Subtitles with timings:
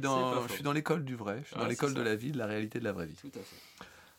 [0.00, 2.16] Dans, je suis dans l'école du vrai, je suis Ouais, dans c'est l'école de la
[2.16, 3.16] vie, de la réalité de la vraie vie.
[3.20, 3.56] Tout à fait.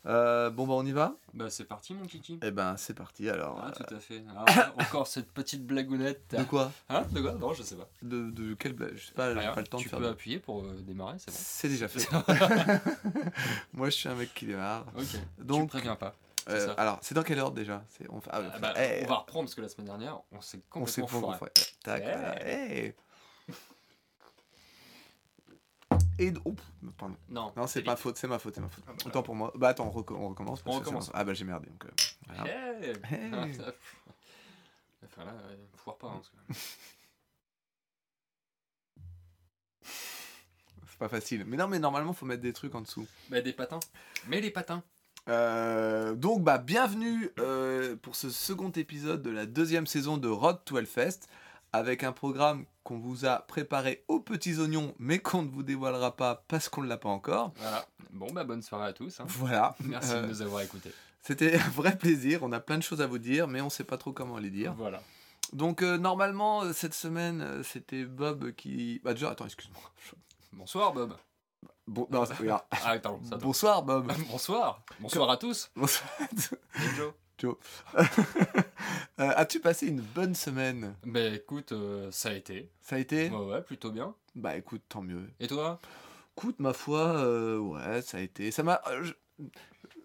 [0.08, 1.16] Euh, bon, bah, on y va?
[1.36, 2.40] Bah, c'est parti, mon kiki.
[2.42, 3.62] Eh ben, c'est parti alors.
[3.62, 4.24] Ah, euh, tout à fait.
[4.32, 6.34] Alors, encore cette petite blagounette.
[6.36, 6.72] de quoi?
[6.90, 7.04] Hein?
[7.12, 7.34] De quoi?
[7.34, 7.88] Non, je sais pas.
[8.02, 8.96] de, de quelle blague?
[8.96, 9.52] Je sais pas, Rien.
[9.54, 10.00] pas le temps tu de faire.
[10.00, 11.38] peux de- appuyer pour euh, démarrer, c'est bon.
[11.40, 12.10] C'est déjà fait.
[13.74, 14.86] Moi, je suis un mec qui démarre.
[14.98, 15.06] Ok.
[15.38, 16.16] Donc, tu préviens pas.
[16.50, 16.74] Euh, ça?
[16.74, 17.84] alors, c'est dans quel ordre déjà?
[18.10, 20.62] On, ah, Ah bah, eh, on va reprendre parce que la semaine dernière, on s'est
[20.68, 21.38] complètement on foiré.
[21.56, 21.74] fait.
[21.84, 22.12] Tac, Eh.
[22.12, 22.48] voilà.
[22.50, 22.96] Eh.
[26.22, 26.54] Et oh,
[26.98, 27.16] pardon.
[27.30, 28.84] Non, Non, c'est pas faute, c'est ma faute, c'est ma faute.
[28.88, 29.08] Ah, voilà.
[29.08, 29.52] Autant pour moi.
[29.56, 30.62] Bah attends, on, reco- on recommence.
[30.62, 31.10] parce On recommence.
[31.16, 31.68] Ah bah j'ai merdé.
[31.68, 31.90] Donc, euh,
[32.28, 32.48] voilà.
[32.48, 33.32] Hey Hey.
[33.34, 33.74] Ah, ça-
[35.04, 36.08] Enfin là, euh, pas.
[36.08, 36.22] hein,
[39.82, 41.44] C'est pas facile.
[41.48, 43.08] Mais non, mais normalement, faut mettre des trucs en dessous.
[43.30, 43.80] Bah, des patins.
[44.28, 44.84] Mais les patins.
[45.30, 50.60] Euh, donc, bah, bienvenue euh, pour ce second épisode de la deuxième saison de Road
[50.66, 51.22] to Hellfest,
[51.74, 56.16] avec un programme qu'on vous a préparé aux petits oignons, mais qu'on ne vous dévoilera
[56.16, 57.54] pas parce qu'on ne l'a pas encore.
[57.58, 57.86] Voilà.
[58.12, 59.20] Bon, bah, bonne soirée à tous.
[59.20, 59.26] hein.
[59.28, 59.76] Voilà.
[59.84, 60.92] Merci Euh, de nous avoir écoutés.
[61.22, 62.40] C'était un vrai plaisir.
[62.44, 64.50] On a plein de choses à vous dire, mais on sait pas trop comment les
[64.50, 64.74] dire.
[64.74, 65.02] Voilà.
[65.54, 69.00] Donc, euh, normalement, euh, cette semaine, euh, c'était Bob qui.
[69.04, 69.82] Bah, déjà, attends, excuse-moi.
[70.54, 71.14] Bonsoir, Bob.
[71.88, 72.24] Bon, non.
[72.72, 73.20] Ah, pardon.
[73.40, 74.12] Bonsoir, Bob.
[74.30, 74.82] Bonsoir.
[75.00, 75.70] Bonsoir à tous.
[75.76, 76.10] Bonsoir.
[76.22, 77.14] Et Joe.
[79.20, 82.72] Euh, As-tu passé une bonne semaine Bah, écoute, euh, ça a été.
[82.82, 83.30] Ça a été?
[83.30, 84.16] Ouais, ouais, plutôt bien.
[84.36, 85.28] Bah écoute, tant mieux.
[85.40, 85.80] Et toi?
[86.36, 88.50] Écoute, ma foi, euh, ouais, ça a été.
[88.52, 88.82] Ça m'a.
[88.88, 89.14] euh, je-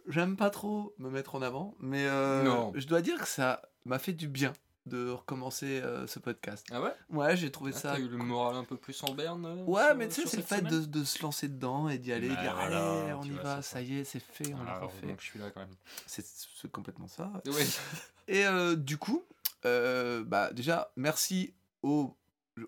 [0.08, 2.72] J'aime pas trop me mettre en avant, mais euh, Non.
[2.74, 4.52] je dois dire que ça m'a fait du bien
[4.86, 6.64] de recommencer euh, ce podcast.
[6.70, 6.94] Ah ouais?
[7.10, 7.92] Ouais, j'ai trouvé Ah, ça.
[7.94, 10.28] T'as eu le moral un peu plus en berne euh, Ouais, sur- mais tu sais,
[10.28, 13.12] c'est le fait de, de se lancer dedans et d'y aller, Bah, dire voilà, allez,
[13.14, 15.06] on y vois, va, ça y est, c'est fait, on Ah, l'a refait.
[15.06, 15.74] donc je suis là quand même.
[16.06, 17.32] C'est complètement ça.
[17.46, 17.52] Oui.
[18.28, 19.24] Et euh, du coup,
[19.62, 22.16] bah déjà, merci aux.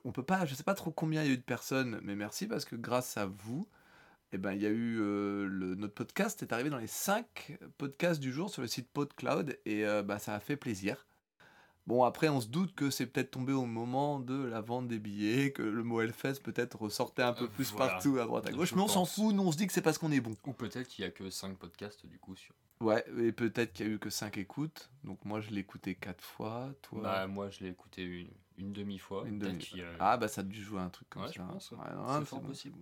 [0.05, 2.15] On peut pas, je sais pas trop combien il y a eu de personnes, mais
[2.15, 3.67] merci parce que grâce à vous,
[4.33, 7.57] eh ben, il y a eu euh, le, notre podcast est arrivé dans les 5
[7.79, 11.07] podcasts du jour sur le site PodCloud et euh, bah, ça a fait plaisir.
[11.89, 14.99] Bon, après, on se doute que c'est peut-être tombé au moment de la vente des
[14.99, 17.93] billets, que le mot Hellfest peut-être ressortait un peu Euh, plus voilà.
[17.95, 19.73] partout à droite à gauche, Je mais on s'en fout, nous on se dit que
[19.73, 20.35] c'est parce qu'on est bon.
[20.47, 22.55] Ou peut-être qu'il y a que 5 podcasts du coup sur.
[22.81, 25.95] Ouais, et peut-être qu'il y a eu que 5 écoutes, donc moi je l'ai écouté
[25.95, 27.01] 4 fois, toi.
[27.03, 28.29] Bah, moi je l'ai écouté une,
[28.59, 29.25] une demi-fois.
[29.27, 31.43] Une demi- a- Ah bah ça a dû jouer un truc comme Ouais, ça.
[31.43, 32.19] ouais.
[32.19, 32.77] C'est fort bon, possible.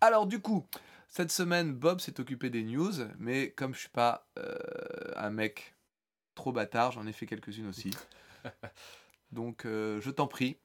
[0.00, 0.64] Alors du coup,
[1.08, 4.54] cette semaine, Bob s'est occupé des news, mais comme je suis pas euh,
[5.16, 5.74] un mec
[6.36, 7.90] trop bâtard, j'en ai fait quelques-unes aussi.
[9.32, 10.58] Donc euh, je t'en prie.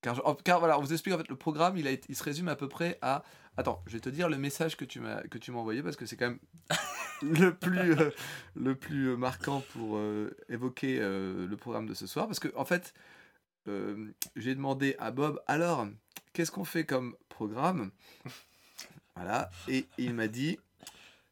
[0.00, 2.24] Car, je- car voilà, on vous explique en fait le programme, il, a il se
[2.24, 3.22] résume à peu près à...
[3.56, 5.94] Attends, je vais te dire le message que tu m'as que tu m'as envoyé parce
[5.96, 6.40] que c'est quand même
[7.22, 8.10] le plus euh,
[8.56, 12.64] le plus marquant pour euh, évoquer euh, le programme de ce soir parce que en
[12.64, 12.94] fait
[13.68, 15.86] euh, j'ai demandé à Bob alors
[16.32, 17.90] qu'est-ce qu'on fait comme programme?
[19.14, 20.58] Voilà et il m'a dit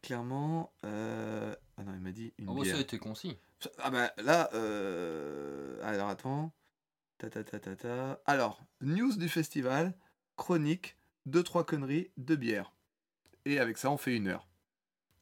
[0.03, 2.75] clairement euh, ah non il m'a dit une Oh, bah, bière.
[2.75, 3.37] ça a été concis.
[3.82, 6.53] Ah bah là euh, alors attends
[7.19, 9.94] ta ta ta ta ta alors news du festival
[10.37, 12.72] chronique deux trois conneries deux bières
[13.44, 14.47] et avec ça on fait une heure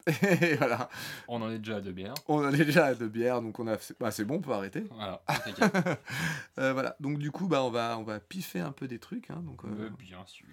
[0.41, 0.89] et voilà
[1.27, 2.15] On en est déjà à deux bières.
[2.29, 4.53] on en est déjà à deux bières donc on a bah, c'est bon on peut
[4.53, 5.23] arrêter Voilà.
[6.59, 9.31] Euh, voilà, donc du coup, bah, on, va, on va piffer un peu des trucs.
[9.31, 10.45] hein, donc, euh, Mais bien sûr.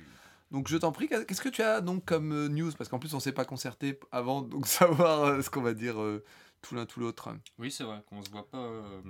[0.52, 2.72] donc je t'en prie, qu'est-ce que tu as donc comme euh, news?
[2.78, 6.00] Parce qu'en plus, on s'est pas concerté avant, donc savoir euh, ce qu'on va dire
[6.00, 6.23] euh,
[6.66, 7.30] tout l'un tout l'autre.
[7.59, 8.58] Oui, c'est vrai qu'on se voit pas.
[8.58, 9.02] euh,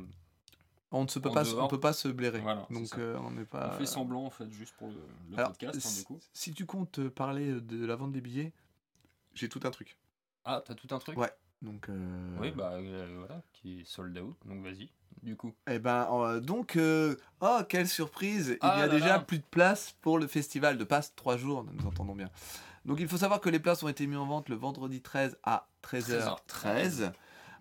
[0.92, 1.66] On ne se peut pas, dehors.
[1.66, 2.40] on peut pas se blairer.
[2.40, 3.72] Voilà, donc euh, on n'est pas.
[3.74, 4.96] On fait semblant en fait, juste pour le,
[5.32, 6.20] le Alors, podcast, hein, si- du coup.
[6.34, 8.52] Si tu comptes parler de la vente des billets,
[9.34, 9.98] j'ai tout un truc.
[10.44, 11.18] Ah, t'as tout un truc?
[11.18, 11.32] Ouais.
[11.62, 11.90] Donc.
[11.90, 12.78] euh, Oui, bah
[13.18, 14.90] voilà, qui est sold out, donc vas-y,
[15.24, 15.54] du coup.
[15.68, 19.20] Eh ben, donc, oh, quelle surprise Il Ah y a là déjà là.
[19.20, 22.30] plus de place pour le festival de Passe 3 jours, nous entendons bien.
[22.84, 25.38] Donc, il faut savoir que les places ont été mises en vente le vendredi 13
[25.44, 27.12] à 13h13.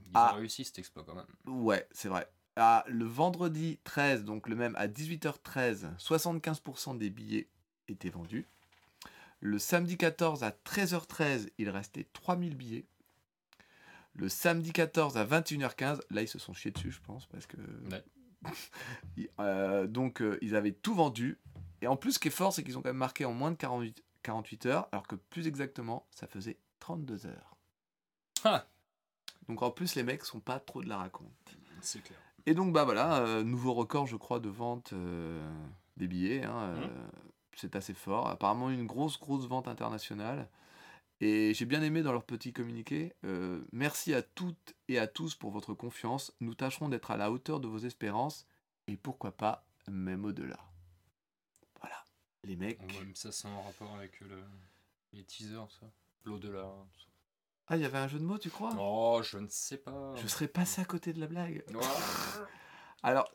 [0.07, 0.33] Ils Ah.
[0.35, 1.27] ont réussi cet exploit quand même.
[1.47, 2.29] Ouais, c'est vrai.
[2.57, 7.49] Ah, le vendredi 13, donc le même à 18h13, 75% des billets
[7.89, 8.47] étaient vendus.
[9.41, 12.87] Le samedi 14 à 13h13, il restait 3000 billets.
[14.15, 17.57] Le samedi 14 à 21h15, là ils se sont chiés dessus, je pense, parce que.
[17.91, 18.05] Ouais.
[19.41, 21.39] Euh, donc euh, ils avaient tout vendu.
[21.81, 23.51] Et en plus, ce qui est fort, c'est qu'ils ont quand même marqué en moins
[23.51, 27.57] de 48, 48 heures, alors que plus exactement, ça faisait 32 heures.
[28.45, 28.67] Ah
[29.49, 31.57] Donc en plus, les mecs sont pas trop de la raconte.
[31.81, 32.19] C'est clair.
[32.47, 35.43] Et donc, bah voilà, euh, nouveau record, je crois, de vente euh,
[35.97, 36.45] des billets.
[36.45, 37.07] hein, euh,
[37.55, 38.29] C'est assez fort.
[38.29, 40.49] Apparemment, une grosse, grosse vente internationale.
[41.21, 43.15] Et j'ai bien aimé dans leur petit communiqué.
[43.73, 46.35] merci à toutes et à tous pour votre confiance.
[46.41, 48.47] Nous tâcherons d'être à la hauteur de vos espérances.
[48.89, 50.59] Et pourquoi pas, même au-delà.
[51.81, 52.05] Voilà.
[52.43, 52.81] Les mecs.
[53.15, 54.43] Ça, c'est en rapport avec le,
[55.15, 55.87] les teasers, ça.
[56.25, 56.69] L'au-delà.
[56.93, 57.14] tout ça.
[57.67, 58.71] Ah, il y avait un jeu de mots, tu crois?
[58.79, 60.13] Oh, je ne sais pas.
[60.17, 61.65] Je serais passé à côté de la blague.
[63.03, 63.31] Alors,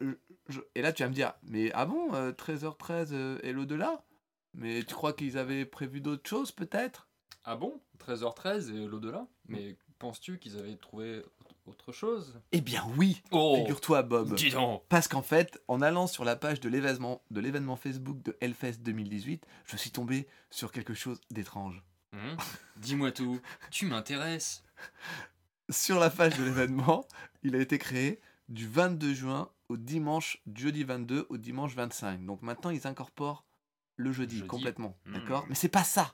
[0.48, 4.04] je- et là, tu vas me dire, mais ah bon, euh, 13h13 euh, et l'au-delà?
[4.56, 7.08] Mais tu crois qu'ils avaient prévu d'autres choses, peut-être?
[7.44, 7.80] Ah bon?
[8.00, 9.28] 13h13 et l'au-delà?
[9.48, 11.22] Mais penses-tu qu'ils avaient trouvé
[11.68, 12.40] autre chose?
[12.52, 13.22] Eh bien oui.
[13.32, 13.58] Oh.
[13.58, 14.34] Figure-toi, Bob.
[14.34, 14.84] Dis donc.
[14.90, 18.80] Parce qu'en fait, en allant sur la page de l'événement de l'événement Facebook de Hellfest
[18.82, 21.84] 2018, je suis tombé sur quelque chose d'étrange.
[22.14, 22.38] Hum,
[22.78, 23.40] Dis-moi tout.
[23.72, 24.64] Tu m'intéresses.
[25.70, 27.06] Sur la page de l'événement,
[27.44, 32.26] il a été créé du 22 juin au dimanche, du jeudi 22 au dimanche 25.
[32.26, 33.46] Donc maintenant, ils incorporent
[33.98, 34.48] le jeudi, Jeudi.
[34.48, 34.98] complètement.
[35.06, 35.14] Hmm.
[35.14, 35.46] D'accord?
[35.50, 36.14] Mais c'est pas ça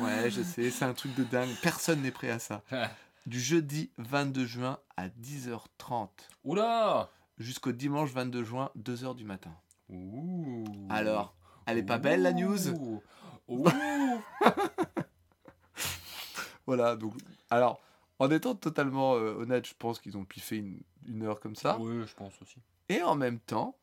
[0.00, 1.48] Ouais, je sais, c'est un truc de dingue.
[1.62, 2.62] Personne n'est prêt à ça.
[3.24, 6.08] Du jeudi 22 juin à 10h30
[6.42, 7.08] Oula
[7.38, 9.52] jusqu'au dimanche 22 juin, 2h du matin.
[9.90, 10.64] Ouh.
[10.90, 11.32] Alors,
[11.66, 12.68] elle est pas belle la news?
[12.70, 13.00] Ouh.
[16.66, 17.14] Voilà, donc.
[17.50, 17.80] Alors,
[18.18, 21.78] en étant totalement euh, honnête, je pense qu'ils ont piffé une, une heure comme ça.
[21.78, 22.56] Oui, je pense aussi.
[22.88, 23.78] Et en même temps,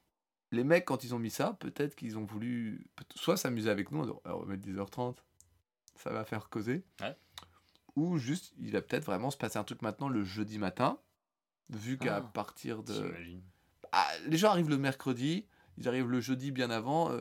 [0.51, 3.99] les mecs, quand ils ont mis ça, peut-être qu'ils ont voulu soit s'amuser avec nous,
[3.99, 5.17] en disant, on va mettre 10h30,
[5.95, 6.83] ça va faire causer.
[7.01, 7.15] Ouais.
[7.95, 10.99] Ou juste, il va peut-être vraiment se passer un truc maintenant le jeudi matin,
[11.69, 13.13] vu qu'à Ah, partir de.
[13.91, 15.45] Ah, les gens arrivent le mercredi,
[15.79, 17.11] ils arrivent le jeudi bien avant.
[17.11, 17.19] euh,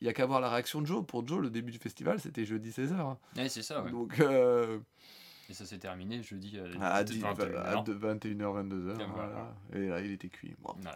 [0.00, 1.04] Il y a qu'à voir la réaction de Joe.
[1.06, 3.16] Pour Joe, le début du festival, c'était jeudi 16h.
[3.36, 3.90] Ouais, c'est ça, ouais.
[3.90, 4.78] Donc, euh,
[5.48, 9.00] Et ça s'est terminé jeudi à, à, 10, 10 à 21h, 22h.
[9.00, 9.06] Et voilà.
[9.06, 9.54] voilà.
[9.74, 10.54] Et là, il était cuit.
[10.60, 10.90] Bon, Ouais,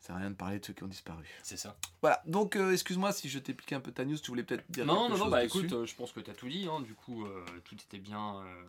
[0.00, 1.24] c'est rien de parler de ceux qui ont disparu.
[1.42, 1.76] c'est ça.
[2.02, 4.70] Voilà, donc euh, excuse-moi si je t'ai piqué un peu ta news, tu voulais peut-être
[4.70, 5.58] dire Non, quelque non, non, bah dessus.
[5.60, 6.68] écoute, euh, je pense que tu as tout dit.
[6.70, 6.80] hein.
[6.82, 8.64] Du coup, euh, tout était bien, euh,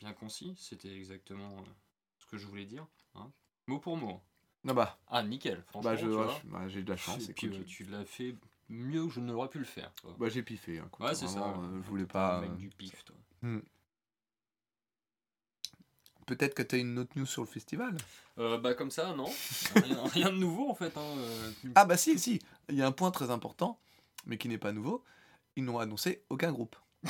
[0.00, 0.54] bien concis.
[0.58, 1.62] C'était exactement euh,
[2.18, 2.86] ce que je voulais dire.
[3.16, 3.30] hein.
[3.66, 4.22] Mot pour mot.
[4.64, 5.62] Non bah, Ah, nickel.
[5.68, 6.40] Franchement, bah, je- tu ouais, vois.
[6.44, 8.34] je- bah, j'ai eu de la chance, Et puis, euh, tu l'as fait
[8.68, 9.92] mieux que je ne l'aurais pu le faire.
[9.94, 10.14] toi.
[10.18, 11.40] Bah j'ai piffé, hein, écoute, Ouais, c'est ça.
[11.40, 11.54] ouais.
[11.58, 12.40] euh, je voulais pas...
[12.40, 13.16] mec euh, du pif, toi.
[16.26, 17.96] Peut-être que tu as une autre news sur le festival?
[18.38, 19.24] Euh, bah comme ça, non.
[19.74, 20.96] rien, rien de nouveau en fait.
[20.96, 21.02] hein,
[21.74, 23.78] Ah bah si, si, il y a un point très important,
[24.26, 25.02] mais qui n'est pas nouveau,
[25.56, 26.76] ils n'ont annoncé aucun groupe.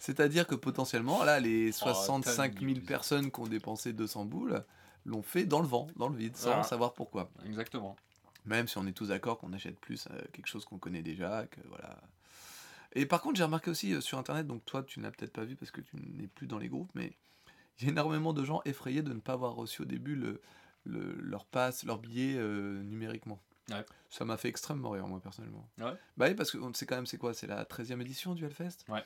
[0.00, 2.86] C'est-à-dire que potentiellement, là, les 65 000 t'amuses.
[2.86, 4.64] personnes qui ont dépensé 200 boules
[5.06, 7.30] l'ont fait dans le vent, dans le vide, sans savoir pourquoi.
[7.46, 7.96] Exactement.
[8.44, 11.46] Même si on est tous d'accord qu'on achète plus euh, quelque chose qu'on connaît déjà,
[11.46, 11.96] que voilà.
[12.92, 15.44] Et par contre, j'ai remarqué aussi euh, sur internet, donc toi tu n'as peut-être pas
[15.44, 17.12] vu parce que tu n'es plus dans les groupes, mais
[17.78, 20.40] il y a énormément de gens effrayés de ne pas avoir reçu au début le,
[20.84, 23.40] le- leur passe, leur billet euh, numériquement.
[23.70, 23.84] Ouais.
[24.10, 25.68] Ça m'a fait extrêmement rire, moi personnellement.
[25.78, 25.92] Ouais.
[26.16, 27.34] Bah oui, parce que sait quand même, c'est quoi?
[27.34, 28.84] C'est la 13e édition du Hellfest?
[28.88, 29.04] Ouais.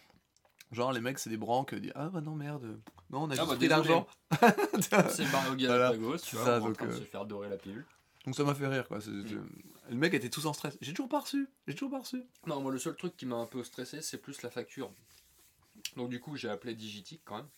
[0.72, 2.81] Genre, les mecs, c'est des branques, ils disent Ah bah non, merde,
[3.11, 4.06] non, on a Ah juste bah, l'argent.
[4.81, 4.90] C'est
[5.32, 5.56] barré au Voilà.
[5.56, 7.84] Galapagos, tu vois, Ça, on en donc, de euh, se faire dorer la pilule.
[8.25, 9.00] Donc ça m'a fait rire, quoi.
[9.00, 10.78] C'est- Le mec était tous en stress.
[10.81, 12.22] J'ai toujours pas reçu, j'ai toujours pas reçu.
[12.46, 14.93] Non, moi le seul truc qui m'a un peu stressé, c'est plus la facture.
[15.96, 17.49] Donc du coup, j'ai appelé Digitic quand même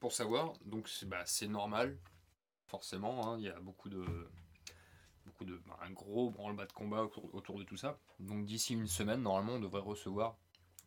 [0.00, 0.52] pour savoir.
[0.66, 1.96] Donc c'est bah, c'est normal,
[2.66, 3.32] forcément.
[3.32, 4.04] hein, Il y a beaucoup de
[5.24, 7.98] beaucoup de bah, un gros branle-bas de combat autour, autour de tout ça.
[8.18, 10.36] Donc d'ici une semaine, normalement, on devrait recevoir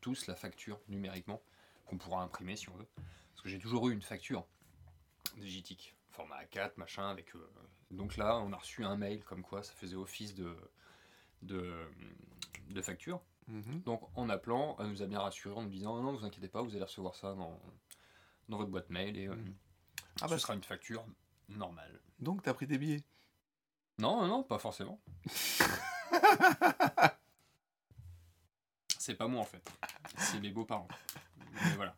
[0.06, 1.42] tous la facture numériquement
[1.88, 2.86] qu'on pourra imprimer si on veut.
[3.31, 4.46] Parce que j'ai toujours eu une facture
[5.38, 7.36] Digitic, format A4, machin, avec.
[7.36, 7.50] euh,
[7.90, 10.56] Donc là, on a reçu un mail comme quoi ça faisait office de
[11.42, 11.74] de,
[12.69, 13.19] de facture.
[13.48, 13.81] Mhm.
[13.81, 16.62] Donc en appelant, elle nous a bien rassuré en nous disant non, vous inquiétez pas,
[16.62, 17.60] vous allez recevoir ça dans,
[18.48, 19.56] dans votre boîte mail et euh, Mhm.
[20.22, 21.03] Ah ce bah, sera une facture
[21.50, 22.00] normale.
[22.20, 23.03] donc t'as pris tes billets?
[23.98, 25.01] Non, non, non, pas forcément.
[29.05, 29.62] C'est pas moi en fait,
[30.17, 30.88] c'est mes beaux-parents.
[31.53, 31.95] Mais voilà,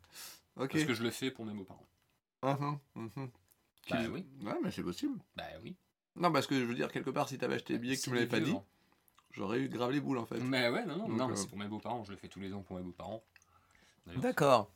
[0.58, 0.74] Ok.
[0.74, 1.86] parce que je le fais pour mes beaux-parents.
[2.42, 2.58] Bah
[3.86, 4.26] Qui- oui.
[4.42, 5.18] Ouais, mais c'est possible.
[5.38, 5.78] Bah oui.
[6.18, 8.10] Non, parce que je veux dire, quelque part, si t'avais acheté les billets que tu
[8.10, 8.62] me l'avais pas dit, hein.
[9.32, 10.38] j'aurais eu grave les boules en fait.
[10.40, 12.28] Mais ouais, non, non, Donc, non, mais euh, c'est pour mes beaux-parents, je le fais
[12.28, 13.24] tous les ans pour mes beaux-parents.
[14.18, 14.70] D'accord.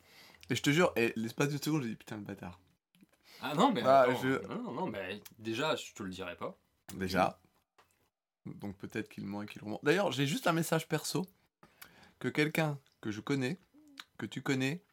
[0.49, 2.61] Et je te jure, et l'espace de seconde, j'ai dit putain le bâtard.
[3.41, 6.37] Ah non, mais Ah, attends, je- non, non, non, mais déjà, je te le dirai
[6.37, 6.57] pas.
[6.93, 7.37] Déjà.
[8.45, 9.83] Donc peut-être qu'il ment et qu'il remonte.
[9.83, 11.25] D'ailleurs, j'ai juste un message perso
[12.21, 13.57] que quelqu'un que je connais,
[14.19, 14.83] que tu connais,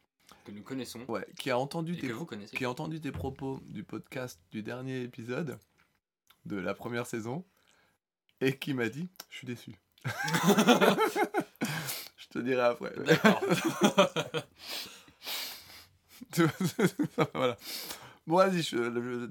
[0.45, 3.83] Que nous connaissons ouais, qui a entendu tes vous qui a entendu tes propos du
[3.83, 5.59] podcast du dernier épisode
[6.45, 7.45] de la première saison
[8.41, 9.79] et qui m'a dit je suis déçu.
[12.17, 12.93] je te dirai après.
[13.05, 13.43] D'accord.
[17.35, 17.55] voilà.
[18.25, 18.63] Bon, vas-y,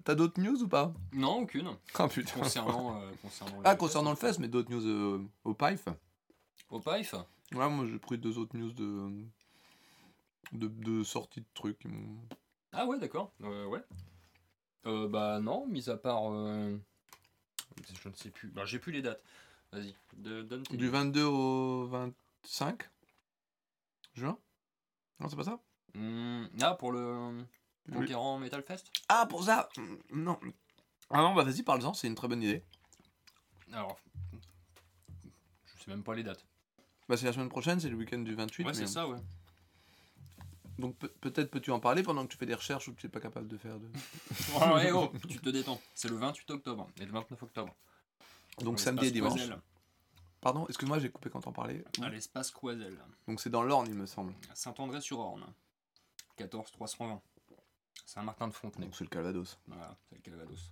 [0.04, 0.92] t'as d'autres news ou pas?
[1.12, 1.68] Non, aucune.
[1.94, 2.38] Ah putain.
[2.40, 5.86] Concernant, euh, concernant Ah, le- concernant le fest, mais d'autres news euh, au PIF.
[6.70, 7.14] Au PIF
[7.54, 9.26] Ouais, moi j'ai pris deux autres news de,
[10.52, 11.82] de, de sortie de trucs.
[12.72, 13.32] Ah ouais, d'accord.
[13.42, 13.82] Euh, ouais.
[14.86, 16.30] Euh, bah non, mis à part...
[16.32, 16.76] euh,
[18.02, 18.48] Je ne sais plus.
[18.48, 19.22] Bah, j'ai plus les dates.
[19.72, 20.76] Vas-y, donne tes...
[20.76, 22.82] Du 22 au 25
[24.14, 24.38] Juin
[25.20, 25.60] Non, c'est pas ça?
[25.94, 27.44] Hmm, ah, pour le
[27.92, 28.90] Conquérant Metal Fest?
[29.08, 29.68] Ah, pour ça
[30.10, 30.38] Non.
[31.10, 32.62] Ah non, bah vas-y, parle-en, c'est une très bonne idée.
[33.72, 33.98] Alors,
[35.64, 36.44] je sais même pas les dates.
[37.08, 38.64] Bah, c'est la semaine prochaine, c'est le week-end du 28.
[38.64, 39.18] Ouais, mais- c'est ça, ouais.
[40.78, 43.06] Donc pe- peut-être peux-tu en parler pendant que tu fais des recherches ou que tu
[43.06, 43.88] n'es pas capable de faire de...
[44.54, 45.80] Oh, oh, tu te détends.
[45.94, 47.74] C'est le 28 octobre et le 29 octobre.
[48.60, 49.32] Donc samedi et dimanche.
[49.32, 49.58] Coisel.
[50.40, 51.84] Pardon, excuse-moi, j'ai coupé quand t'en parlais.
[52.00, 52.96] À l'espace Coisel.
[53.26, 54.32] Donc c'est dans l'Orne, il me semble.
[54.54, 55.46] Saint-André-sur-Orne.
[56.36, 57.20] 14 320.
[58.06, 58.86] Saint-Martin de Fontenay.
[58.86, 59.58] Donc c'est le Calvados.
[59.66, 60.70] Voilà, c'est le Calvados.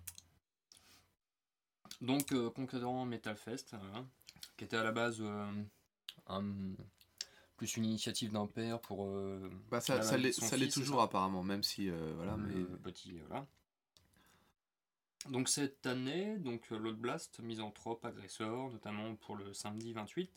[2.00, 4.02] Donc, euh, Conquérant Metal Fest, euh,
[4.56, 5.50] qui était à la base euh,
[6.28, 6.74] un-
[7.56, 9.06] plus une initiative d'un père pour.
[9.06, 13.46] euh, Bah ça, l'est toujours apparemment, même si euh, voilà, mais le petit, voilà.
[15.30, 20.30] Donc cette année, donc euh, Lord Blast, misanthrope, agresseur, notamment pour le samedi 28.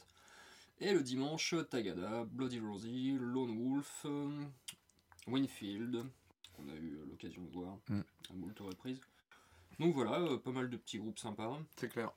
[0.82, 4.42] Et le dimanche, Tagada, Bloody Rosie, Lone Wolf, euh,
[5.28, 6.04] Winfield,
[6.54, 8.00] qu'on a eu euh, l'occasion de voir Mm.
[8.30, 9.02] à moult reprises.
[9.80, 11.60] Donc voilà, euh, pas mal de petits groupes sympas.
[11.78, 12.12] c'est clair.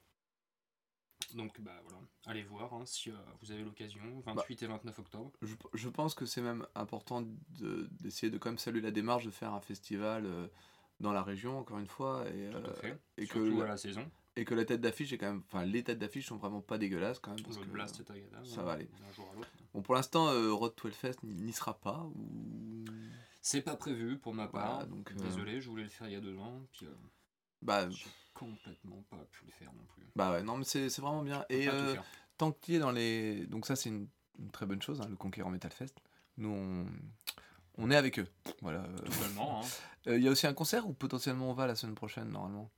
[1.35, 5.33] Donc bah voilà, allez voir hein, si euh, vous avez l'occasion, 28 et 29 octobre.
[5.43, 9.25] Je, je pense que c'est même important de- d'essayer de quand même saluer la démarche
[9.25, 10.47] de faire un festival euh,
[11.01, 13.01] dans la région, encore une fois, et, Tout à euh, fait.
[13.17, 14.11] et que Surtout la- à la saison.
[14.37, 16.77] et que la tête d'affiche est quand même, enfin les têtes d'affiche sont vraiment pas
[16.79, 17.43] dégueulasses quand même.
[17.45, 18.45] Parce que, Blast et Tagada.
[18.45, 18.89] ça ouais, va aller.
[19.17, 19.49] Jour à l'autre.
[19.73, 22.05] Bon, pour l'instant, Road to Hellfest n'y sera pas.
[22.15, 22.85] Ou...
[23.41, 24.75] C'est pas prévu pour ma part.
[24.75, 26.87] Voilà, donc, Désolé, je voulais le faire il y a deux ans, puis
[27.63, 27.89] Bah,
[28.35, 30.05] complètement pas pu le faire non plus.
[30.17, 31.45] bah ouais, non, mais c'est c'est vraiment bien.
[31.49, 31.95] Et euh,
[32.39, 33.47] tant que tu es dans les.
[33.47, 34.09] Donc, ça, c'est une,
[34.39, 35.97] une très bonne chose, hein, le Conquérant Metal Fest.
[36.39, 36.87] Nous, on,
[37.79, 38.27] on est avec eux.
[38.61, 38.81] Voilà.
[38.85, 38.97] euh.
[38.99, 39.61] Totalement.
[39.63, 39.67] Hein.
[40.09, 42.73] Euh, Il y a aussi un concert où potentiellement on va la semaine prochaine, normalement.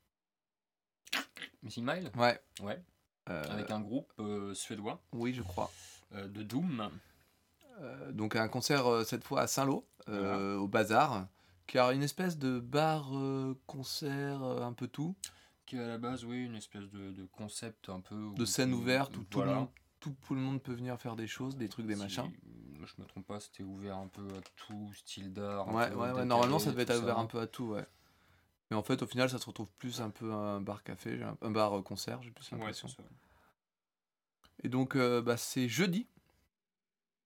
[1.63, 2.11] Missing Mile?
[2.17, 2.39] Ouais.
[2.61, 2.83] Ouais.
[3.31, 4.13] Euh, Avec un groupe
[4.53, 5.71] suédois Oui, je crois.
[6.13, 6.91] de Doom.
[8.11, 11.27] Donc, un concert cette fois à Saint-Lô, au Bazar,
[11.67, 15.17] qui a une espèce de bar-concert, un peu tout.
[15.67, 18.33] Qui est à la base, oui, une espèce de, de concept un peu.
[18.35, 19.69] De scène ouverte où tout, le monde,
[20.01, 22.31] tout, tout le monde peut venir faire des choses, des trucs, des machins.
[22.85, 25.73] Je me trompe pas, c'était ouvert un peu à tout style d'art.
[25.73, 27.87] Ouais, ouais, ouais, normalement ça devait être ouvert un peu à tout, ouais.
[28.71, 32.23] Mais en fait, au final, ça se retrouve plus un peu un bar-café, un, bar-concert,
[32.23, 32.89] j'ai plus Ouais, l'impression.
[32.89, 33.03] ça.
[34.63, 36.07] Et donc, euh, bah, c'est jeudi.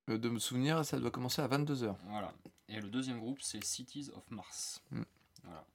[0.09, 1.95] Euh, de me souvenir, ça doit commencer à 22h.
[2.07, 2.33] Voilà.
[2.69, 4.83] Et le deuxième groupe, c'est Cities of Mars.
[4.91, 5.03] Mm.
[5.45, 5.67] Voilà.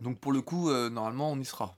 [0.00, 1.76] Donc, pour le coup, euh, normalement, on y sera.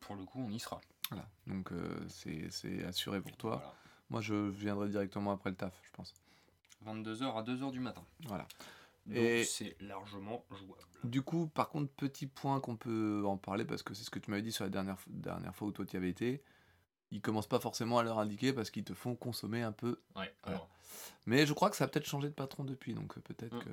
[0.00, 0.80] Pour le coup, on y sera.
[1.10, 1.26] Voilà.
[1.46, 3.56] Donc, euh, c'est assuré pour toi.
[3.56, 3.74] Voilà.
[4.10, 6.14] Moi, je viendrai directement après le taf, je pense.
[6.84, 8.04] 22h à 2h du matin.
[8.26, 8.46] Voilà.
[9.06, 10.82] Donc Et- c'est largement jouable.
[11.04, 14.18] Du coup, par contre, petit point qu'on peut en parler, parce que c'est ce que
[14.18, 16.42] tu m'avais dit sur la dernière, dernière fois où toi tu y avais été.
[17.10, 20.00] Ils commencent pas forcément à leur indiquer parce qu'ils te font consommer un peu.
[20.16, 20.58] Ouais, Voilà.
[20.58, 20.68] alors,
[21.26, 23.64] Mais je crois que ça a peut-être changé de patron depuis, donc euh, peut-être Mm.
[23.64, 23.70] que.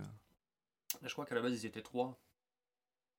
[1.08, 2.18] je crois qu'à la base ils étaient trois.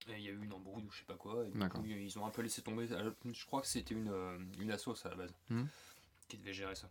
[0.07, 1.45] Il y a eu une embrouille ou je sais pas quoi.
[1.47, 2.90] Et du coup, ils ont un peu laissé tomber.
[2.95, 5.64] Alors, Je crois que c'était une, euh, une assoce à la base Hmm.
[6.28, 6.88] qui devait gérer ça.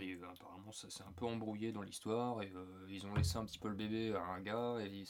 [0.00, 2.42] Et euh, apparemment, ça s'est un peu embrouillé dans l'histoire.
[2.42, 4.76] Et euh, ils ont laissé un petit peu le bébé à un gars.
[4.80, 5.06] Et il,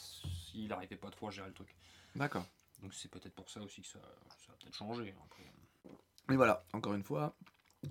[0.55, 1.75] il arrivait pas trop à gérer le truc.
[2.15, 2.45] D'accord.
[2.81, 3.99] Donc c'est peut-être pour ça aussi que ça,
[4.45, 5.13] ça a peut-être changé.
[5.17, 5.43] hein, Après.
[6.29, 7.35] Mais voilà, encore une fois,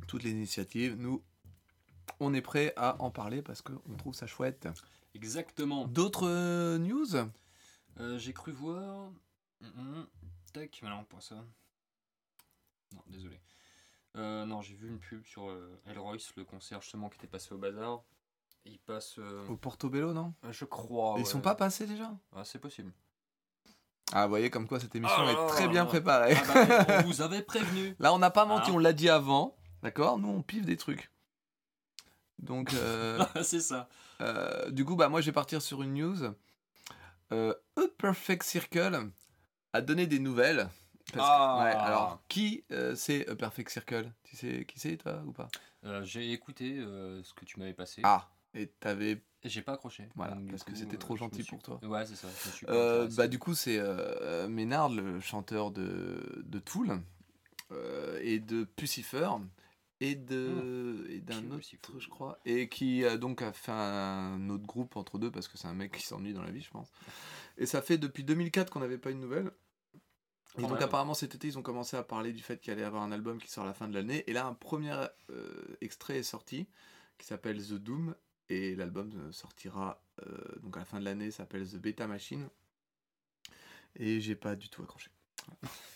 [0.06, 1.22] toutes les initiatives, nous,
[2.20, 4.68] on est prêt à en parler parce qu'on trouve ça chouette.
[5.14, 5.86] Exactement.
[5.86, 7.06] D'autres news?
[8.00, 9.10] Euh, J'ai cru voir.
[10.52, 11.36] Tac, mais non, pas ça.
[12.94, 13.40] Non, désolé.
[14.16, 17.52] Euh, non, j'ai vu une pub sur euh, Elroyce, le concert justement qui était passé
[17.54, 18.02] au bazar.
[18.66, 19.16] Il passe.
[19.18, 20.34] euh, Au Portobello, non?
[20.44, 21.14] Euh, Je crois.
[21.16, 21.24] Ils ouais.
[21.24, 22.10] sont pas passés déjà?
[22.34, 22.92] Ah, c'est possible.
[24.12, 26.34] Ah, vous voyez comme quoi cette émission Ah, est très bien ah, préparée.
[26.36, 27.96] Ah bah, on vous avait prévenu.
[27.98, 28.74] Là, on n'a pas menti, Ah.
[28.74, 29.56] on l'a dit avant.
[29.82, 30.18] D'accord?
[30.18, 31.10] Nous, on piffe des trucs.
[32.38, 33.88] Donc, euh, c'est ça.
[34.70, 36.34] du coup, bah, moi, je vais partir sur une news.
[37.32, 39.10] Euh, A Perfect Circle
[39.72, 40.68] a donné des nouvelles.
[41.12, 41.64] Parce que- Ah.
[41.64, 44.12] ouais, alors, qui euh, c'est A Perfect Circle?
[44.22, 45.48] Tu sais qui c'est, toi, ou pas?
[45.84, 48.02] Euh, j'ai écouté ce que tu m'avais passé.
[48.04, 49.22] Ah, et t'avais.
[49.44, 50.08] J'ai pas accroché.
[50.14, 51.80] Voilà, Donc, parce que c'était trop gentil suis- pour toi.
[51.82, 52.28] Ouais, c'est ça.
[52.44, 53.16] je me suis pas Euh, intéressé.
[53.16, 57.00] bah, du coup, c'est euh, Ménard, le chanteur de, de Tool,
[57.72, 59.28] euh, et de Pucifer,
[60.02, 64.66] et de et d'un autre, je crois, et qui a donc a fait un autre
[64.66, 66.90] groupe entre deux parce que c'est un mec qui s'ennuie dans la vie, je pense.
[67.56, 69.52] Et ça fait depuis 2004 qu'on n'avait pas une nouvelle.
[70.58, 72.84] Et donc apparemment cet été ils ont commencé à parler du fait qu'il allait y
[72.84, 74.24] avoir un album qui sort à la fin de l'année.
[74.26, 74.92] Et là un premier
[75.30, 76.66] euh, extrait est sorti
[77.16, 78.16] qui s'appelle The Doom
[78.48, 82.48] et l'album euh, sortira euh, donc à la fin de l'année s'appelle The Beta Machine.
[83.94, 85.10] Et j'ai pas du tout accroché.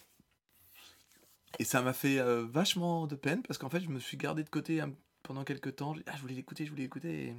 [1.58, 4.44] Et ça m'a fait euh, vachement de peine parce qu'en fait je me suis gardé
[4.44, 4.82] de côté
[5.22, 5.94] pendant quelques temps.
[5.94, 7.28] je- Ah, je voulais l'écouter, je voulais l'écouter.
[7.28, 7.36] et-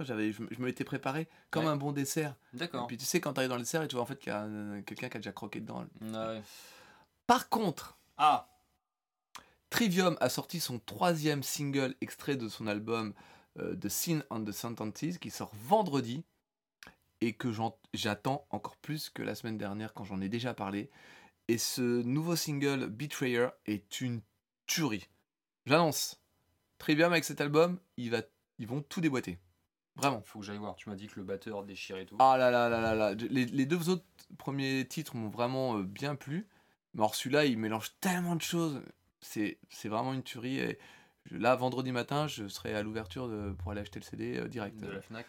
[0.00, 1.70] j'avais, je, me- je me l'étais préparé comme Ouais.
[1.70, 2.34] un bon dessert.
[2.54, 2.86] Et D'accord.
[2.86, 4.34] puis tu sais, quand t'arrives dans le dessert, et tu vois en fait qu'il y
[4.34, 5.84] a un- quelqu'un qui a déjà croqué dedans.
[6.00, 6.42] Ouais.
[7.26, 8.46] Par contre, Ah
[9.68, 13.14] Trivium a sorti son troisième single extrait de son album
[13.58, 16.24] euh, The Sin on the Sentences qui sort vendredi
[17.20, 17.48] et que
[17.94, 20.90] j'attends encore plus que la semaine dernière quand j'en ai déjà parlé.
[21.50, 24.20] Et ce nouveau single Betrayer est une
[24.66, 25.08] tuerie.
[25.66, 26.20] J'annonce,
[26.78, 28.22] Trivium avec cet album, va,
[28.58, 29.38] ils vont tout déboîter.
[29.96, 30.22] Vraiment.
[30.22, 30.76] Faut que j'aille voir.
[30.76, 32.16] Tu m'as dit que le batteur déchirait tout.
[32.20, 33.14] Ah là là là là là.
[33.14, 34.04] Les, les deux autres
[34.38, 36.46] premiers titres m'ont vraiment euh, bien plu.
[36.94, 38.80] Mais alors celui-là, il mélange tellement de choses.
[39.20, 40.58] C'est c'est vraiment une tuerie.
[40.60, 40.78] Et
[41.32, 44.76] là, vendredi matin, je serai à l'ouverture de- pour aller acheter le CD euh, direct.
[44.78, 45.26] de la Fnac.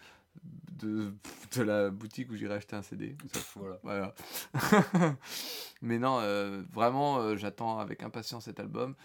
[0.73, 1.13] De,
[1.55, 3.15] de la boutique où j'irai acheter un CD.
[3.55, 3.79] Voilà.
[3.83, 4.15] voilà.
[5.81, 8.95] Mais non, euh, vraiment, euh, j'attends avec impatience cet album.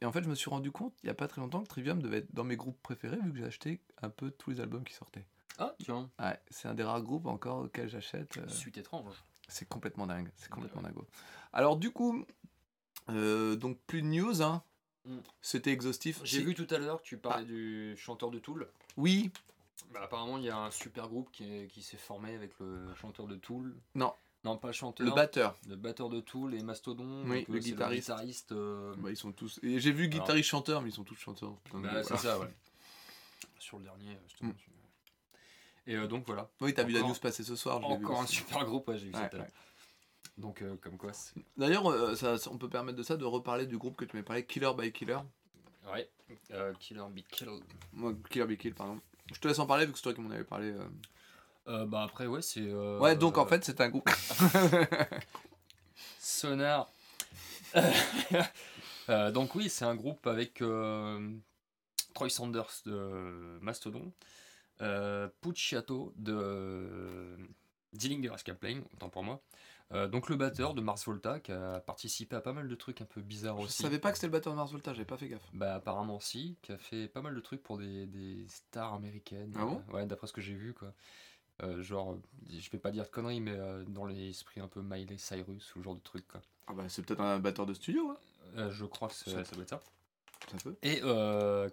[0.00, 1.68] Et en fait, je me suis rendu compte, il n'y a pas très longtemps, que
[1.68, 4.60] Trivium devait être dans mes groupes préférés, vu que j'ai acheté un peu tous les
[4.60, 5.24] albums qui sortaient.
[5.58, 6.10] Ah, tiens.
[6.18, 8.36] Ouais, c'est un des rares groupes encore auxquels j'achète.
[8.36, 9.14] euh, Suite étrange.
[9.48, 11.06] c'est complètement dingue, c'est complètement dingo.
[11.54, 12.24] Alors du coup,
[13.08, 14.62] donc plus de news, hein.
[15.06, 15.16] Mm.
[15.40, 16.20] C'était exhaustif.
[16.22, 17.50] J'ai Si- vu tout à l'heure que tu parlais Ah.
[17.50, 18.68] du chanteur de Tool.
[18.96, 19.32] Oui,
[19.92, 23.26] Bah, apparemment, il y a un super groupe qui, qui s'est formé avec le chanteur
[23.26, 23.74] de Tool.
[23.94, 24.12] Non.
[24.44, 25.06] Non, pas le chanteur.
[25.06, 25.56] le batteur.
[25.68, 27.22] Le batteur de Tool et Mastodon.
[27.26, 28.52] Oui, donc, le euh, c'est guitariste.
[28.52, 29.60] euh, Bah, ils sont tous.
[29.62, 31.52] Et j'ai vu guitariste chanteur, mais ils sont tous chanteurs.
[31.72, 32.02] Bah, voilà.
[32.02, 32.48] c'est ça, ouais.
[33.58, 34.50] Sur le dernier, justement.
[34.50, 34.54] Mm.
[34.56, 34.70] tu-
[35.86, 36.50] Et euh, donc voilà.
[36.60, 37.80] Oui, t'as vu la news passer ce soir.
[37.82, 39.46] je l'ai vu Encore un super groupe, ouais, j'ai vu ça tout à l'heure.
[39.46, 39.52] ouais.
[40.38, 41.12] Donc, euh, comme quoi.
[41.56, 42.14] D'ailleurs, euh,
[42.50, 44.90] on peut permettre de ça de reparler du groupe que tu m'as parlé, Killer by
[44.90, 45.18] Killer.
[45.92, 46.10] Ouais.
[46.52, 47.48] Euh, Killer Beat Kill.
[47.92, 48.98] Moi, Killer by Kill, pardon.
[49.32, 50.70] Je te laisse en parler vu que c'est toi qui m'en avais parlé.
[50.70, 50.84] euh.
[51.68, 52.60] Euh, bah après, ouais, c'est.
[52.60, 54.08] euh, Ouais, donc en fait, c'est un groupe.
[56.18, 56.90] Sonar.
[59.32, 60.62] Donc oui, c'est un groupe avec
[62.14, 64.12] Troy Sanders de Mastodon,
[64.80, 67.36] euh, Pucciato de
[67.92, 69.40] Dillinger Escape Plane, autant pour moi.
[69.92, 73.00] Euh, donc le batteur de Mars Volta qui a participé à pas mal de trucs
[73.00, 73.82] un peu bizarres Je aussi.
[73.82, 75.42] savais pas que c'était le batteur de Mars Volta, j'avais pas fait gaffe.
[75.52, 79.52] Bah apparemment si, qui a fait pas mal de trucs pour des, des stars américaines.
[79.56, 80.92] Ah bon Euh, Ouais, d'après ce que j'ai vu quoi.
[81.62, 82.18] Euh, genre,
[82.50, 85.94] je vais pas dire de conneries, mais dans l'esprit un peu Miley Cyrus ou genre
[85.94, 86.40] de truc quoi.
[86.68, 88.10] Ah bah, c'est peut-être un batteur de studio,
[88.56, 88.70] hein.
[88.70, 89.80] Je crois que c'est- Ça- ça doit être ça.
[90.50, 90.76] Ça peut.
[90.82, 91.00] Et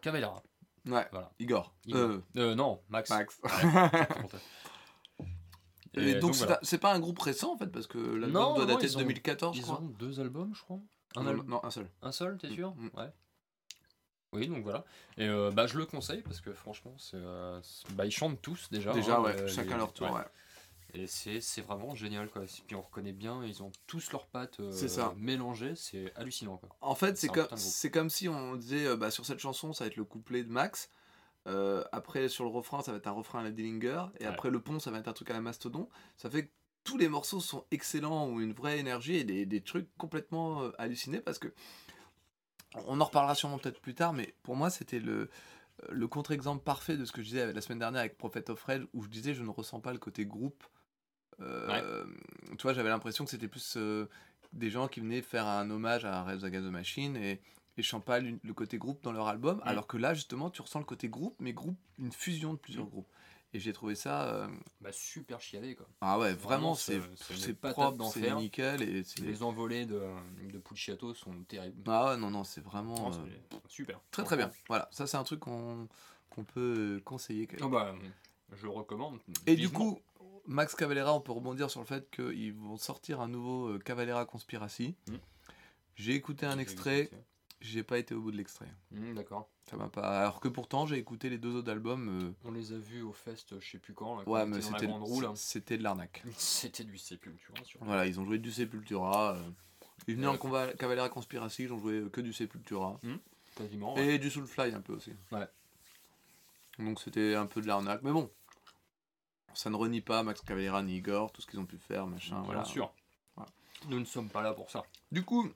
[0.02, 0.44] Cavalera.
[0.86, 1.32] Ouais, Voilà.
[1.40, 1.74] Igor.
[1.86, 2.20] Igor.
[2.36, 3.10] Non, Max.
[3.10, 3.40] Max.
[6.08, 6.60] Et donc, c'est voilà.
[6.82, 9.56] pas un groupe récent en fait, parce que l'album Non, doit dater de ont- 2014,
[9.56, 10.80] je Ils ont deux albums, je crois.
[11.16, 11.90] Un, non, album- non, un seul.
[12.02, 12.90] un seul, t'es sûr Mm.
[12.98, 13.10] Ouais.
[14.32, 14.86] Oui, donc voilà.
[15.18, 17.60] Et euh, bah, je le conseille parce que franchement, c'est, euh,
[17.94, 18.94] bah, ils chantent tous déjà.
[18.94, 20.14] Déjà, hein, ouais, euh, chacun les- leur tour, ouais.
[20.20, 20.26] ouais.
[20.94, 22.44] Et c'est, c'est vraiment génial, quoi.
[22.44, 25.14] Et puis on reconnaît bien, ils ont tous leurs pattes euh, C'est ça.
[25.18, 26.70] mélangées, c'est hallucinant, quoi.
[26.82, 27.48] En fait, c'est comme,
[27.92, 30.52] comme si on disait euh, bah, sur cette chanson, ça va être le couplet de
[30.52, 30.90] Max.
[31.50, 34.06] Euh, après, sur le refrain, ça va être un refrain à la Dillinger.
[34.20, 34.30] Et Ouais.
[34.30, 35.90] après, le pont, ça va être un truc à la Mastodon.
[36.18, 36.52] Ça fait que
[36.84, 40.72] tous les morceaux sont excellents, ont une vraie énergie et des, des trucs complètement euh,
[40.78, 41.54] hallucinés parce que.
[42.86, 45.28] On en reparlera sûrement peut-être plus tard, mais pour moi, c'était le,
[45.90, 48.86] le contre-exemple parfait de ce que je disais la semaine dernière avec Prophet of Rage,
[48.94, 50.64] où je disais je ne ressens pas le côté groupe.
[51.42, 52.06] Euh,
[52.58, 54.08] Tu vois, j'avais l'impression que c'était plus euh,
[54.54, 57.42] des gens qui venaient faire un hommage à Rise Against the Machine et,
[57.82, 60.86] et pas le côté groupe dans leur album, alors que là, justement, tu ressens le
[60.86, 62.90] côté groupe, mais groupe, une fusion de plusieurs Mm.
[62.90, 63.08] groupes.
[63.52, 64.28] Et j'ai trouvé ça.
[64.32, 64.48] euh,
[64.80, 65.88] Bah, super chialé, quoi.
[66.02, 67.00] Ah ouais, Vraiment, c'est-
[67.56, 68.84] propre, c'est nickel.
[68.84, 70.04] Et Les envolées de,
[70.52, 71.82] de Pucciato sont terribles.
[71.88, 73.10] Ah ouais, non, non, c'est vraiment.
[73.10, 74.00] Non, euh, super.
[74.12, 74.52] Très très bien.
[74.68, 75.88] Voilà, ça c'est un truc qu'on
[76.54, 77.48] peut conseiller.
[77.60, 77.96] Ah bah,
[78.54, 79.20] je recommande.
[79.48, 80.00] Et du coup,
[80.46, 84.26] Max Cavalera, on peut rebondir sur le fait qu'ils vont sortir un nouveau euh, Cavalera
[84.26, 84.96] Conspiracy.
[85.08, 85.16] Mm.
[85.96, 87.10] J'ai écouté un extrait.
[87.62, 88.68] J'ai pas été au bout de l'extrait.
[88.92, 89.50] Hmm, D'accord.
[89.70, 90.22] Ça m'a pas.
[90.22, 92.22] Alors que pourtant, j'ai écouté les deux autres albums.
[92.24, 94.16] euh, On les a vus au fest, je sais plus quand.
[94.18, 94.88] Là, quand Ouais, mais c'était
[95.36, 96.24] c'était de l'arnaque.
[96.38, 99.34] C'était du Sépultura, sur Voilà, ils ont joué du Sepultura.
[99.36, 99.42] euh,
[100.08, 100.34] Ils venaient Ouais.
[100.34, 103.00] en combat Cavalera Conspiracy, ils ont joué euh, que du Sepultura.
[103.56, 103.94] quasiment.
[103.96, 104.16] ouais.
[104.16, 105.14] Et du Soulfly un peu aussi.
[105.32, 105.48] Ouais.
[106.80, 108.02] Donc c'était un peu de l'arnaque.
[108.04, 108.32] Mais bon,
[109.54, 112.36] ça ne renie pas Max Cavalera ni Igor, tout ce qu'ils ont pu faire, machin.
[112.38, 112.64] Bien voilà.
[112.66, 112.94] sûr.
[113.88, 114.84] Nous ne sommes pas là pour ça.
[115.12, 115.50] Du coup,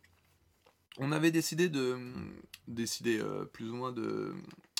[0.98, 1.98] on avait décidé de
[2.68, 4.34] décider euh, plus ou moins de,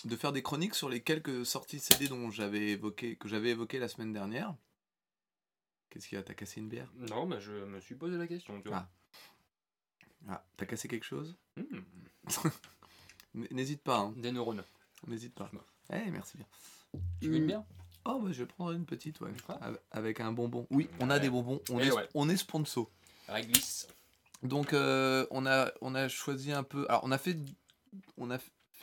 [0.06, 3.80] de faire des chroniques sur les quelques sorties CD dont j'avais évoqué que j'avais évoqué
[3.80, 4.56] la semaine dernière.
[5.90, 6.24] Qu'est-ce qu'il y a?
[6.24, 6.92] T'as cassé une bière?
[6.96, 8.88] Non, mais je me suis posé la question, tu vois.
[10.28, 11.36] Ah, t'as cassé quelque chose?
[11.58, 11.82] Hmm.
[13.52, 14.14] N'hésite pas, hein.
[14.18, 14.64] Des neurones.
[15.08, 15.52] N'hésite pas.
[15.92, 16.46] Eh, merci bien.
[17.22, 17.64] Tu veux une bière?
[18.06, 19.32] Oh, bah, je vais prendre une petite, ouais.
[19.50, 19.58] Ah.
[19.62, 20.68] Av- Avec un bonbon.
[20.72, 21.20] Oui, on a Ouais.
[21.20, 21.62] des bonbons.
[21.70, 22.08] On, Eh est, ouais.
[22.14, 22.90] on est sponsor.
[23.28, 23.88] Réglisse.
[24.44, 26.86] Donc, euh, on, a, on a choisi un peu.
[26.90, 27.38] Alors, on a fait.
[28.18, 28.38] On a,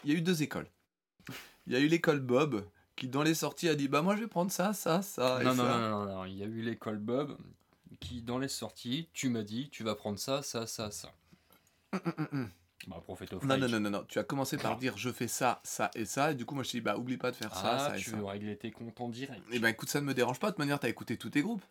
[0.05, 0.67] il y a eu deux écoles.
[1.67, 2.65] il y a eu l'école Bob
[2.97, 5.39] qui, dans les sorties, a dit Bah, moi, je vais prendre ça, ça, ça.
[5.41, 5.79] et Non, non, ça.
[5.79, 7.37] non, non, non, il y a eu l'école Bob
[8.01, 11.13] qui, dans les sorties, tu m'as dit, tu vas prendre ça, ça, ça, ça.
[12.87, 13.61] Bah, Prophet of Non, Rage.
[13.61, 14.05] non, non, non, non.
[14.09, 16.33] Tu as commencé par dire je fais ça, ça et ça.
[16.33, 17.97] Et du coup, moi, je t'ai dit bah, oublie pas de faire ça, Ah, ça
[17.97, 18.17] et tu ça.
[18.17, 19.43] veux régler tes comptes en direct.
[19.53, 20.47] Et ben écoute, ça ne me dérange pas.
[20.47, 21.63] De toute manière, t'as écouté tous tes groupes.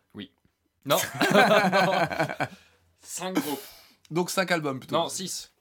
[0.86, 0.96] Non
[3.02, 3.60] 5 groupes.
[4.10, 4.96] Donc 5 albums plutôt.
[4.96, 5.52] Non, 6.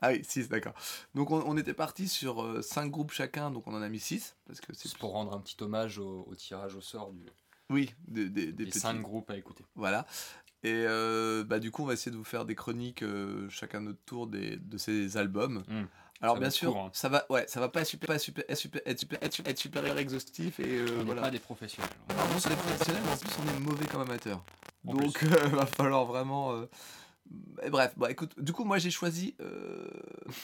[0.00, 0.74] Ah oui, 6, d'accord.
[1.14, 4.34] Donc on, on était parti sur 5 groupes chacun, donc on en a mis 6.
[4.46, 7.24] Parce que c'est pour rendre un petit hommage au, au tirage au sort du,
[7.70, 8.70] Oui, des, des, des des.
[8.70, 9.64] 5 groupes à écouter.
[9.76, 10.06] Voilà.
[10.64, 13.80] Et euh, bah, du coup, on va essayer de vous faire des chroniques euh, chacun
[13.80, 15.64] notre tour des, de ces albums.
[15.68, 15.84] Mm.
[16.20, 16.90] Alors bien sûr, court, hein.
[16.92, 19.32] ça va, ouais, ça va pas être super, pas super, être super, être super, être
[19.32, 21.22] super, être super exhaustif et euh, On voilà.
[21.22, 21.90] pas des professionnels.
[22.06, 24.44] Par contre, on est professionnels, en plus on est mauvais comme amateur.
[24.86, 25.28] En Donc plus.
[25.32, 26.52] euh, va falloir vraiment.
[27.62, 29.88] Et bref, bah écoute, du coup moi j'ai choisi euh,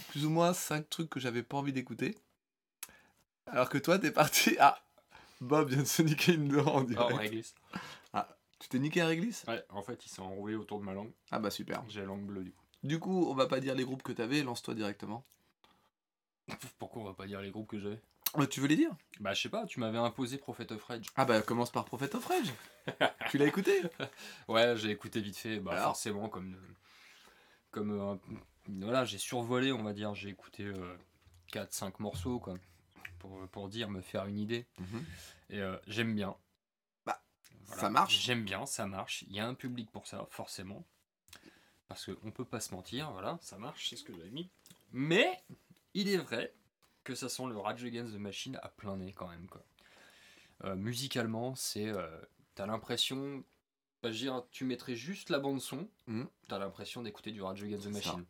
[0.09, 2.17] plus ou moins 5 trucs que j'avais pas envie d'écouter.
[3.47, 4.57] Alors que toi t'es parti.
[4.61, 4.79] Ah
[5.41, 7.17] Bob vient de se niquer une dent en Oh, direct.
[7.19, 7.55] réglisse.
[8.61, 9.45] Tu t'es niqué un réglisse?
[9.47, 11.13] Ouais, en fait, il s'est enroulé autour de ma langue.
[11.31, 11.85] Ah bah super.
[11.89, 12.65] J'ai la langue bleue du coup.
[12.83, 15.25] Du coup, on va pas dire les groupes que t'avais, lance-toi directement.
[16.79, 18.01] Pourquoi on va pas dire les groupes que j'avais?
[18.51, 21.07] Tu veux les dire Bah, je sais pas, tu m'avais imposé Prophet of Rage.
[21.17, 22.53] Ah bah commence par Prophet of Rage.
[23.31, 23.83] tu l'as écouté?
[24.49, 26.57] Ouais, j'ai écouté vite fait, bah Alors forcément, comme.
[27.71, 27.93] Comme.
[27.93, 28.17] euh,
[28.69, 30.15] voilà, j'ai survolé, on va dire.
[30.15, 30.71] J'ai écouté
[31.53, 32.55] 4-5 morceaux, quoi.
[33.19, 34.67] Pour, pour dire, me faire une idée.
[35.51, 36.37] Et euh, j'aime bien.
[37.05, 37.21] Bah,
[37.65, 38.19] ça marche.
[38.21, 39.25] J'aime bien, ça marche.
[39.29, 40.85] Il y a un public pour ça, forcément.
[41.89, 44.51] Parce qu'on peut pas se mentir, voilà, ça marche, c'est ce que j'avais mis.
[44.93, 45.43] Mais,
[45.95, 46.55] il est vrai
[47.09, 49.65] que ça sent le Rage Against the Machine à plein nez quand même, quoi.
[50.65, 51.89] Euh, musicalement, c'est.
[51.89, 52.21] euh,
[52.55, 53.43] T'as l'impression.
[54.03, 56.29] bah, je veux dire, tu mettrais juste la bande-son, Mhm.
[56.49, 58.11] t'as l'impression d'écouter du Rage Against the ça.
[58.11, 58.27] Machine.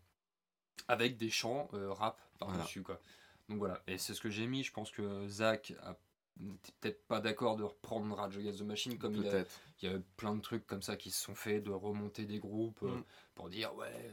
[0.86, 3.00] Avec des chants euh, rap par-dessus, quoi.
[3.48, 4.62] Donc voilà, et c'est ce que j'ai mis.
[4.62, 5.96] Je pense que Zach a
[6.40, 9.60] n'était peut-être pas d'accord de reprendre Rage Against the Machine comme il a, Peut-être.
[9.82, 12.38] il y a plein de trucs comme ça qui se sont faits, de remonter des
[12.38, 13.04] groupes euh, Mm.
[13.34, 14.12] pour dire ouais,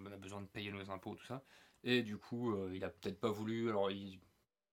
[0.00, 1.42] on a besoin de payer nos impôts, tout ça.
[1.84, 4.20] Et du coup, euh, il a peut-être pas voulu, alors ils,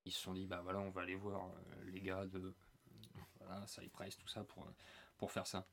[0.05, 2.53] ils se sont dit bah voilà, on va aller voir euh, les gars de
[3.39, 4.67] voilà, Cypress, tout ça pour,
[5.17, 5.65] pour faire ça.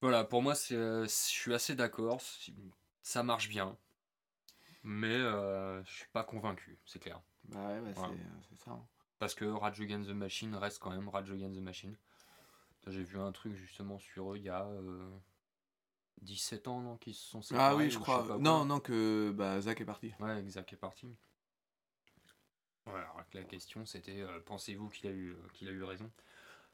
[0.00, 2.20] Voilà, pour moi, c'est, euh, je suis assez d'accord,
[3.02, 3.76] ça marche bien,
[4.82, 7.20] mais je suis pas convaincu, c'est clair.
[7.44, 8.14] Bah ouais, bah, Voilà.
[8.48, 8.70] c'est ça.
[8.70, 8.86] hein.
[9.18, 11.96] Parce que Rage Against the Machine reste quand même Rage Against the Machine.
[12.86, 14.66] J'ai vu un truc justement sur eux il y a
[16.22, 17.64] 17 ans, non, qui se sont séparés.
[17.72, 18.38] Ah oui, ou je crois.
[18.40, 20.12] Non, non, que bah, Zach est parti.
[20.20, 21.06] Ouais, Exact est parti.
[22.86, 25.82] Ouais, alors que la question c'était euh, pensez-vous qu'il a, eu, euh, qu'il a eu
[25.82, 26.10] raison?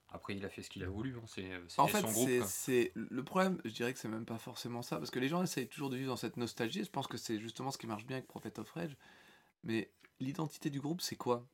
[0.09, 2.47] Après, il a fait ce qu'il a voulu, hein, c'est, euh, En fait, son groupe.
[2.49, 3.61] c'est- le problème.
[3.65, 5.97] Je dirais que c'est même pas forcément ça, parce que les gens essayent toujours de
[5.97, 6.85] vivre dans cette nostalgie.
[6.85, 8.97] Je pense que c'est justement ce qui marche bien avec Prophet of Rage.
[9.65, 11.45] Mais l'identité du groupe, c'est quoi?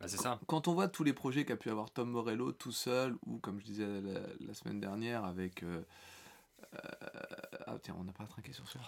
[0.00, 0.40] Bah, c'est ça.
[0.48, 3.60] Quand on voit tous les projets qu'a pu avoir Tom Morello tout seul, ou comme
[3.60, 5.62] je disais la, la semaine dernière avec.
[5.62, 5.82] euh,
[7.66, 8.78] ah tiens, on n'a pas trinqué sur ça.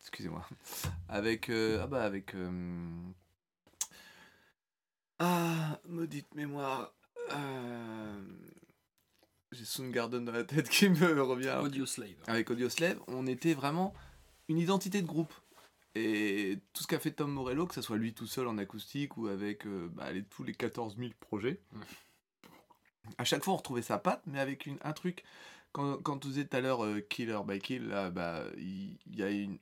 [0.00, 0.44] Excusez-moi.
[1.08, 1.48] Avec.
[1.50, 2.34] euh, ah bah avec.
[2.34, 2.90] euh,
[5.18, 6.92] ah, maudite mémoire.
[7.32, 8.20] Euh,
[9.52, 11.58] J'ai Soundgarden dans la tête qui me revient.
[11.62, 12.14] Audio Slave.
[12.26, 13.94] Avec Audioslave, on était vraiment
[14.48, 15.32] une identité de groupe.
[15.96, 19.16] Et tout ce qu'a fait Tom Morello, que ce soit lui tout seul en acoustique
[19.16, 21.60] ou avec euh, bah, les- tous les 14 000 projets,
[23.18, 25.24] à chaque fois on retrouvait sa patte, mais avec une, un truc.
[25.72, 29.22] Quand, quand tu disais tout à l'heure euh, Killer by Kill, là, bah, il y,
[29.22, 29.58] a une.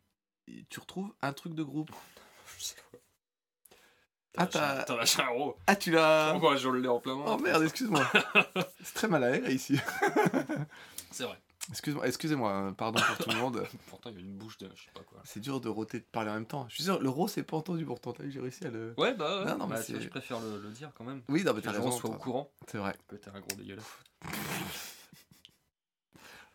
[0.71, 1.91] Tu retrouves un truc de groupe.
[2.59, 2.99] Je sais pas.
[4.41, 5.57] Ah, T'as lâché un- t'as- t'as lâché un gros.
[5.67, 6.33] Ah, tu l'as.
[6.37, 7.39] Oh, bah, je l'ai en plein Oh moment.
[7.39, 8.07] merde, excuse-moi.
[8.85, 9.79] C'est très mal aéré ici.
[11.11, 11.39] C'est vrai.
[11.71, 13.67] Excuse-moi, excusez-moi, hein, pardon pour tout le monde.
[13.89, 15.21] Pourtant, il y a une bouche de je sais pas quoi.
[15.25, 16.67] C'est dur de roter de parler en même temps.
[16.71, 18.13] Je suis sûr, le rose c'est pas entendu pourtant.
[18.15, 18.95] T'as vu, j'ai réussi à le.
[18.97, 19.51] Ouais, bah, ouais.
[19.51, 21.23] Non, non, mais Bah, vois, je préfère le, le dire quand même.
[21.29, 21.99] Oui, non, mais Que t'as les gens raison.
[21.99, 22.95] soient au courant C'est vrai.
[23.09, 23.85] que t'es un gros dégueulasse.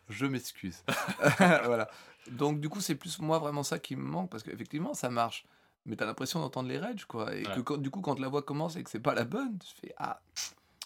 [0.08, 0.82] Je m'excuse.
[1.38, 1.88] voilà.
[2.30, 5.46] Donc du coup, c'est plus moi vraiment ça qui me manque parce qu'effectivement, ça marche.
[5.86, 7.34] Mais t'as l'impression d'entendre les rage quoi.
[7.34, 7.54] Et Ouais.
[7.56, 9.80] que quand- du coup, quand la voix commence et que c'est pas la bonne, je
[9.80, 10.20] fais ah.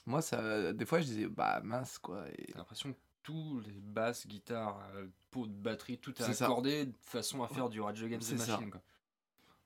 [0.07, 2.25] Moi, ça, des fois, je disais bah mince quoi.
[2.37, 2.47] Et...
[2.53, 6.45] T'as l'impression que tous les basses, guitares, euh, pots de batterie, tout est ça.
[6.47, 8.39] accordé de façon à faire du Rage Against the.
[8.49, 8.71] Machine.
[8.71, 8.81] Quoi.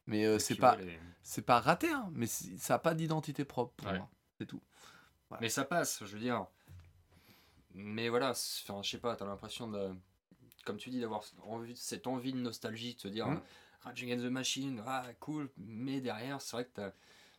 [0.07, 2.11] Mais euh, c'est pas, les- c'est pas raté, hein.
[2.13, 3.99] Mais ça a pas d'identité propre pour Ouais.
[3.99, 4.09] moi.
[4.39, 4.61] C'est tout.
[5.41, 6.45] Mais ça passe, je veux dire.
[7.75, 9.91] Mais voilà, enfin, je sais pas, t'as l'impression de.
[10.65, 13.41] Comme tu dis, d'avoir envie, cette envie de nostalgie, de se dire Mhm.
[13.83, 16.93] Rage Against the Machine, ah cool, mais derrière, c'est vrai que t'as.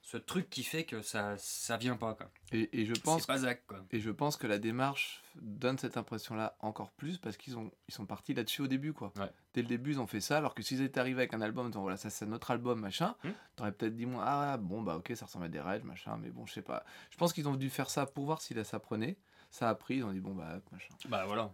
[0.05, 2.29] ce truc qui fait que ça, ça vient pas, quoi.
[2.51, 3.85] Et, et je pense C'est pas Zach, quoi.
[3.91, 7.93] Et je pense que la démarche donne cette impression-là encore plus parce qu'ils ont, ils
[7.93, 9.13] sont partis là-dessus au début, quoi.
[9.15, 9.31] Ouais.
[9.53, 11.67] Dès le début, ils ont fait ça, alors que s'ils étaient arrivés avec un album,
[11.67, 13.29] disant voilà, ça c'est notre album, machin, Hmm.
[13.55, 16.31] t'aurais peut-être dit, moi, ah bon, bah ok, ça ressemble à des raids, machin, mais
[16.31, 16.83] bon, je sais pas.
[17.09, 19.15] Je pense qu'ils ont dû faire ça pour voir si là, ça prenait.
[19.53, 20.89] Ça a pris, ils ont dit, bon, bah, hop, machin.
[21.09, 21.53] Bah voilà.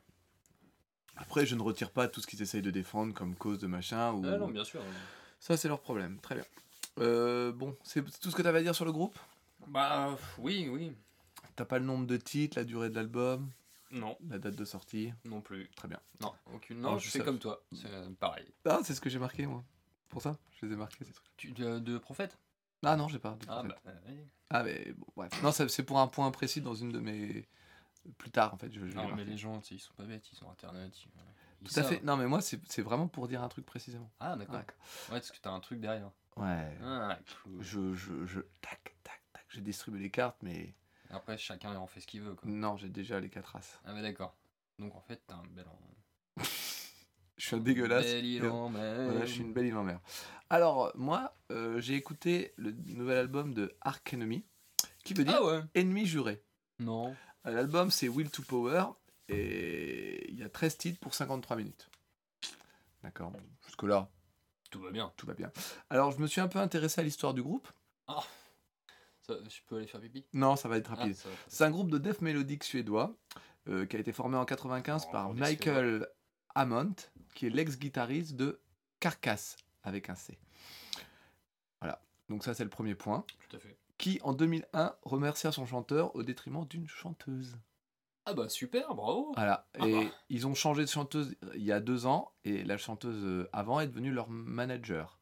[1.18, 4.14] Après, je ne retire pas tout ce qu'ils essayent de défendre comme cause de machin.
[4.14, 4.24] Ou...
[4.26, 4.82] Ah non, bien sûr.
[5.42, 6.46] Ça, c'est leur problème, très bien.
[7.00, 9.20] Euh, bon, c'est tout ce que t'avais à dire sur le groupe?
[9.68, 10.96] Bah oui, oui.
[11.58, 13.50] T'as pas le nombre de titres, la durée de l'album,
[13.92, 15.14] Non, la date de sortie?
[15.26, 15.70] Non plus.
[15.76, 16.00] Très bien.
[16.22, 16.80] Non, aucune.
[16.80, 17.26] Non, Non, je fais sais.
[17.26, 17.62] comme toi.
[17.74, 18.46] C'est euh, pareil.
[18.64, 19.66] Ah, c'est ce que j'ai marqué, moi.
[20.08, 21.28] Pour ça, je les ai marqués, ces trucs.
[21.36, 22.38] Tu, de, de prophète?
[22.82, 23.32] Ah non, j'ai pas.
[23.32, 24.16] de Ah bah, euh, oui.
[24.52, 25.44] Ah, mais bon, bref.
[25.44, 27.46] Non, c'est pour un point précis dans une de mes.
[28.18, 28.72] Plus tard, en fait.
[28.72, 30.92] Je, je Non, mais les gens, ils sont pas bêtes, ils sont internet.
[31.06, 31.10] Ils,
[31.62, 32.02] ils Tout à fait.
[32.04, 34.12] Non, mais moi, c'est vraiment pour dire un truc précisément.
[34.20, 34.56] Ah, d'accord.
[34.56, 34.62] Ouais.
[34.62, 34.66] Ouais,
[35.20, 36.12] parce que t'as un truc derrière.
[36.38, 36.78] Ouais.
[36.84, 37.62] Ah, cool.
[37.62, 38.40] Je, je, je.
[38.62, 39.46] Tac, tac, tac.
[39.50, 40.74] J'ai distribué les cartes, mais.
[41.10, 42.50] Après, chacun en fait ce qu'il veut, quoi.
[42.50, 43.80] Non, j'ai déjà les quatre races.
[43.86, 44.36] Ah, mais d'accord.
[44.78, 46.42] Donc, en fait, t'as un bel en...
[47.38, 48.06] Je suis un dégueulasse.
[48.06, 50.02] Bel Et- îlot, mais- Voilà, je suis une belle île en mer.
[50.50, 54.44] Alors, moi, euh, j'ai écouté le nouvel album de Ark Enemy,
[55.06, 56.44] qui veut dire Ah ouais Ennemi juré.
[56.80, 57.16] Non.
[57.46, 58.86] Euh, L'album, c'est Will to Power,
[59.28, 61.90] et il y a 13 titres pour 53 minutes.
[63.04, 63.32] D'accord,
[63.66, 64.10] jusque-là,
[64.72, 65.14] Tout va bien.
[65.16, 65.52] tout va bien.
[65.90, 67.68] Alors, je me suis un peu intéressé à l'histoire du groupe.
[69.22, 70.26] Ça, je peux aller faire pipi?
[70.34, 71.16] Non, ça va être Ah, rapide.
[71.16, 71.30] va.
[71.48, 73.16] C'est un groupe de death mélodique suédois
[73.68, 76.08] euh, qui a été formé en 95 Oh, par Michael
[76.56, 76.96] Hammond,
[77.36, 78.60] qui est l'ex-guitariste de
[79.00, 80.38] Carcass, avec un C.
[81.80, 83.24] Voilà, donc ça c'est le premier point.
[83.50, 83.78] Tout à fait.
[84.00, 87.60] Qui en 2001 remercia son chanteur au détriment d'une chanteuse.
[88.26, 90.12] Ah bah super, bravo Voilà, Ah et bah.
[90.30, 93.80] ils ont changé de chanteuse il y a deux ans, et la chanteuse euh, avant
[93.80, 95.20] est devenue leur manager.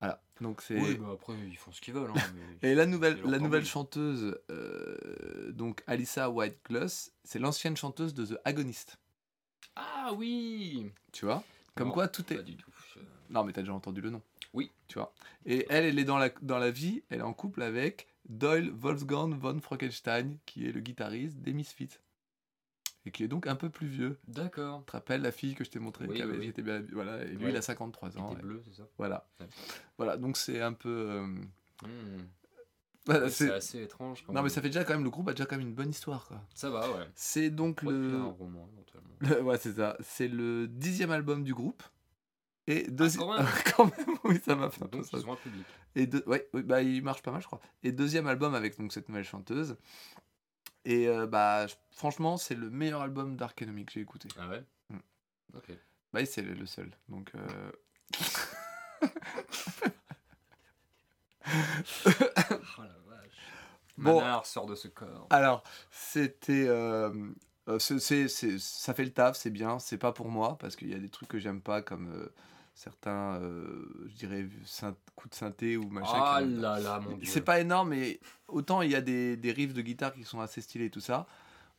[0.00, 0.78] Voilà, donc c'est...
[0.80, 2.10] Oui, bah après, ils font ce qu'ils veulent.
[2.10, 2.14] Hein,
[2.62, 8.12] mais- Et la nouvelle, la nouvelle chanteuse, euh, donc Alyssa White Gloss, c'est l'ancienne chanteuse
[8.14, 8.98] de The Agonist.
[9.76, 11.42] Ah oui Tu vois?
[11.74, 12.36] Comme Non, quoi tout est.
[12.36, 12.70] Pas du tout.
[12.94, 14.22] Je- Non, mais t'as déjà entendu le nom.
[14.54, 14.70] Oui.
[14.88, 15.12] Tu vois
[15.44, 18.70] Et elle, elle est dans la, dans la vie, elle est en couple avec Doyle
[18.70, 21.98] Wolfgang von Frankenstein, qui est le guitariste des Misfits.
[23.06, 24.18] Et qui est donc un peu plus vieux.
[24.28, 24.80] D'accord.
[24.80, 26.82] Tu te rappelles la fille que je t'ai montrée Oui, qui, avait- oui, était bien.
[26.92, 27.50] Voilà, et lui, Ouais.
[27.50, 28.30] il a 53 Il ans.
[28.30, 28.88] était et bleu, c'est ça?
[28.96, 29.28] Voilà.
[29.40, 29.46] Ouais.
[29.98, 30.88] Voilà, donc c'est un peu.
[31.10, 31.26] euh,
[31.82, 32.22] Hmm.
[33.04, 34.24] voilà, Ouais, c'est- assez étrange.
[34.26, 35.04] quand Non, mais ça fait déjà quand même.
[35.04, 36.40] Le groupe a déjà quand même une bonne histoire, quoi.
[36.54, 37.06] Ça va, ouais.
[37.14, 38.14] C'est donc le.
[38.14, 39.10] un roman, éventuellement.
[39.20, 39.98] Le- ouais, c'est ça.
[40.00, 41.82] C'est le dixième album du groupe.
[42.66, 43.46] Et deuxi- quand même.
[43.76, 45.18] quand même, oui, ça m'a fait un peu ça.
[45.42, 45.66] public.
[45.96, 47.60] Et deux- ouais, oui, bah, il marche pas mal, je crois.
[47.82, 49.76] Et deuxième album avec donc cette nouvelle chanteuse.
[50.86, 54.28] Et euh, bah, franchement, c'est le meilleur album Dark Enemy que j'ai écouté.
[54.38, 54.64] Ah ouais?
[54.90, 54.98] Hmm.
[55.56, 55.70] Ok.
[56.12, 56.90] Bah, c'est le, seul.
[57.08, 57.32] Donc.
[57.34, 57.70] euh,
[61.46, 63.38] Oh la vache.
[63.98, 64.16] Bon.
[64.20, 65.26] Manard sort de ce corps.
[65.30, 66.66] Alors, c'était.
[66.68, 67.12] euh,
[67.68, 69.78] euh, c'est- c'est- c'est- ça fait le taf, c'est bien.
[69.78, 72.32] C'est pas pour moi parce qu'il y a des trucs que j'aime pas comme euh,
[72.74, 74.46] certains, euh, je dirais,
[75.16, 76.12] coups de synthé ou machin.
[76.14, 77.26] Ah qui- là là, mon dieu.
[77.30, 80.40] C'est pas énorme, mais autant il y a des, des riffs de guitare qui sont
[80.40, 81.26] assez stylés et tout ça,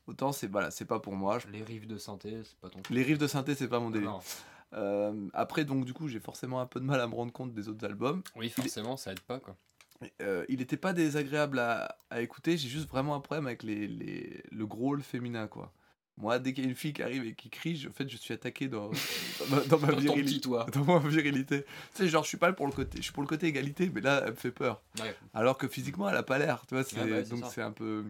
[0.07, 1.39] autant c'est voilà, c'est pas pour moi.
[1.39, 2.95] Je- Les riffs de synthé, c'est pas ton truc.
[2.95, 4.19] Les riffs de synthé, c'est pas mon délire.
[4.73, 7.53] Euh, après, donc du coup, j'ai forcément un peu de mal à me rendre compte
[7.53, 8.21] des autres albums.
[8.35, 9.55] Oui, forcément, ça aide pas quoi.
[10.21, 13.87] Euh, il était pas désagréable à, à écouter, j'ai juste vraiment un problème avec les,
[13.87, 15.71] les, le growl féminin, quoi.
[16.17, 18.07] Moi, dès qu'il y a une fille qui arrive et qui crie, je, en fait,
[18.09, 20.49] je suis attaqué dans, dans ma, dans ma Dans ton virilité.
[20.73, 21.63] Dans ma virilité.
[21.93, 23.91] Tu sais, genre, je suis pas pour le côté, je suis pour le côté égalité,
[23.93, 24.81] mais là, elle me fait peur.
[25.01, 25.13] Ouais.
[25.33, 26.83] Alors que physiquement, elle a pas l'air, tu vois.
[26.85, 28.05] c'est- Ouais, bah, donc c'est un peu.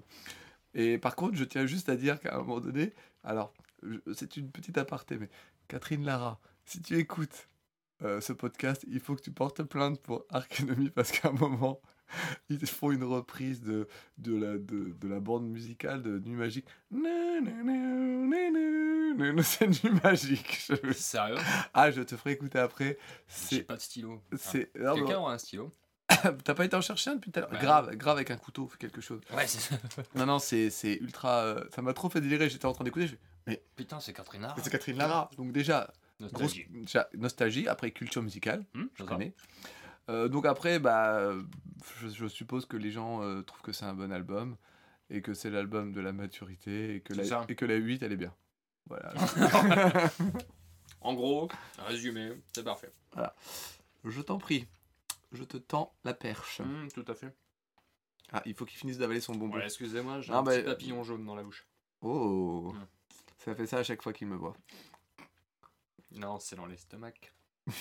[0.75, 3.53] Et par contre, je tiens juste à dire qu'à un moment donné, alors
[4.13, 5.29] c'est une petite aparté, mais
[5.67, 7.47] Catherine Lara, si tu écoutes
[8.03, 10.25] euh, ce podcast, il faut que tu portes plainte pour
[10.59, 11.79] Enemy parce qu'à un moment,
[12.49, 13.87] ils font une reprise de,
[14.17, 16.65] de, la, de, de la bande musicale de Nuit Magique.
[19.43, 20.65] C'est Nuit Magique.
[20.67, 21.35] Je- Sérieux?
[21.73, 22.97] Ah, je te ferai écouter après.
[23.49, 24.21] J'ai pas de stylo.
[24.37, 24.93] c'est- Ah.
[24.93, 25.73] mais- Quelqu'un aura un stylo
[26.43, 27.51] T'as pas été en chercher un depuis tout à l'heure?
[27.51, 29.21] Bah, Grave, grave avec un couteau, fais quelque chose.
[29.35, 29.75] Ouais, c'est ça.
[30.15, 31.39] Non, non, c'est c'est ultra.
[31.39, 32.49] euh, ça m'a trop fait délirer.
[32.49, 33.07] J'étais en train d'écouter.
[33.07, 33.15] je
[33.51, 34.53] fais, Putain, c'est Catherine Lara.
[34.57, 35.29] Mais c'est Catherine Lara.
[35.37, 36.67] Donc, déjà, Nostalgie.
[37.17, 37.67] nostalgie.
[37.67, 38.63] Après, culture musicale.
[38.73, 39.17] Hmm, Je c'est ça.
[40.09, 41.33] Euh, donc, après, bah,
[41.99, 44.55] je, je suppose que les gens euh, trouvent que c'est un bon album.
[45.11, 46.95] Et que c'est l'album de la maturité.
[46.95, 48.33] Et que, la, et que la 8, elle est bien.
[48.87, 49.13] Voilà.
[51.01, 51.47] En gros,
[51.85, 52.91] résumé, c'est parfait.
[54.05, 54.67] je t'en prie.
[55.31, 56.61] Je te tends la perche.
[56.61, 57.31] Hmm, tout à fait.
[58.31, 59.57] Ah, il faut qu'il finisse d'avaler son bonbon.
[59.57, 61.67] Ouais, excusez-moi, j'ai Ah, un bah, petit papillon jaune dans la bouche.
[62.01, 62.73] Oh.
[62.73, 62.85] Hmm.
[63.37, 64.55] Ça fait ça à chaque fois qu'il me voit.
[66.13, 67.13] Non, c'est dans l'estomac.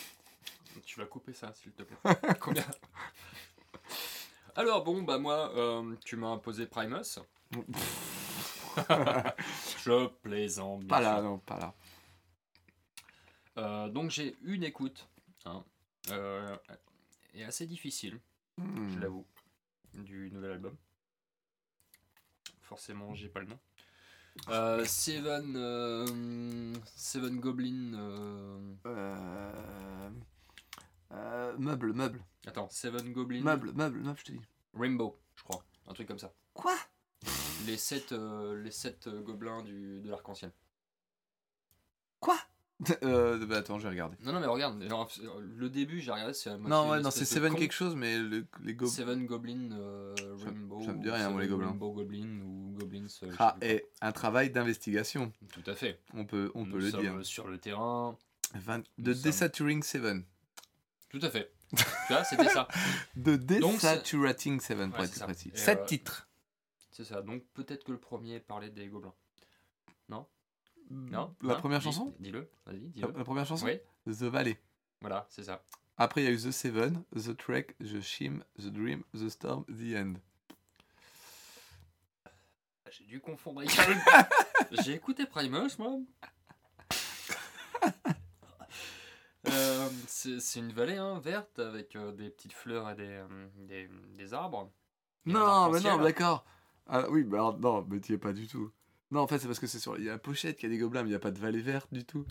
[0.81, 1.97] tu vas couper ça, s'il te plaît.
[2.41, 2.65] Combien
[4.57, 7.19] Alors bon, bah moi, euh, tu m'as imposé Primus.
[9.85, 10.87] Je plaisante.
[10.89, 11.75] Pas là, non, pas là.
[13.59, 15.09] Euh, donc j'ai une écoute.
[15.45, 15.63] Hein,
[16.11, 16.57] euh,
[17.35, 18.19] et assez difficile,
[18.57, 18.89] Hmm.
[18.95, 19.27] je l'avoue,
[19.95, 20.77] du nouvel album.
[22.63, 23.59] Forcément, j'ai pas le nom.
[24.49, 27.95] Euh, Seven, euh, Seven Goblin.
[28.87, 30.11] euh,
[31.15, 33.43] Euh, meuble, meuble, Attends, Seven Goblin.
[33.43, 34.41] meuble, meuble, meuble, je te dis.
[34.75, 35.65] Rainbow, je crois.
[35.87, 36.33] Un truc comme ça.
[36.53, 36.75] Quoi?
[37.67, 40.53] Les sept, euh, les sept euh, gobelins du, de l'arc-en-ciel.
[42.21, 42.37] Quoi?
[43.05, 44.17] Euh, bah, Attends, je vais regarder.
[44.21, 45.09] Non, non, mais regarde, genre,
[45.41, 48.47] le début, j'ai regardé, c'est Non, ouais, non, c'est Seven con- quelque chose, mais le-
[48.65, 48.93] les gobelins.
[48.93, 50.13] Seven Goblin euh,
[50.45, 50.83] Rainbow.
[50.85, 51.69] ça me dit rien, moi, les gobelins.
[51.69, 53.07] Rainbow Goblin ou Goblins.
[53.23, 55.33] euh, Ah, et un travail d'investigation.
[55.53, 56.01] Tout à fait.
[56.15, 57.25] on peut, on Nous peut le dire.
[57.25, 58.19] sur le terrain.
[58.55, 60.25] Vingt- nous De sommes- Desaturing Seven.
[61.19, 61.53] Tout à fait.
[61.77, 62.67] tu vois, c'était ça.
[63.15, 65.53] C'est- Desaturating Seven, pour Ouais, être précis.
[65.55, 66.29] Sept euh, titres.
[66.91, 67.23] C'est ça.
[67.23, 69.15] Donc peut-être que le premier parlait des gobelins.
[70.09, 70.27] Non
[71.01, 73.13] La Hein première Dis- chanson Dis-le, vas-y, la, dis-le.
[73.17, 73.79] la première chanson Oui,
[74.13, 74.61] The Valley.
[75.01, 75.65] voilà, c'est ça.
[75.97, 79.65] Après, il y a eu The Seven, The Trek, The Shim, The Dream, The Storm,
[79.67, 80.15] The End.
[82.91, 83.63] J'ai dû confondre
[84.85, 85.99] J'ai écouté Primus, moi.
[90.41, 94.35] C'est une vallée hein, verte avec euh, des petites fleurs et des, euh, des, des
[94.35, 94.71] arbres.
[95.27, 96.45] Et Non, mais non, d'accord.
[96.87, 98.71] Ah oui, bah alors, non, mais tu y es pas du tout.
[99.11, 99.97] Non, en fait, c'est parce que c'est sur.
[99.99, 101.39] Il y a la pochette qui a des gobelins, mais il n'y a pas de
[101.39, 102.27] vallée verte du tout.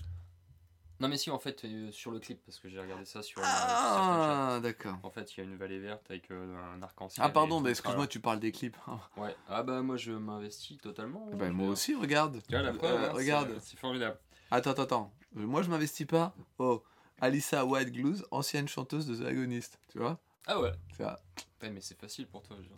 [1.00, 3.42] Non, mais si, en fait, euh, sur le clip, parce que j'ai regardé ça sur.
[3.44, 4.98] Ah, d'accord.
[5.04, 7.26] En fait, il y a une vallée verte avec un arc-en-ciel.
[7.26, 8.78] Ah, pardon, mais excuse-moi, tu parles des clips.
[9.18, 9.36] Ouais.
[9.50, 11.28] Ah, bah, moi, je m'investis totalement.
[11.34, 12.42] bah, Je moi aussi, regarde.
[12.48, 13.58] Tu vois, la preuve, hein, regarde.
[13.62, 14.18] C'est formidable.
[14.52, 15.14] Attends, attends, attends.
[15.34, 16.36] Moi, je m'investis pas.
[16.60, 16.84] Oh,
[17.24, 19.80] Alissa White Glues, ancienne chanteuse de The Agonist.
[19.90, 20.72] Tu vois Ah, ouais.
[20.98, 21.22] Ça.
[21.62, 22.78] Mais c'est facile pour toi, genre,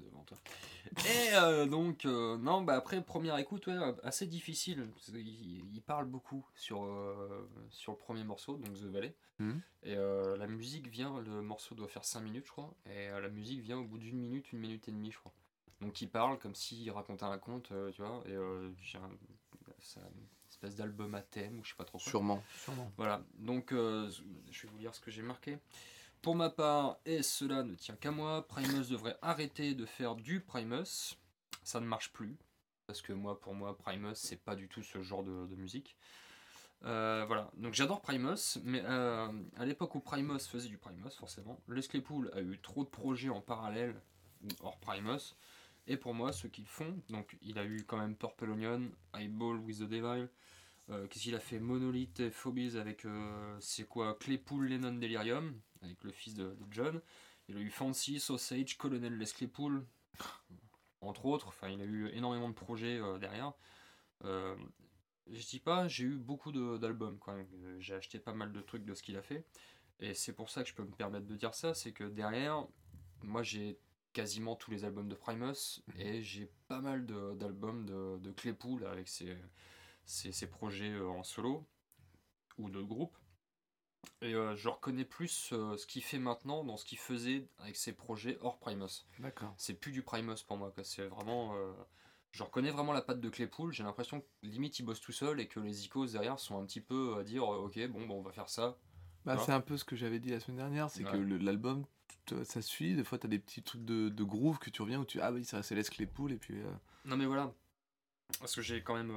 [0.00, 0.38] devant toi.
[1.06, 4.88] Et euh, donc, euh, non, bah après, première écoute, ouais, assez difficile.
[4.94, 9.14] parce qu'il- Il, il parle beaucoup sur, euh, sur le premier morceau, donc The Valley.
[9.38, 9.60] Mhm.
[9.82, 12.74] Et euh, la musique vient, le morceau doit faire 5 minutes, je crois.
[12.86, 15.32] Et euh, la musique vient au bout d'une minute, une minute et demie, je crois.
[15.82, 18.22] Donc il parle comme s'il racontait un conte, euh, tu vois.
[18.26, 19.10] Et euh, j'ai un,
[19.80, 20.26] c'est une
[20.62, 22.10] espèce d'album à thème, ou je sais pas trop quoi.
[22.10, 22.42] Sûrement.
[22.56, 22.90] Sûrement.
[22.96, 24.10] Voilà, donc euh,
[24.50, 25.58] je vais vous lire ce que j'ai marqué.
[26.20, 30.40] Pour ma part, et cela ne tient qu'à moi, Primus devrait arrêter de faire du
[30.40, 31.16] Primus.
[31.64, 32.36] Ça ne marche plus.
[32.86, 35.96] Parce que moi, pour moi, Primus, c'est pas du tout ce genre de, de musique.
[36.84, 41.60] Euh, voilà, donc j'adore Primus, mais euh, à l'époque où Primus faisait du Primus, forcément,
[41.68, 44.00] Les Claypool a eu trop de projets en parallèle
[44.42, 45.36] ou hors Primus.
[45.86, 49.58] Et pour moi, ceux qu'ils font, donc il a eu quand même Purple Onion, Eyeball
[49.58, 50.28] with the Devil,
[50.90, 51.58] euh, Qu'est-ce qu'il a fait?
[51.60, 54.16] Monolith et Phobies avec, euh, c'est quoi?
[54.20, 57.00] Claypool, Lennon, Delirium, avec le fils de, de John.
[57.48, 59.84] Il a eu Fancy, Sausage, Colonel Les Claypool,
[61.00, 61.48] entre autres.
[61.48, 63.52] Enfin, il a eu énormément de projets euh, derrière.
[65.30, 67.18] Je dis pas, j'ai eu beaucoup de- d'albums
[67.78, 69.44] J'ai acheté pas mal de trucs de ce qu'il a fait.
[70.00, 72.66] Et c'est pour ça que je peux me permettre de dire ça, c'est que derrière,
[73.22, 73.78] moi j'ai
[74.12, 78.84] quasiment tous les albums de Primus et j'ai pas mal de- d'albums de, de Claypool
[78.86, 79.36] avec ses,
[80.04, 81.66] ses, ses projets euh, en solo
[82.58, 83.16] ou de groupe.
[84.20, 87.76] Et euh, je reconnais plus euh, ce qu'il fait maintenant dans ce qu'il faisait avec
[87.76, 89.06] ses projets hors Primus.
[89.20, 89.54] D'accord.
[89.58, 91.54] C'est plus du Primus pour moi, c'est vraiment.
[91.56, 91.72] euh,
[92.32, 95.38] je reconnais vraiment la patte de Claypool, j'ai l'impression que limite il bosse tout seul
[95.38, 98.22] et que les icônes derrière sont un petit peu à dire ok, bon, bon on
[98.22, 98.78] va faire ça.
[99.24, 99.42] Bah, Voilà.
[99.42, 101.38] c'est un peu ce que j'avais dit la semaine dernière, c'est que Ouais.
[101.38, 101.84] l'album,
[102.44, 102.96] ça suit.
[102.96, 105.20] Des fois, tu as des petits trucs de, de groove que tu reviens où tu.
[105.20, 106.60] Ah oui, c'est Les Claypool, et puis.
[107.04, 107.52] Non mais voilà,
[108.40, 109.12] parce que j'ai quand même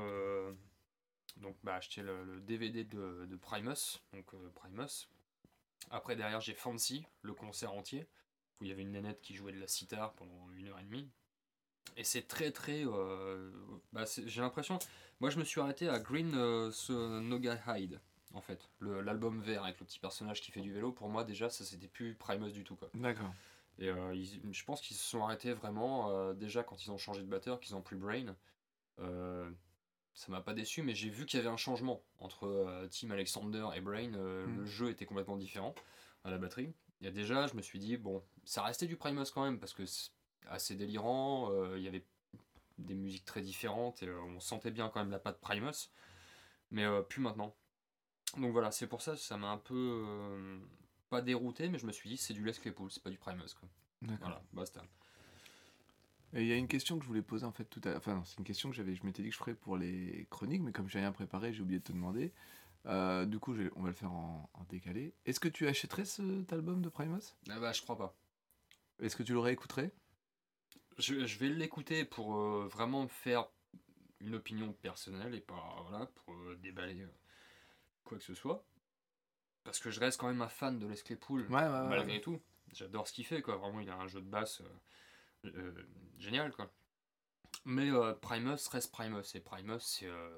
[1.37, 5.09] donc bah, acheté le, le DVD de, de Primus, donc euh, Primus.
[5.91, 8.07] Après derrière j'ai Fancy, le concert entier,
[8.59, 10.83] où il y avait une nénette qui jouait de la sitar pendant une heure et
[10.83, 11.09] demie.
[11.97, 12.83] Et c'est très très...
[12.85, 13.51] euh,
[13.93, 14.79] bah, j'ai l'impression...
[15.19, 16.71] Moi je me suis arrêté à Green euh,
[17.21, 18.01] Noga Hide,
[18.33, 18.69] en fait.
[18.81, 21.87] L'album vert avec le petit personnage qui fait du vélo, pour moi déjà ça c'était
[21.87, 22.77] plus Primus du tout.
[22.95, 23.33] D'accord.
[23.77, 27.21] Et euh, ils- je pense qu'ils se sont arrêtés vraiment déjà quand ils ont changé
[27.21, 28.35] de batteur, qu'ils ont pris Brain.
[30.15, 33.11] Ça m'a pas déçu, mais j'ai vu qu'il y avait un changement entre euh, Team
[33.11, 34.13] Alexander et Brain.
[34.13, 34.57] euh, Mm.
[34.59, 35.75] Le jeu était complètement différent
[36.23, 36.73] à la batterie.
[37.01, 39.85] Et déjà, je me suis dit, bon, ça restait du Primus quand même, parce que
[39.85, 40.11] c'est
[40.47, 42.05] assez délirant, euh, il y avait
[42.77, 45.91] des musiques très différentes, et on sentait bien quand même la patte Primus,
[46.71, 47.53] mais plus maintenant.
[48.37, 50.03] Donc voilà, c'est pour ça que ça m'a un peu.
[51.09, 53.53] pas dérouté, mais je me suis dit, c'est du Les Claypool, c'est pas du Primus.
[53.59, 53.69] Quoi.
[54.19, 54.81] Voilà, basta.
[56.35, 57.97] Et il y a une question que je voulais poser en fait tout à l'heure.
[57.97, 58.93] Enfin, non, c'est une question que j'avais.
[58.93, 61.61] Je m'étais dit que je ferais pour les chroniques, mais comme j'ai rien préparé, j'ai
[61.61, 62.33] oublié de te demander.
[62.87, 65.13] Euh, du coup, on va le faire en, en décalé.
[65.25, 68.15] Est-ce que tu achèterais cet album de Primus Ah bah, je crois pas.
[69.01, 69.91] Est-ce que tu le réécouterais?
[70.97, 73.47] Je, je vais l'écouter pour euh, vraiment me faire
[74.19, 77.05] une opinion personnelle et pas voilà, pour euh, déballer
[78.03, 78.63] quoi que ce soit.
[79.63, 81.87] Parce que je reste quand même un fan de Les Claypool, Ouais, ouais, ouais.
[81.87, 82.39] malgré tout.
[82.73, 83.55] J'adore ce qu'il fait, quoi.
[83.57, 84.61] Vraiment, il a un jeu de basse
[85.55, 85.87] euh,
[86.17, 86.71] génial, quoi.
[87.65, 90.37] Mais euh, Primus reste Primus, et Primus, c'est euh,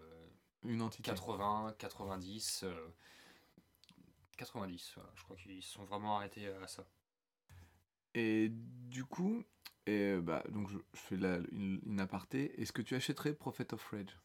[0.63, 1.03] Une entité.
[1.03, 2.87] 80, 90, euh,
[4.37, 5.09] 90, voilà.
[5.15, 6.87] je crois qu'ils sont vraiment arrêtés à ça.
[8.13, 9.43] Et du coup,
[9.85, 12.59] et euh, bah, donc je, je fais la, une, une aparté.
[12.61, 14.17] Est-ce que tu achèterais Prophet of Rage?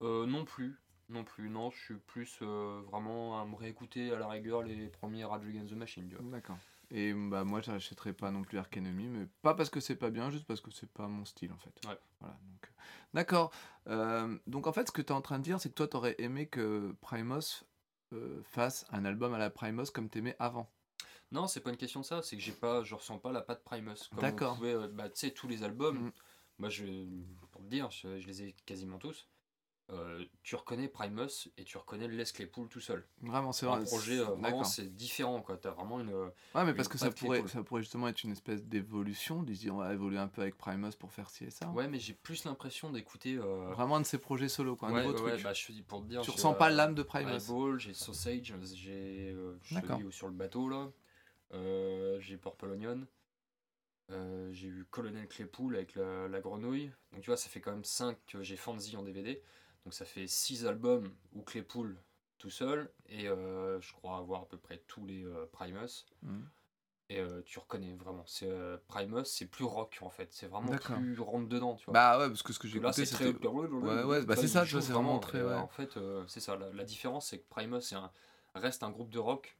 [0.00, 0.76] Non plus,
[1.08, 4.88] non plus, non, je suis plus euh, vraiment à me réécouter à la rigueur les
[4.88, 6.08] premiers Rage Against the Machine.
[6.30, 6.58] D'accord.
[6.90, 10.10] Et bah moi j'achèterais pas non plus Ark Enemy, mais pas parce que c'est pas
[10.10, 11.74] bien, juste parce que c'est pas mon style en fait.
[11.88, 11.98] Ouais.
[12.20, 12.82] Voilà, donc, euh,
[13.12, 13.50] D'accord.
[13.88, 15.88] Euh, donc en fait ce que tu es en train de dire, c'est que toi
[15.88, 17.64] t'aurais aimé que Primos
[18.12, 20.70] euh, fasse un album à la Primos comme t'aimais avant.
[21.32, 23.40] Non, c'est pas une question de ça, c'est que j'ai pas, je ressens pas la
[23.40, 23.96] patte Primus.
[24.20, 24.56] D'accord.
[24.62, 26.12] euh, bah, tu sais, tous les albums, Mm.
[26.58, 26.84] moi je,
[27.50, 29.28] pour te dire, je, je les ai quasiment tous.
[29.90, 33.06] Euh, tu reconnais Primus et tu reconnais Les Claypool tout seul.
[33.22, 33.84] Vraiment, c'est Un vrai.
[33.84, 35.56] projet, euh, vraiment, c'est différent, quoi.
[35.58, 36.12] T'as vraiment une.
[36.12, 37.48] Ouais, mais parce que ça pourrait, Claypool.
[37.50, 40.90] ça pourrait justement être une espèce d'évolution, dire on va évoluer un peu avec Primos
[40.98, 41.68] pour faire ci et ça.
[41.70, 43.36] Ouais, mais j'ai plus l'impression d'écouter.
[43.36, 45.44] euh, Vraiment un de ces projets solo, quoi, un ouais, nouveau ouais, truc.
[45.44, 46.20] bah, je te dis pour te dire.
[46.22, 47.06] tu ressens pas l'âme de.
[47.12, 49.30] Highball, j'ai Sausage, j'ai.
[49.36, 50.90] euh, je te dis, sur le bateau là.
[52.18, 53.06] J'ai Purple Onion.
[54.10, 56.90] Euh, j'ai eu Colonel Claypool avec la, la grenouille.
[57.12, 59.42] Donc tu vois, ça fait quand même 5 que j'ai Fancy en DVD.
[59.86, 61.96] Donc ça fait 6 albums où Claypool
[62.38, 62.90] tout seul.
[63.08, 66.06] Et euh, je crois avoir à peu près tous les euh, Primus.
[66.22, 66.48] Mhm.
[67.08, 68.24] Et euh, tu reconnais vraiment.
[68.26, 68.50] C'est
[68.88, 70.32] Primus, c'est plus rock en fait.
[70.32, 71.94] C'est vraiment plus rentre dedans, tu vois.
[71.94, 73.26] Bah ouais, parce que ce que j'ai écouté, c'est très.
[73.26, 75.54] Ouais, ouais, bah, c'est ça, tu vois, c'est vraiment très, ouais.
[75.54, 76.56] En fait, c'est ça.
[76.56, 78.10] La, la différence, c'est que Primus un,
[78.56, 79.56] reste un groupe de rock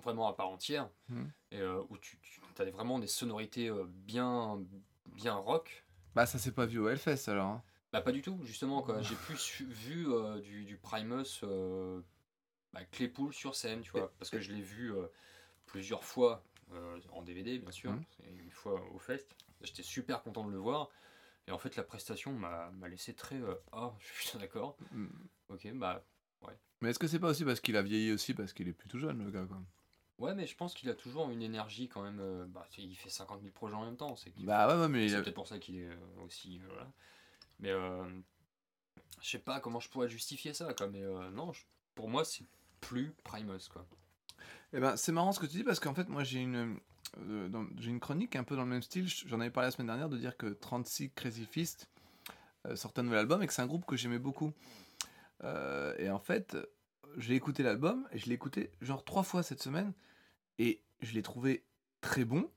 [0.00, 0.88] vraiment à part entière.
[1.08, 1.30] Mhm.
[1.50, 4.62] Et où tu, tu as vraiment des sonorités bien,
[5.06, 5.84] bien rock.
[6.14, 7.46] Bah ça s'est pas vu au Hellfest alors.
[7.48, 7.64] hein.
[7.94, 8.82] Bah, pas du tout, justement.
[8.82, 9.00] quoi.
[9.02, 12.00] J'ai plus vu euh, du, du Primus euh,
[12.72, 14.12] bah, Claypool sur scène, tu vois.
[14.18, 15.06] Parce que je l'ai vu euh,
[15.66, 16.42] plusieurs fois
[16.72, 17.92] euh, en DVD, bien sûr.
[17.92, 18.02] Mhm.
[18.24, 19.32] et une fois au fest.
[19.62, 20.90] J'étais super content de le voir.
[21.46, 23.36] Et en fait, la prestation m'a laissé très.
[23.40, 24.76] euh, Ah, je suis d'accord.
[24.90, 25.06] Mm.
[25.50, 26.04] Ok, bah.
[26.80, 28.88] Mais est-ce que c'est pas aussi parce qu'il a vieilli aussi, parce qu'il est plus
[28.88, 29.62] tout jeune le gars quoi?
[30.18, 32.46] Ouais, mais je pense qu'il a toujours une énergie quand même.
[32.48, 34.16] bah, il fait 50 000 projets en même temps.
[34.16, 35.88] C'est Bah ouais, ouais mais il c'est a- peut-être pour ça qu'il est
[36.24, 36.58] aussi.
[36.66, 36.90] voilà.
[37.60, 38.04] Mais euh,
[39.24, 40.72] je sais pas comment je pourrais justifier ça.
[40.74, 41.52] Quoi, mais euh, non,
[41.94, 42.44] pour moi, c'est
[42.80, 43.68] plus Primus.
[43.72, 43.86] Quoi.
[44.74, 46.78] Eh ben, c'est marrant ce que tu dis parce qu'en fait, moi j'ai une,
[47.18, 49.08] euh, une chronique un peu dans le même style.
[49.08, 51.88] J'en avais parlé la semaine dernière de dire que 36 Crazy Fist
[52.66, 54.52] euh, sortait un nouvel album et que c'est un groupe que j'aimais beaucoup.
[55.98, 56.56] Et en fait,
[57.18, 59.92] j'ai écouté l'album et je l'ai écouté genre trois fois cette semaine
[60.58, 61.66] et je l'ai trouvé
[62.00, 62.50] très bon,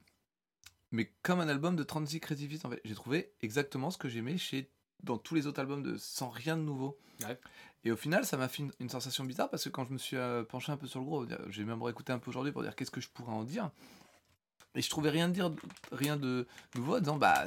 [0.92, 2.66] mais comme un album de 36 Crazy Fist.
[2.86, 4.72] J'ai trouvé exactement ce que j'aimais chez
[5.04, 6.98] dans tous les autres albums de sans rien de nouveau.
[7.24, 7.40] Ouais.
[7.84, 9.98] Et au final, ça m'a fait une, une sensation bizarre parce que quand je me
[9.98, 12.64] suis euh, penché un peu sur le gros, j'ai même réécouté un peu aujourd'hui pour
[12.64, 13.72] dire qu'est-ce que je pourrais en dire.
[14.76, 15.52] Et je trouvais rien de dire,
[15.92, 17.46] rien de nouveau en disant bah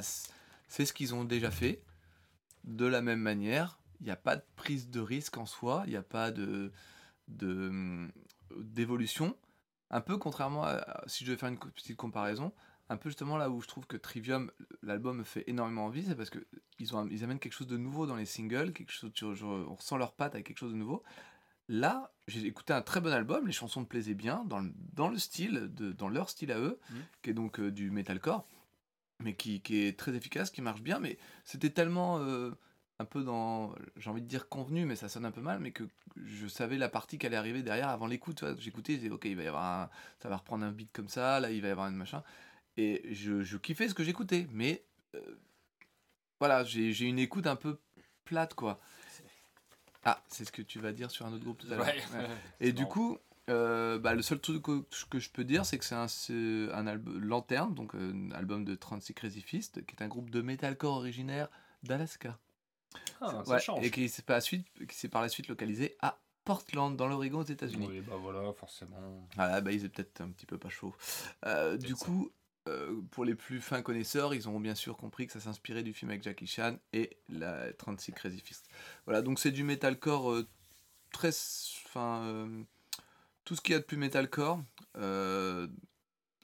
[0.67, 1.81] c'est ce qu'ils ont déjà fait
[2.63, 3.77] de la même manière.
[3.99, 6.71] Il n'y a pas de prise de risque en soi, il n'y a pas de
[7.27, 8.11] de, hum,
[8.57, 9.37] d'évolution.
[9.89, 12.51] Un peu contrairement à, si je devais faire une petite comparaison,
[12.91, 14.51] un peu justement là où je trouve que Trivium,
[14.83, 16.45] l'album me fait énormément envie, c'est parce que
[16.79, 19.11] ils, ont, ils amènent quelque chose de nouveau dans les singles, quelque chose,
[19.43, 21.03] on ressent leurs pattes avec quelque chose de nouveau.
[21.69, 25.07] Là, j'ai écouté un très bon album, les chansons me plaisaient bien, dans le, dans
[25.09, 27.01] le style, de, dans leur style à eux, Mhm.
[27.21, 28.45] qui est donc euh, du metalcore,
[29.19, 32.51] mais qui, qui est très efficace, qui marche bien, mais c'était tellement euh,
[32.99, 35.71] un peu dans, j'ai envie de dire convenu, mais ça sonne un peu mal, mais
[35.71, 35.85] que
[36.17, 38.43] je savais la partie qui allait arriver derrière avant l'écoute.
[38.57, 39.89] J'écoutais, je disais, ok, il va y avoir un,
[40.19, 42.21] ça va reprendre un beat comme ça, là il va y avoir un machin,
[42.77, 44.83] et je, je kiffais ce que j'écoutais, mais
[45.15, 45.19] euh,
[46.39, 47.79] voilà, j'ai une écoute un peu
[48.25, 48.79] plate, quoi.
[50.03, 51.85] Ah, c'est ce que tu vas dire sur un autre groupe tout à l'heure.
[51.85, 51.93] Ouais.
[51.95, 52.27] Ouais.
[52.59, 52.93] C'est Et du marrant.
[52.93, 53.17] coup,
[53.49, 56.07] euh, bah, le seul truc que, que je peux dire, c'est que c'est un,
[56.73, 60.31] un album Lanterne, donc euh, un album de 36 Crazy Fist, qui est un groupe
[60.31, 61.49] de metalcore originaire
[61.83, 62.39] d'Alaska.
[63.21, 63.85] Ah, ça Ouais, change.
[63.85, 67.07] et qui s'est par, la suite- qui s'est par la suite localisé à Portland, dans
[67.07, 67.85] l'Oregon, aux États-Unis.
[67.87, 69.27] Oui, bah voilà, forcément.
[69.35, 70.95] Voilà, bah, ils étaient peut-être un petit peu pas chauds.
[71.45, 72.31] Euh, du coup,
[72.67, 75.93] euh, pour les plus fins connaisseurs, ils auront bien sûr compris que ça s'inspirait du
[75.93, 78.69] film avec Jackie Chan et la 36 Crazy Fist.
[79.05, 80.47] Voilà, donc c'est du metalcore euh,
[81.11, 81.29] très.
[81.85, 82.23] Enfin.
[82.25, 82.63] euh,
[83.43, 84.61] tout ce qu'il y a de plus metalcore.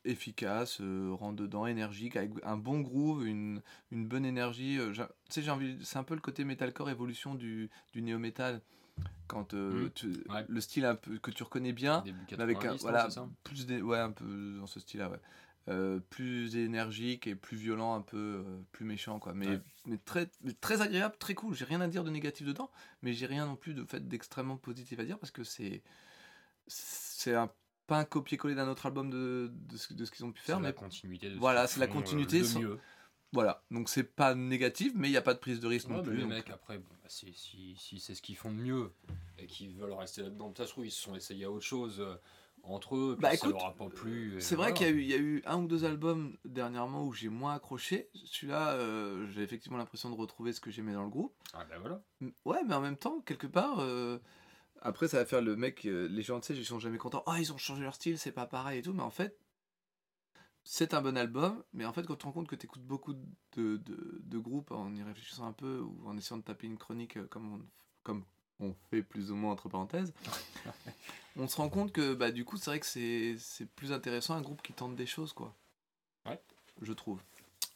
[0.06, 3.62] efficace, rentre dedans, énergique, avec un bon groove, une,
[3.92, 4.80] une bonne énergie.
[4.94, 8.62] tu sais, j'ai envie, c'est un peu le côté metalcore évolution du, du néo-metal.
[9.28, 10.46] Quand euh, tu- Ouais.
[10.48, 13.10] le style un peu que tu reconnais bien, mais avec un, 90, non, voilà,
[13.44, 15.20] plus des, ouais, un peu dans ce style-là, ouais.
[15.70, 19.34] Euh, plus énergique et plus violent, un peu euh, plus méchant, quoi.
[19.34, 19.60] Mais, Ouais.
[19.86, 21.54] mais très, mais très agréable, très cool.
[21.56, 24.58] J'ai rien à dire de négatif dedans, mais j'ai rien non plus de fait d'extrêmement
[24.58, 25.84] positif à dire parce que c'est
[26.68, 27.50] c'est un
[27.88, 30.48] pas un copier-coller d'un autre album de, de ce, de ce qu'ils ont pu C'est
[30.48, 32.80] faire, la mais continuité de ce voilà, c'est la continuité de sans- mieux.
[33.32, 33.64] voilà.
[33.72, 36.04] Donc c'est pas négatif, mais il n'y a pas de prise de risque Ouais, non
[36.04, 36.16] plus.
[36.18, 38.92] les donc- mecs, après, bon, bah, si, si c'est ce qu'ils font de mieux
[39.38, 42.02] et qu'ils veulent rester là-dedans, ça se trouve, ils se sont essayés à autre chose
[42.02, 42.16] euh,
[42.72, 44.36] entre eux, puis Bah, ça écoute, leur a pas plu.
[44.40, 47.06] C'est vrai qu'il y, a eu- il y a eu un ou deux albums dernièrement
[47.06, 48.10] où j'ai moins accroché.
[48.26, 51.34] Celui-là, euh, j'ai effectivement l'impression de retrouver ce que j'aimais dans le groupe.
[51.54, 52.02] Ah bah voilà.
[52.46, 54.20] Ouais, mais en même temps, quelque part, euh,
[54.82, 57.24] après ça va faire le mec, euh, les gens, tu sais, ils sont jamais contents.
[57.26, 58.94] Ah, ils ont changé leur style, c'est pas pareil et tout.
[58.94, 59.38] Mais en fait,
[60.64, 61.64] c'est un bon album.
[61.74, 64.38] Mais en fait, quand tu te rends compte que tu écoutes beaucoup de, de, de
[64.38, 67.62] groupes en y réfléchissant un peu ou en essayant de taper une chronique comme on,
[68.04, 68.26] comme
[68.60, 70.14] on fait plus ou moins entre parenthèses,
[71.38, 74.42] on se rend compte que bah, du coup, c'est vrai que c'est plus intéressant un
[74.42, 75.56] groupe qui tente des choses, quoi.
[76.26, 76.42] Ouais.
[76.82, 77.22] Je trouve.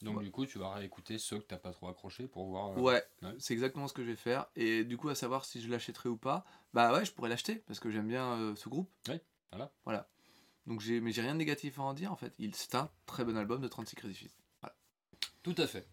[0.02, 0.24] Donc Ouais.
[0.24, 2.70] du coup, tu vas réécouter ceux que t'as pas trop accroché pour voir.
[2.72, 3.36] euh, Ouais, ouais.
[3.38, 4.48] c'est exactement ce que je vais faire.
[4.56, 7.56] Et du coup, à savoir si je l'achèterai ou pas, bah ouais, je pourrais l'acheter
[7.68, 8.90] parce que j'aime bien euh, ce groupe.
[9.08, 9.22] Ouais,
[9.52, 9.72] voilà.
[9.86, 10.10] Voilà.
[10.66, 12.34] Donc j'ai, mais j'ai rien de négatif à en dire en fait.
[12.40, 14.38] Il, c'est un très bon album de 36 Crazy Fist.
[14.62, 14.76] Voilà.
[15.44, 15.88] Tout à fait.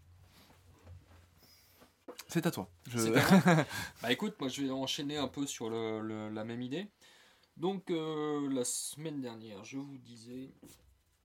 [2.28, 2.70] C'est à toi.
[2.86, 2.98] Je...
[3.14, 3.64] À
[4.02, 6.88] Bah écoute, moi je vais enchaîner un peu sur le, le- la même idée.
[7.56, 10.52] Donc euh, la semaine dernière, je vous disais,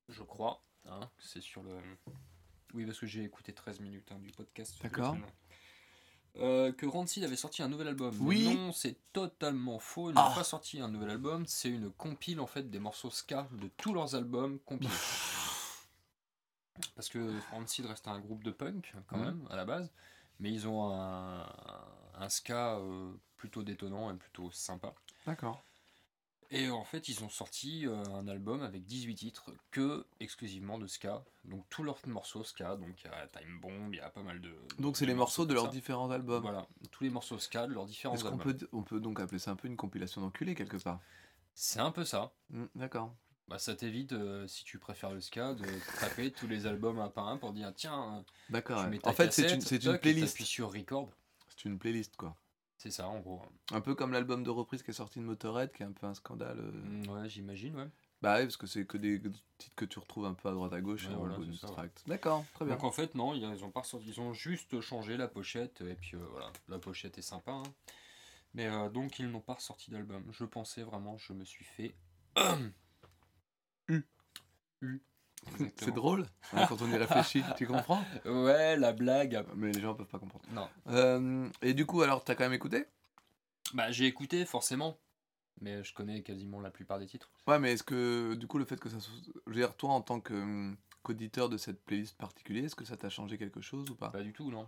[0.10, 1.76] je crois, hein, c'est sur le...
[2.74, 4.76] Oui, parce que j'ai écouté 13 minutes hein, du podcast.
[4.82, 5.16] D'accord.
[6.38, 8.16] Euh, que Rancid avait sorti un nouvel album.
[8.20, 8.56] Mais Oui.
[8.56, 10.10] Non, c'est totalement faux.
[10.10, 10.34] Ils n'ont Ah.
[10.34, 11.46] pas sorti un nouvel album.
[11.46, 14.90] C'est une compile en fait des morceaux ska de tous leurs albums compilés.
[16.96, 19.92] Parce que Rancid reste un groupe de punk quand même à la base,
[20.40, 21.46] mais ils ont un,
[22.16, 24.94] un ska euh, plutôt détonnant et plutôt sympa.
[25.26, 25.64] D'accord.
[26.56, 30.86] Et en fait, ils ont sorti euh, un album avec 18 titres que exclusivement de
[30.86, 31.24] ska.
[31.46, 32.76] Donc tous leurs morceaux ska.
[32.76, 34.56] Donc il y a Time Bomb, il y a pas mal de.
[34.78, 35.72] Donc c'est les morceaux de leurs ça.
[35.72, 36.44] différents albums.
[36.44, 38.56] Voilà, tous les morceaux ska de leurs différents Est-ce qu'on albums.
[38.58, 41.00] peut, on peut donc appeler ça un peu une compilation d'enculés quelque part?
[41.56, 42.34] C'est un peu ça.
[42.52, 43.16] Hmm, D'accord.
[43.50, 45.66] Bah, ça t'évite, euh, si tu préfères le ska, de
[46.00, 48.78] taper tous les albums un par un pour dire tiens, euh, D'accord.
[48.80, 48.90] tu ouais.
[48.92, 50.28] mets ta En fait, c'est cassette, une, c'est toc, une et playlist.
[50.34, 51.10] t'appuies sur record.
[51.50, 52.36] C'est une playlist quoi.
[52.78, 53.42] C'est ça en gros.
[53.72, 56.08] Un peu comme l'album de reprise qui est sorti de Motorhead, qui est un peu
[56.08, 56.60] un scandale.
[56.60, 56.72] euh.
[56.72, 57.88] Mm, Ouais, j'imagine, ouais.
[58.22, 59.22] Bah oui, parce que c'est que des
[59.58, 61.60] titres que tu retrouves un peu à droite à gauche Ouais, dans voilà, le bonus
[61.60, 61.74] c'est ça, ouais.
[61.76, 62.04] tract.
[62.08, 62.76] D'accord, très bien.
[62.76, 65.82] Donc en fait, non, ils ils ont, pas ressorti- ils ont juste changé la pochette,
[65.82, 67.52] et puis euh, voilà, la pochette est sympa.
[67.52, 67.64] hein.
[68.54, 70.24] Mais euh, donc ils n'ont pas ressorti d'album.
[70.32, 71.94] Je pensais vraiment, je me suis fait.
[73.90, 74.02] U.
[74.82, 75.02] U.
[75.76, 79.46] C'est drôle hein, quand on y réfléchit, tu comprends Ouais, la blague.
[79.56, 80.46] Mais les gens peuvent pas comprendre.
[80.52, 80.70] Non.
[80.88, 82.86] Euh, et du coup, alors, t'as quand même écouté?
[83.74, 84.98] Bah j'ai écouté forcément,
[85.62, 87.30] mais je connais quasiment la plupart des titres.
[87.48, 89.14] Ouais, mais est-ce que, du coup, le fait que ça soit.
[89.48, 93.10] Je veux dire, toi, en tant qu'auditeur de cette playlist particulière, est-ce que ça t'a
[93.10, 94.10] changé quelque chose ou pas?
[94.12, 94.68] Pas du tout, non.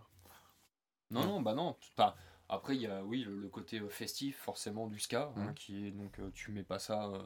[1.11, 1.25] Non, Non.
[1.27, 1.77] non, bah non.
[1.97, 2.15] Enfin,
[2.49, 5.53] après, il y a, oui, le, le côté euh, festif, forcément, du ska, hein, Mhm.
[5.53, 7.23] qui est donc, euh, tu mets pas ça euh,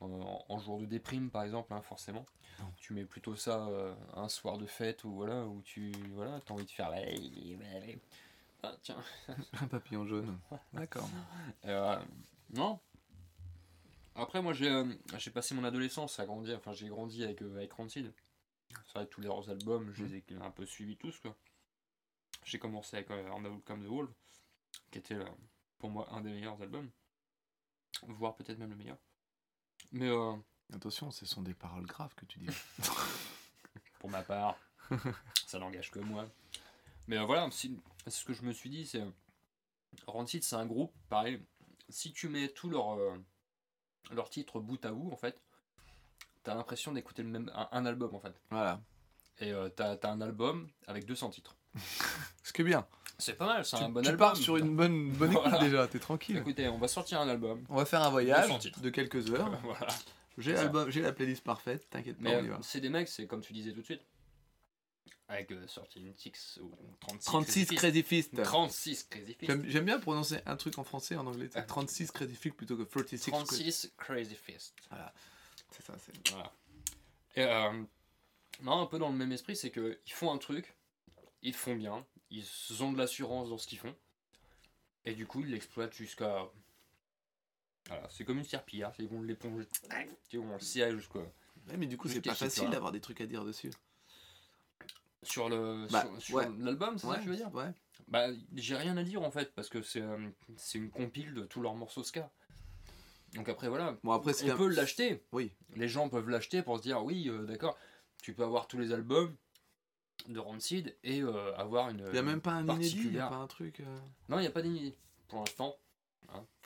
[0.00, 2.26] en, en jour de déprime, par exemple, hein, forcément.
[2.60, 2.72] Non.
[2.78, 6.52] Tu mets plutôt ça euh, un soir de fête, ou voilà, où tu, voilà, as
[6.52, 6.90] envie de faire.
[8.62, 9.02] Ah, tiens.
[9.60, 10.38] Un papillon jaune.
[10.72, 11.08] D'accord.
[11.66, 11.98] Euh,
[12.54, 12.80] non.
[14.14, 14.84] Après, moi, j'ai euh,
[15.18, 16.56] j'ai passé mon adolescence à grandir.
[16.56, 18.12] Enfin, j'ai grandi avec, euh, avec Rancid.
[18.86, 21.36] C'est vrai que tous leurs albums, je les ai un peu suivis tous, quoi.
[22.44, 24.10] J'ai commencé avec euh, On a Come the Wolf,
[24.90, 25.24] qui était euh,
[25.78, 26.90] pour moi un des meilleurs albums.
[28.06, 28.98] Voire peut-être même le meilleur.
[29.92, 30.32] Mais euh,
[30.74, 32.48] Attention, ce sont des paroles graves que tu dis.
[34.00, 34.56] pour ma part,
[35.46, 36.26] ça n'engage que moi.
[37.08, 39.04] Mais euh, voilà, si- ce que je me suis dit, c'est.
[40.06, 41.40] Rancid, c'est un groupe, pareil.
[41.88, 43.16] Si tu mets tous leurs euh,
[44.10, 45.40] leurs titres bout à bout, en fait,
[46.42, 48.34] t'as l'impression d'écouter le même un, un album, en fait.
[48.50, 48.80] voilà.
[49.38, 51.56] Et euh, t'as t'as un album avec 200 titres.
[52.42, 52.86] Ce qui est bien.
[53.18, 54.18] C'est pas mal, c'est Tu, un bon tu album.
[54.18, 55.58] pars sur une bonne, bonne écoute Voilà.
[55.64, 56.36] déjà, t'es tranquille.
[56.36, 57.64] Écoutez, on va sortir un album.
[57.70, 58.80] On va faire un voyage 200 titres.
[58.80, 59.50] de quelques heures.
[59.62, 59.88] voilà.
[60.38, 63.80] J'ai la playlist parfaite, t'inquiète pas, euh, c'est des mecs, c'est comme tu disais tout
[63.80, 64.02] de suite.
[65.28, 66.70] Avec euh, sorti une Tix ou
[67.00, 67.24] 36.
[67.24, 68.42] 36 Crazy Fist.
[68.42, 69.52] 36 Crazy Fist.
[69.66, 71.48] J'aime bien prononcer un truc en français en anglais.
[71.50, 71.62] c'est Ah.
[71.62, 74.74] 36 Crazy Fist plutôt que 36 Crazy 36 Crazy Fist.
[75.72, 76.30] C'est ça, c'est.
[76.32, 76.52] Voilà.
[77.34, 77.82] Et euh,
[78.62, 80.75] non, un peu dans le même esprit, c'est que ils font un truc,
[81.46, 82.44] ils font bien, ils
[82.82, 83.94] ont de l'assurance dans ce qu'ils font,
[85.04, 86.46] et du coup ils l'exploitent jusqu'à.
[87.88, 89.66] Voilà, c'est comme une serpillière, ils vont l'éponger,
[90.32, 91.20] ils vont le scier jusqu'à.
[91.20, 93.70] Ouais, mais du coup, c'est pas facile d'avoir des trucs à dire dessus.
[95.22, 96.48] Sur le Bah, sur, sur ouais.
[96.58, 97.70] l'album, c'est ça que je veux dire Ouais.
[98.08, 101.44] Bah, j'ai rien à dire en fait, parce que c'est euh, c'est une compile de
[101.44, 102.30] tous leurs morceaux ska.
[103.34, 105.22] Donc après, voilà, Bon, après, c'est on un- peut l'acheter.
[105.32, 105.50] Oui.
[105.74, 107.76] Les gens peuvent l'acheter pour se dire, oui, euh, d'accord.
[108.22, 109.34] Tu peux avoir tous les albums
[110.28, 112.00] de Rancid et euh, avoir une.
[112.06, 113.80] Il n'y a même pas un inédit, il n'y a pas un truc.
[113.80, 113.98] euh,
[114.28, 114.94] Non, il n'y a pas d'inédit
[115.28, 115.76] pour l'instant.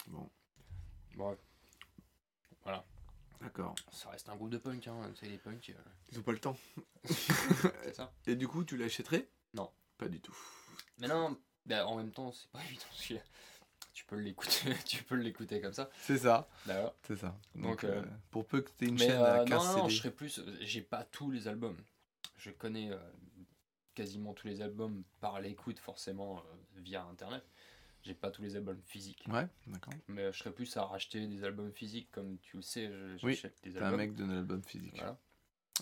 [0.07, 0.29] Bon,
[1.17, 1.37] Bon,
[3.41, 3.75] d'accord.
[3.93, 5.01] ça reste un groupe de punk, hein.
[5.19, 5.83] C'est les punks, euh,
[6.13, 6.57] Ils ont pas le temps.
[7.05, 8.13] c'est ça.
[8.27, 9.29] Et du coup, tu l'achèterais?
[9.55, 9.71] Non.
[9.99, 10.37] Pas du tout.
[10.99, 11.37] Mais non,
[11.67, 12.85] bah, en même temps, c'est pas évident.
[12.91, 13.15] parce que
[13.95, 15.91] Tu peux l'écouter, tu peux l'écouter comme ça.
[16.01, 16.49] C'est ça.
[16.67, 16.95] D'accord.
[17.07, 17.37] C'est ça.
[17.55, 17.95] Donc, Donc,
[18.31, 19.91] pour peu que tu aies une Mais chaîne euh, à 15 non, non, CD.
[19.95, 20.41] je serais plus.
[20.61, 21.77] J'ai pas tous les albums.
[22.37, 22.99] Je connais euh,
[24.01, 26.43] quasiment tous les albums par l'écoute, forcément, euh,
[26.81, 27.45] via internet.
[28.03, 29.27] J'ai pas tous les albums physiques.
[29.29, 29.93] Ouais, d'accord.
[30.09, 33.27] Mais euh, je serais plus à racheter des albums physiques, comme tu le sais, je-
[33.27, 34.95] Oui, j'achète des un mec de l'album physique.
[34.97, 35.19] Voilà.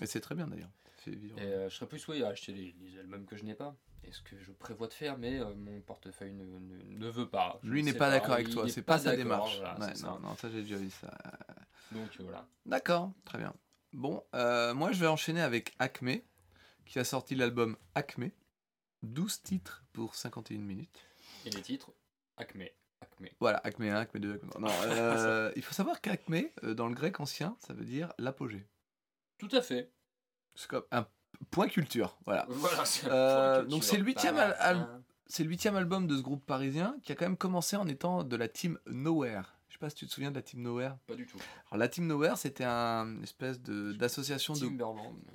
[0.03, 0.71] Et c'est très bien d'ailleurs.
[1.07, 1.13] Et
[1.43, 3.77] euh, je serais plus oui, à acheter les, les albums que je n'ai pas.
[4.03, 7.29] Et ce que je prévois de faire, mais euh, mon portefeuille ne, ne, ne veut
[7.29, 7.61] pas.
[7.63, 9.57] Je Lui ne n'est pas d'accord avec toi, c'est pas, sa d'accord, démarche.
[9.59, 10.21] voilà, Ouais, c'est non, ça.
[10.21, 11.17] non, ça j'ai déjà vu ça.
[11.93, 12.49] Donc voilà.
[12.67, 13.55] D'accord, très bien.
[13.93, 16.17] Bon, euh, moi je vais enchaîner avec Acme,
[16.89, 18.31] qui a sorti l'album Acme.
[19.03, 21.07] 12 titres pour 51 minutes.
[21.45, 21.93] Et les titres
[22.37, 22.65] Acme.
[23.01, 23.29] Acme.
[23.39, 24.61] Voilà, Acme 1, Acme 2, Acme 3.
[24.61, 28.67] Non, euh, il faut savoir qu'Acme, euh, dans le grec ancien, ça veut dire l'apogée.
[29.37, 29.93] Tout à fait.
[30.57, 31.07] C'est comme un
[31.51, 32.47] point culture, voilà.
[32.49, 34.37] Voilà, c'est Euh, donc c'est le huitième.
[35.31, 38.25] C'est le huitième album de ce groupe parisien qui a quand même commencé en étant
[38.25, 39.58] de la team Nowhere.
[39.79, 40.97] Sais pas si tu te souviens de la team Nowhere.
[41.07, 41.39] Pas du tout.
[41.71, 44.67] Alors la team Nowhere, c'était un espèce de d'association de,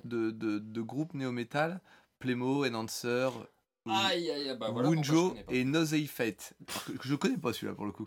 [0.04, 1.80] de, de, de groupes néo-metal,
[2.18, 3.30] Playmo, Enhancer,
[3.86, 4.90] Aïe, bah voilà.
[4.90, 6.52] Wunjo et Nosei Fate.
[6.86, 8.06] Que- je connais pas celui-là pour le coup.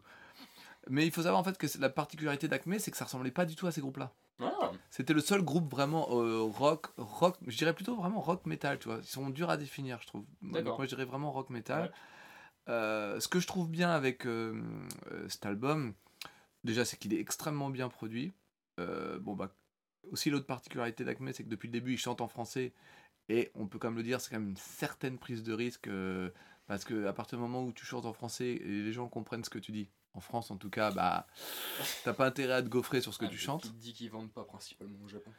[0.91, 3.45] Mais il faut savoir en fait que la particularité d'Acme, c'est que ça ressemblait pas
[3.45, 4.13] du tout à ces groupes-là.
[4.39, 8.77] Ah, C'était le seul groupe vraiment euh, rock, rock, je dirais plutôt vraiment rock metal,
[8.77, 8.99] tu vois.
[9.01, 10.25] Ils sont durs à définir, je trouve.
[10.43, 10.63] D'accord.
[10.65, 11.85] donc moi, je dirais vraiment rock metal.
[11.85, 11.91] Ouais.
[12.69, 14.61] Euh, ce que je trouve bien avec euh,
[15.29, 15.95] cet album,
[16.63, 18.33] déjà, c'est qu'il est extrêmement bien produit.
[18.79, 19.55] Euh, bon, bah,
[20.11, 22.73] aussi, l'autre particularité d'Acme, c'est que depuis le début, il chante en français.
[23.29, 25.87] Et on peut quand même le dire, c'est quand même une certaine prise de risque.
[25.87, 26.29] euh,
[26.67, 29.43] parce que à partir du moment où tu chantes en français et les gens comprennent
[29.43, 31.25] ce que tu dis, en France en tout cas, bah,
[32.03, 33.61] t'as pas intérêt à te gaufrer sur ce que ah, tu chantes.
[33.63, 35.31] Qui te dit qu'ils vendent pas principalement au Japon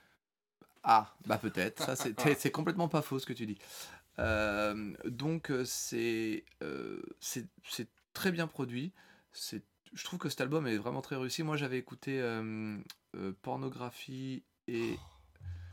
[0.82, 1.84] Ah, bah peut-être.
[1.84, 3.58] Ça, c'est complètement pas faux ce que tu dis.
[4.18, 8.92] Euh, donc, c'est euh, c'est c'est très bien produit.
[9.32, 9.64] C'est-
[9.94, 11.42] Je trouve que cet album est vraiment très réussi.
[11.42, 12.76] Moi, j'avais écouté euh,
[13.16, 14.96] euh, Pornographie et.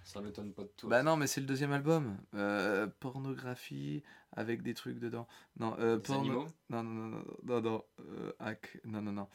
[0.03, 0.89] Ça m'étonne pas de toi.
[0.89, 2.15] Bah non, mais c'est le deuxième album.
[2.35, 5.27] Euh, pornographie avec des trucs dedans.
[5.59, 7.83] Non, euh, porno- animaux Non, non, non, non, non, non.
[8.01, 8.79] euh, hack.
[8.85, 9.27] Non, non, non.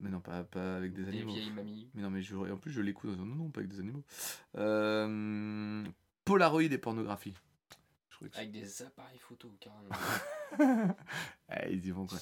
[0.00, 1.32] Mais non, pas, pas avec des Des animaux.
[1.32, 1.88] vieilles mamies.
[1.94, 3.16] Mais non, mais je, en plus, je l'écoute.
[3.16, 4.04] Non, non, pas avec des animaux.
[6.26, 7.34] Polaroid et pornographie.
[8.20, 10.94] Que Avec des appareils photo, carrément.
[11.48, 12.18] Ah, ils y vont quoi.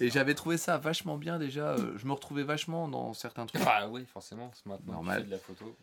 [0.00, 1.70] Et j'avais trouvé ça vachement bien déjà.
[1.72, 3.62] euh, je me retrouvais vachement dans certains trucs.
[3.66, 5.18] Ah oui, forcément, c'est maintenant Normal.
[5.18, 5.76] tu fais de la photo.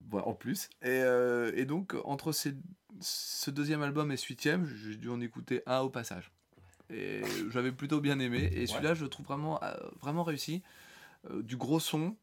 [0.00, 0.68] Bon, en plus.
[0.82, 2.54] Et, euh, et donc, entre ces,
[3.00, 6.30] ce deuxième album et ce huitième, j'ai dû en écouter un au passage.
[6.90, 8.48] Et j'avais plutôt bien aimé.
[8.52, 10.62] Et celui-là, je le trouve vraiment, euh, vraiment réussi.
[11.40, 12.16] Du gros son,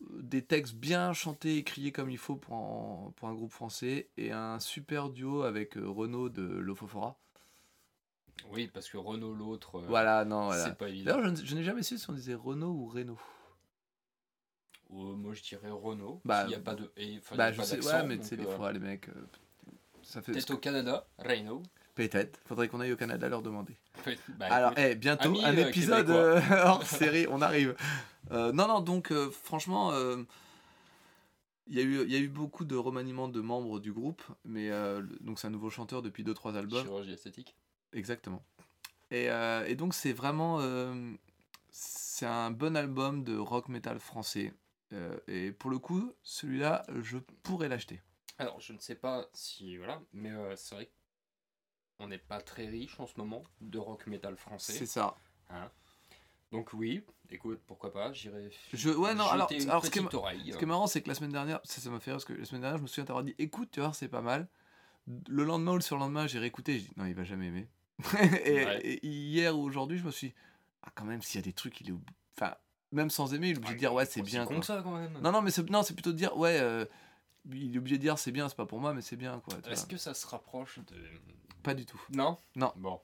[0.00, 4.08] des textes bien chantés et criés comme il faut pour un, pour un groupe français,
[4.16, 7.16] et un super duo avec euh, Renaud de Lofofora.
[8.50, 10.64] Oui, parce que Renault, l'autre, euh, Voilà, non, voilà.
[10.64, 11.16] c'est pas évident.
[11.16, 13.18] D'ailleurs, je, n'ai jamais su si on disait Renault ou Renault.
[14.90, 16.20] Ou, moi, je dirais Renault.
[16.24, 16.90] Bah, il n'y a pas de.
[16.96, 19.08] et, Bah, je pas sais, ouais, mais tu sais, des euh, fois, les mecs.
[19.08, 19.26] euh,
[20.02, 20.32] ça fait.
[20.32, 21.62] Peut-être au Canada, Renault.
[21.94, 22.40] Peut-être.
[22.46, 23.76] Faudrait qu'on aille au Canada leur demander.
[24.30, 27.76] Bah, Alors, écoute, eh, bientôt amis, un euh, épisode euh, hors série, on arrive.
[28.32, 29.92] Euh, non, non, donc euh, franchement,
[31.66, 34.22] il y, a eu- il y a eu beaucoup de remaniements de membres du groupe,
[34.44, 34.70] mais
[35.20, 36.82] donc c'est un nouveau chanteur depuis 2-3 albums.
[36.84, 37.54] chirurgie esthétique.
[37.92, 38.44] Exactement.
[39.10, 39.26] Et,
[39.66, 40.60] et donc c'est vraiment
[41.70, 44.52] c'est un bon album de rock metal français.
[45.28, 48.00] Et pour le coup, celui-là, je pourrais l'acheter.
[48.38, 49.76] Alors, je ne sais pas si.
[49.76, 50.88] Voilà, mais c'est vrai
[51.98, 54.72] qu'on n'est pas très riche en ce moment de rock metal français.
[54.72, 55.16] C'est ça.
[56.52, 58.50] Donc, oui, écoute, pourquoi pas, j'irai.
[58.72, 60.52] Je- ouais, non, alors- une alors, ce qui est petite oreille.
[60.52, 62.24] Ce qui est marrant, c'est que la semaine dernière, ça ça m'a fait rire parce
[62.24, 64.48] que la semaine dernière, je me souviens t'avoir dit écoute, tu vois, c'est pas mal.
[65.28, 67.68] Le lendemain ou le surlendemain, j'ai réécouté, j'ai dit non, il va jamais aimer.
[68.44, 68.80] et, Ouais.
[68.84, 70.34] et hier ou aujourd'hui, je me suis dit,
[70.82, 71.94] ah, quand même, s'il y a des trucs, il est.
[72.36, 72.54] Enfin,
[72.92, 74.46] même sans aimer, il est obligé de dire ouais, c'est bien.
[74.62, 75.18] ça, quand même.
[75.22, 76.84] Non, non, mais c'est non, c'est plutôt de dire ouais, euh,
[77.52, 79.58] il est obligé de dire c'est bien, c'est pas pour moi, mais c'est bien, quoi.
[79.70, 80.96] Est-ce que ça se rapproche de.
[81.62, 82.00] Pas du tout.
[82.10, 82.36] Non?
[82.56, 82.72] Non.
[82.76, 83.00] Bon.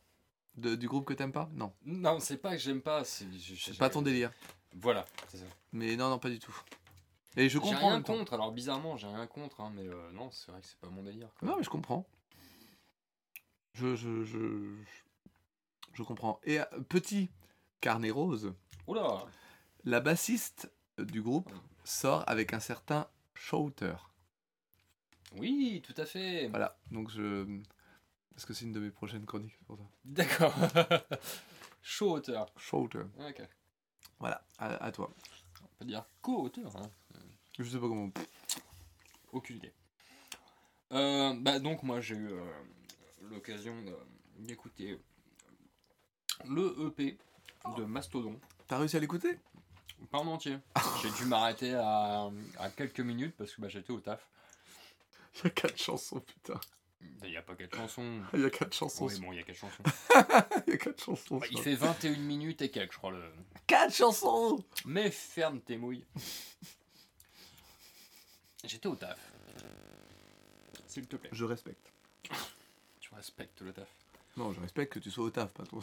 [0.57, 1.49] De- du groupe que t'aimes pas?
[1.53, 1.73] Non.
[1.85, 3.27] Non, c'est pas que j'aime pas, c'est.
[3.79, 4.33] pas ton délire.
[4.75, 5.45] Voilà, c'est ça.
[5.73, 6.55] Mais non, non, pas du tout.
[7.37, 7.87] Et je J'ai comprends.
[7.87, 10.67] en rien contre, alors bizarrement, j'ai rien contre, hein, mais euh, non, c'est vrai que
[10.67, 11.29] c'est pas mon délire.
[11.39, 11.49] quoi.
[11.49, 12.07] Non, mais je comprends.
[13.75, 14.75] Je, je, je,
[15.95, 16.41] je comprends.
[16.45, 17.31] Et euh, petit
[17.81, 18.53] carnet rose,
[18.87, 19.25] Oula
[19.85, 21.51] la bassiste du groupe
[21.85, 23.95] sort avec un certain Shouter.
[25.37, 26.49] Oui, tout à fait.
[26.49, 27.61] Voilà, donc je.
[28.35, 29.83] Parce que c'est une de mes prochaines chroniques, pour ça.
[30.05, 30.55] D'accord.
[31.83, 32.53] Chaud auteur.
[32.57, 33.05] Shorter.
[33.19, 33.43] Ok.
[34.19, 35.13] Voilà, à, à toi.
[35.63, 36.75] On peut dire co-auteur.
[36.77, 36.91] Hein.
[37.59, 38.11] Je sais pas comment.
[39.33, 39.73] Aucune idée.
[40.93, 42.45] Euh, bah donc moi j'ai eu euh,
[43.31, 43.75] l'occasion
[44.39, 45.01] d'écouter
[46.49, 47.17] le EP
[47.77, 48.41] de Mastodon.
[48.67, 49.39] T'as réussi à l'écouter?
[50.11, 50.59] Pas en entier.
[51.03, 52.29] J'ai dû m'arrêter à,
[52.59, 54.27] à quelques minutes parce que bah, j'étais au taf.
[55.37, 56.61] Il y a quatre chansons, putain.
[57.23, 58.23] Il n'y a pas quatre chansons.
[58.35, 59.07] Il y a quatre chansons.
[59.07, 59.83] Oui, bon, il y a quatre chansons.
[60.67, 61.39] Il y a quatre chansons.
[61.39, 63.13] Bah, il fait 21 minutes et quelques, je crois.
[63.13, 63.23] Le...
[63.67, 66.05] Quatre chansons Mais ferme tes mouilles.
[68.65, 69.19] J'étais au taf.
[70.87, 71.31] S'il te plaît.
[71.33, 71.91] Je respecte.
[73.01, 73.89] Tu respectes le taf.
[74.37, 75.83] Non, je respecte que tu sois au taf, pas toi.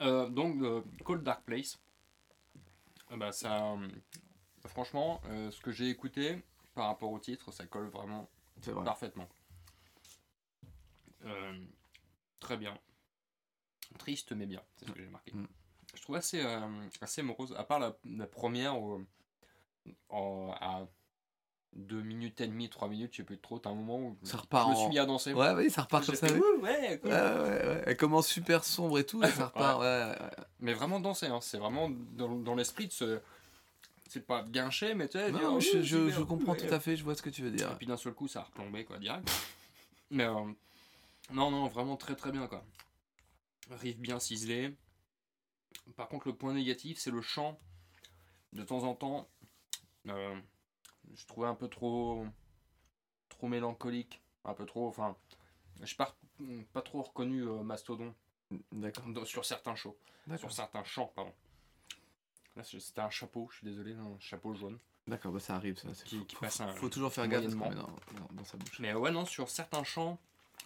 [0.00, 1.78] Euh, donc, euh, Cold Dark Place.
[3.10, 3.76] Euh, bah, ça,
[4.66, 6.42] franchement, ce que j'ai écouté
[6.80, 8.30] par rapport au titre, ça colle vraiment
[8.62, 8.84] vrai.
[8.86, 9.28] parfaitement.
[11.26, 11.52] Euh,
[12.38, 12.74] très bien.
[13.98, 15.30] Triste mais bien, c'est ce que j'ai marqué.
[15.34, 15.46] Mm.
[15.94, 16.58] Je trouve assez, euh,
[17.02, 19.04] assez morose, à part la, la première où,
[20.08, 20.86] en- à
[21.74, 24.38] 2 minutes et demie, 3 minutes, je sais plus trop, t'as un moment où Ça
[24.38, 25.34] repart je me suis mis à danser.
[25.34, 26.28] Ouais, oui, ça repart comme ça.
[26.28, 27.10] fait, ouais, cool.
[27.10, 27.82] Ouais, ouais, ouais.
[27.84, 29.80] Elle commence super sombre et tout, et ça repart.
[29.80, 30.44] Ouais, ouais, ouais.
[30.60, 31.42] Mais vraiment danser, hein.
[31.42, 33.20] c'est vraiment dans, dans l'esprit de ce.
[34.10, 35.30] C'est pas guinché, mais tu sais.
[35.30, 37.52] Non, je, je, super, je comprends tout à fait, je vois ce que tu veux
[37.52, 37.70] dire.
[37.70, 39.30] Et puis d'un seul coup, ça a replombé, quoi, direct.
[40.10, 40.52] Mais euh,
[41.30, 42.64] non, non, vraiment très très bien, quoi.
[43.70, 44.74] Riff bien ciselé.
[45.94, 47.56] Par contre, le point négatif, c'est le chant.
[48.52, 49.28] De temps en temps,
[50.08, 50.40] euh,
[51.14, 52.26] je trouvais un peu trop.
[53.28, 54.20] trop mélancolique.
[54.44, 54.88] Un peu trop.
[54.88, 55.16] Enfin,
[55.82, 56.16] je pas,
[56.72, 58.12] pas trop reconnu euh, Mastodon
[58.72, 59.04] D'accord.
[59.24, 59.96] sur certains shows.
[60.36, 61.32] Sur certains chants, pardon.
[62.56, 64.78] Là, c'était un chapeau, je suis désolé, un chapeau jaune.
[65.06, 65.88] D'accord, bah ça arrive, ça.
[66.04, 67.96] Qui- faut, qui faut- passe un- faut toujours faire gaffe à ce qu'on met moyennement.
[68.14, 68.78] dans, dans- dans sa bouche.
[68.80, 70.18] Mais ouais, non, sur certains chants,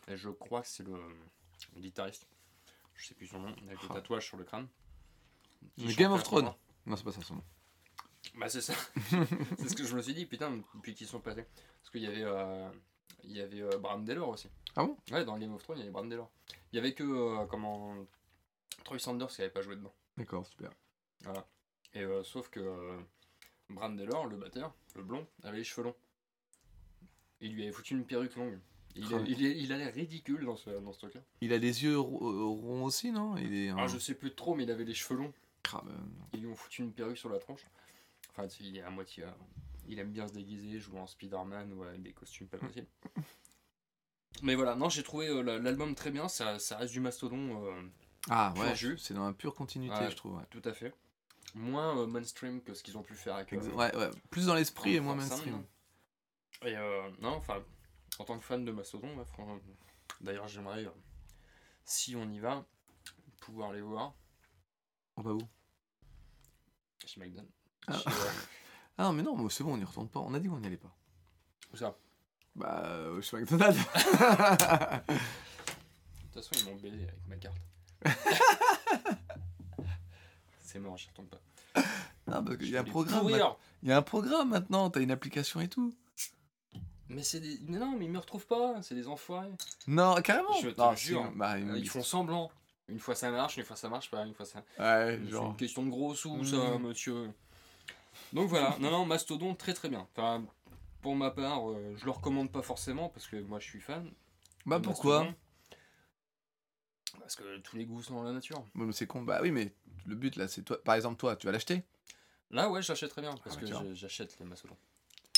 [0.08, 0.98] je crois que c'est le,
[1.74, 2.26] le guitariste,
[2.96, 3.94] je sais plus son nom, avec le Ah.
[3.94, 4.66] tatouage sur le crâne.
[5.78, 6.52] Le Game of Thrones.
[6.86, 7.44] Non, c'est pas ça son nom.
[8.36, 8.74] Bah, c'est ça.
[9.58, 11.44] c'est ce que je me suis dit, putain, depuis qu'ils sont passés.
[11.80, 12.68] Parce qu'il y avait, euh,
[13.22, 14.48] il y avait euh, Bram Taylor aussi.
[14.76, 14.96] Ah bon?
[15.10, 16.28] Ouais, dans Game of Thrones, il y avait Bram Taylor.
[16.72, 17.94] Il y avait que, euh, comment.
[18.82, 19.92] Troy Sanders qui avait pas joué dedans.
[20.16, 20.70] D'accord, super.
[21.22, 21.46] Voilà.
[21.94, 22.98] Et euh, sauf que euh,
[23.70, 25.96] Bram le batteur, le blond, avait les cheveux longs.
[27.40, 28.58] Il lui avait foutu une perruque longue.
[28.96, 29.74] Il, Ah.
[29.74, 31.20] a l'air ridicule dans ce, dans ce truc-là.
[31.40, 33.36] Il a les yeux ro- euh, ronds aussi, non?
[33.36, 33.70] Il est.
[33.76, 35.32] Ah, je sais plus trop, mais il avait les cheveux longs.
[35.72, 35.92] Ah, bah,
[36.32, 37.64] Ils lui ont foutu une perruque sur la tronche.
[38.30, 39.24] Enfin, tu sais, il est à moitié.
[39.24, 39.30] euh,
[39.88, 42.86] il aime bien se déguiser, jouer en Spider-Man ou avec des costumes pas possibles.
[44.42, 46.28] Mais voilà, non, j'ai trouvé euh, la- l'album très bien.
[46.28, 47.64] Ça, ça reste du mastodon,
[48.30, 48.96] Ah, ouais, jus.
[48.98, 50.10] c'est dans la pure continuité, Ouais.
[50.10, 50.36] je trouve.
[50.36, 50.44] Ouais.
[50.50, 50.92] tout à fait.
[51.54, 53.52] Moins euh, mainstream que ce qu'ils ont pu faire avec.
[53.52, 54.10] euh, ouais, ouais.
[54.30, 55.64] Plus dans l'esprit et moins mainstream.
[56.62, 57.62] Et euh, non, enfin,
[58.18, 59.58] en tant que fan de Mastodon, franchement,
[60.20, 60.86] d'ailleurs, j'aimerais,
[61.84, 62.64] si on y va,
[63.40, 64.14] pouvoir les voir
[65.16, 65.40] On va où?
[67.06, 67.52] Chez McDonald's.
[67.86, 67.98] Ah.
[67.98, 68.10] Chez,
[68.98, 70.20] Ah non, mais non, c'est bon, on n'y retourne pas.
[70.20, 70.94] On a dit qu'on n'y allait pas.
[71.72, 71.96] où ça?
[72.54, 73.78] Bah, chez McDonald's.
[73.78, 73.84] De
[76.32, 77.56] toute façon, ils m'ont baisé avec ma carte.
[80.74, 81.40] C'est mort, j'y retourne pas.
[82.26, 83.30] Ah, parce qu'il y a un programme.
[83.30, 85.94] ma- Il y a un programme maintenant, t'as une application et tout.
[87.08, 87.60] Mais c'est des.
[87.68, 89.50] mais non, mais ils me retrouvent pas, c'est des enfoirés.
[89.86, 90.54] Non, carrément.
[90.60, 91.30] Je te non, jure.
[91.36, 92.50] bah, Ils font semblant.
[92.88, 94.64] Une fois ça marche, une fois ça marche pas, une fois ça.
[94.80, 95.50] Ouais, C'est genre.
[95.50, 97.30] une question de gros sous, ça, monsieur.
[98.32, 100.08] Donc voilà, non, non, Mastodon, très très bien.
[100.16, 100.44] Enfin,
[101.02, 104.10] pour ma part, euh, je le recommande pas forcément parce que moi je suis fan.
[104.66, 105.18] Bah, de pourquoi?
[105.20, 105.38] Mastodon.
[107.18, 108.64] Parce que tous les goûts sont dans la nature.
[108.74, 109.22] Bon, mais c'est con.
[109.22, 109.72] Bah oui, mais
[110.06, 110.82] le but là, c'est toi.
[110.82, 111.82] Par exemple, toi, tu vas l'acheter?
[112.50, 114.76] Là, ouais, j'achèterais bien parce Ah, que j'achète les Mastodons.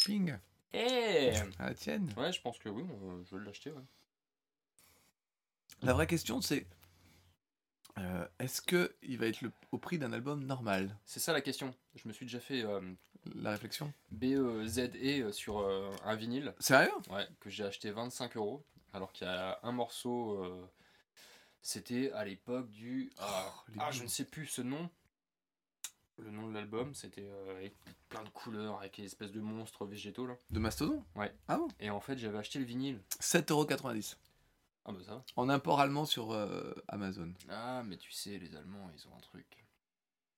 [0.05, 0.37] Ping.
[0.73, 2.13] Eh À la tienne.
[2.17, 2.85] Ouais, je pense que oui,
[3.31, 3.83] je vais l'acheter, ouais.
[5.83, 6.67] La vraie question, c'est.
[7.99, 10.97] euh, Est-ce que il va être le- au prix d'un album normal?
[11.05, 11.75] C'est ça la question.
[11.95, 12.81] Je me suis déjà fait euh,
[13.35, 13.93] La réflexion?
[14.11, 16.55] BEZE euh, sur euh, un vinyle.
[16.59, 16.91] Sérieux?
[17.11, 20.67] Ouais, que j'ai acheté 25 euros, alors qu'il y a un morceau, euh,
[21.67, 23.11] c'était à l'époque du...
[23.19, 24.89] Ah, Oh, ah, je ne sais plus ce nom.
[26.19, 27.75] Le nom de l'album, c'était euh, avec
[28.09, 30.37] plein de couleurs, avec les espèces de monstres végétaux, là.
[30.51, 31.05] De Mastodon
[31.81, 33.03] Et en fait, j'avais acheté le vinyle.
[33.21, 34.17] 7,90€.
[34.87, 35.25] Ah bah ça va.
[35.35, 37.35] En import allemand sur euh, Amazon.
[37.49, 39.67] Ah, mais tu sais, les Allemands, ils ont un truc.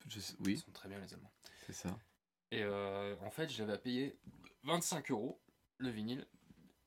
[0.09, 1.33] Je sais- Ils Oui, sont très bien, les Allemands.
[1.67, 1.97] c'est ça.
[2.51, 4.19] Et euh, en fait, j'avais payé
[4.65, 5.39] 25 euros
[5.77, 6.27] le vinyle.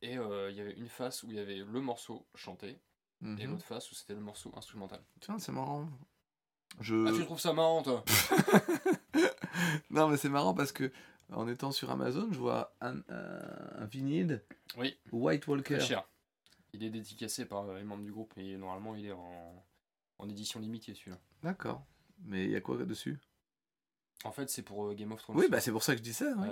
[0.01, 2.79] Et euh, il y avait une face où il y avait le morceau chanté,
[3.21, 3.51] et Mhm.
[3.51, 4.99] l'autre face où c'était le morceau instrumental.
[5.19, 5.87] Tiens, c'est marrant.
[6.79, 7.05] Je...
[7.07, 8.03] Ah, tu trouves ça marrant, toi
[9.89, 10.91] non, mais c'est marrant parce que
[11.31, 14.43] en étant sur Amazon, je vois un, un- un vinyle
[14.77, 15.77] Oui, White Walker.
[15.77, 16.07] très cher.
[16.73, 19.65] Il est dédicacé par les membres du groupe et normalement il est en,
[20.19, 21.19] en édition limitée celui-là.
[21.43, 21.85] D'accord.
[22.23, 23.19] Mais il y a quoi dessus?
[24.23, 25.37] En fait, c'est pour euh, Game of Thrones.
[25.37, 26.33] Oui, bah c'est pour ça que je dis ça.
[26.37, 26.47] oui.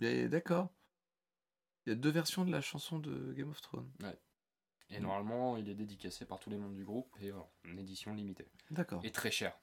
[0.00, 0.28] Ouais.
[0.28, 0.68] D'accord.
[1.86, 3.90] Il y a deux versions de la chanson de Game of Thrones.
[4.90, 8.14] Et normalement, il est dédicacé par tous les membres du groupe et euh, en édition
[8.14, 8.46] limitée.
[8.70, 9.00] D'accord.
[9.04, 9.56] Et très cher.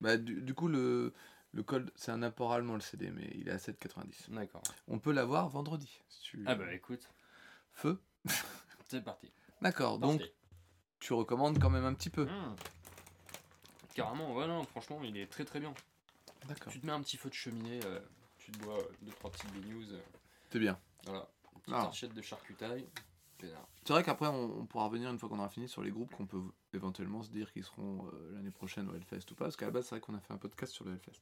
[0.00, 1.14] Bah, du, du coup, le,
[1.52, 4.30] le code, c'est un apport allemand le CD, mais il est à 7,90.
[4.34, 4.62] D'accord.
[4.86, 6.00] On peut l'avoir vendredi.
[6.08, 7.08] si tu- Ah bah écoute,
[7.72, 8.00] Feu.
[8.88, 9.30] c'est parti.
[9.62, 9.98] D'accord.
[9.98, 10.22] Donc,
[11.00, 12.26] tu recommandes quand même un petit peu.
[12.26, 12.56] Mmh.
[13.94, 15.74] Carrément, ouais, non, franchement, il est très très bien.
[16.46, 16.72] D'accord.
[16.72, 17.98] Tu te mets un petit feu de cheminée, euh,
[18.38, 19.84] tu te bois euh, deux trois petites news,
[20.50, 20.78] C'est bien.
[21.04, 21.28] voilà.
[21.54, 22.14] Une petite Ah.
[22.14, 22.86] de charcutaille.
[23.84, 26.14] C'est vrai qu'après, on, on pourra revenir une fois qu'on aura fini sur les groupes
[26.14, 26.42] qu'on peut
[26.74, 29.44] éventuellement se dire qu'ils seront euh, l'année prochaine au Hellfest ou pas.
[29.46, 31.20] Parce qu'à la base, c'est vrai qu'on a fait un podcast sur le Hellfest.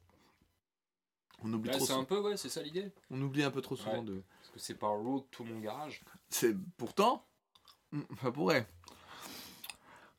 [1.43, 2.91] On oublie, Ouais, trop c'est un peu, ouais, c'est ça l'idée.
[3.11, 4.05] on oublie un peu trop souvent Ouais.
[4.05, 4.23] de.
[4.41, 6.03] Parce que c'est par road tout mon garage.
[6.31, 7.27] C'est pourtant.
[7.93, 8.67] hmm, Ça pourrait.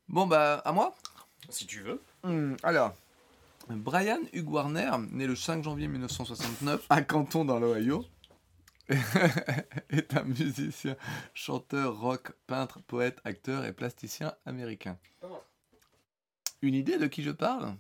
[0.08, 0.95] Bon, bah, à moi
[1.50, 2.02] Si tu veux.
[2.24, 2.93] Hmm, alors,
[3.70, 8.06] Brian Hugh Warner, né le 5 janvier 1969 à Canton dans l'Ohio,
[9.90, 10.96] est un musicien,
[11.34, 14.98] chanteur, rock, peintre, poète, acteur et plasticien américain.
[16.62, 17.76] Une idée de qui je parle?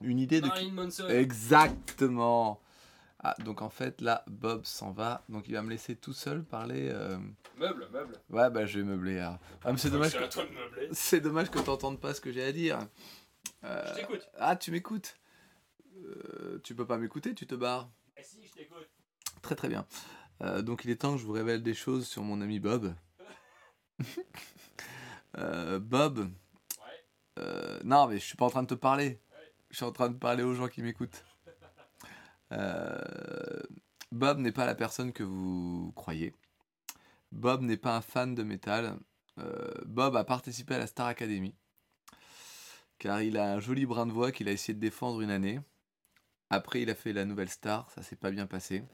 [0.00, 1.08] Une idée de qui Manson.
[1.08, 2.60] Exactement
[3.20, 6.44] Ah, donc en fait, là, Bob s'en va, donc il va me laisser tout seul
[6.44, 6.88] parler.
[6.92, 7.18] euh,
[7.58, 8.14] Meuble, meuble.
[8.30, 9.18] Ouais, bah je vais meubler.
[9.18, 9.38] alors.
[9.64, 10.24] Ah, mais c'est dommage C'est que...
[10.24, 10.88] à toi de meubler.
[10.92, 12.78] C'est dommage que t'entendes pas ce que j'ai à dire.
[13.64, 14.28] Euh, Je t'écoute.
[14.38, 15.16] Ah, tu m'écoutes?
[16.04, 17.88] Euh, Tu peux pas m'écouter, tu te barres.
[18.24, 18.88] Si, je t'écoute.
[19.42, 19.86] Très très bien.
[20.40, 22.94] Euh, donc il est temps que je vous révèle des choses sur mon ami Bob.
[25.36, 26.20] Euh, Bob.
[26.20, 27.04] Ouais.
[27.40, 29.20] euh, non, mais je suis pas en train de te parler.
[29.70, 31.24] Je suis en train de parler aux gens qui m'écoutent.
[34.12, 36.36] Bob n'est pas la personne que vous croyez.
[37.32, 38.96] Bob n'est pas un fan de métal.
[39.86, 41.56] Bob a participé à la Star Academy.
[42.98, 45.58] Car il a un joli brin de voix qu'il a essayé de défendre une année.
[46.50, 48.84] Après, il a fait la nouvelle star, ça s'est pas bien passé.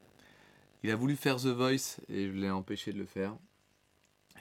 [0.83, 3.37] Il a voulu faire The Voice et je l'ai empêché de le faire.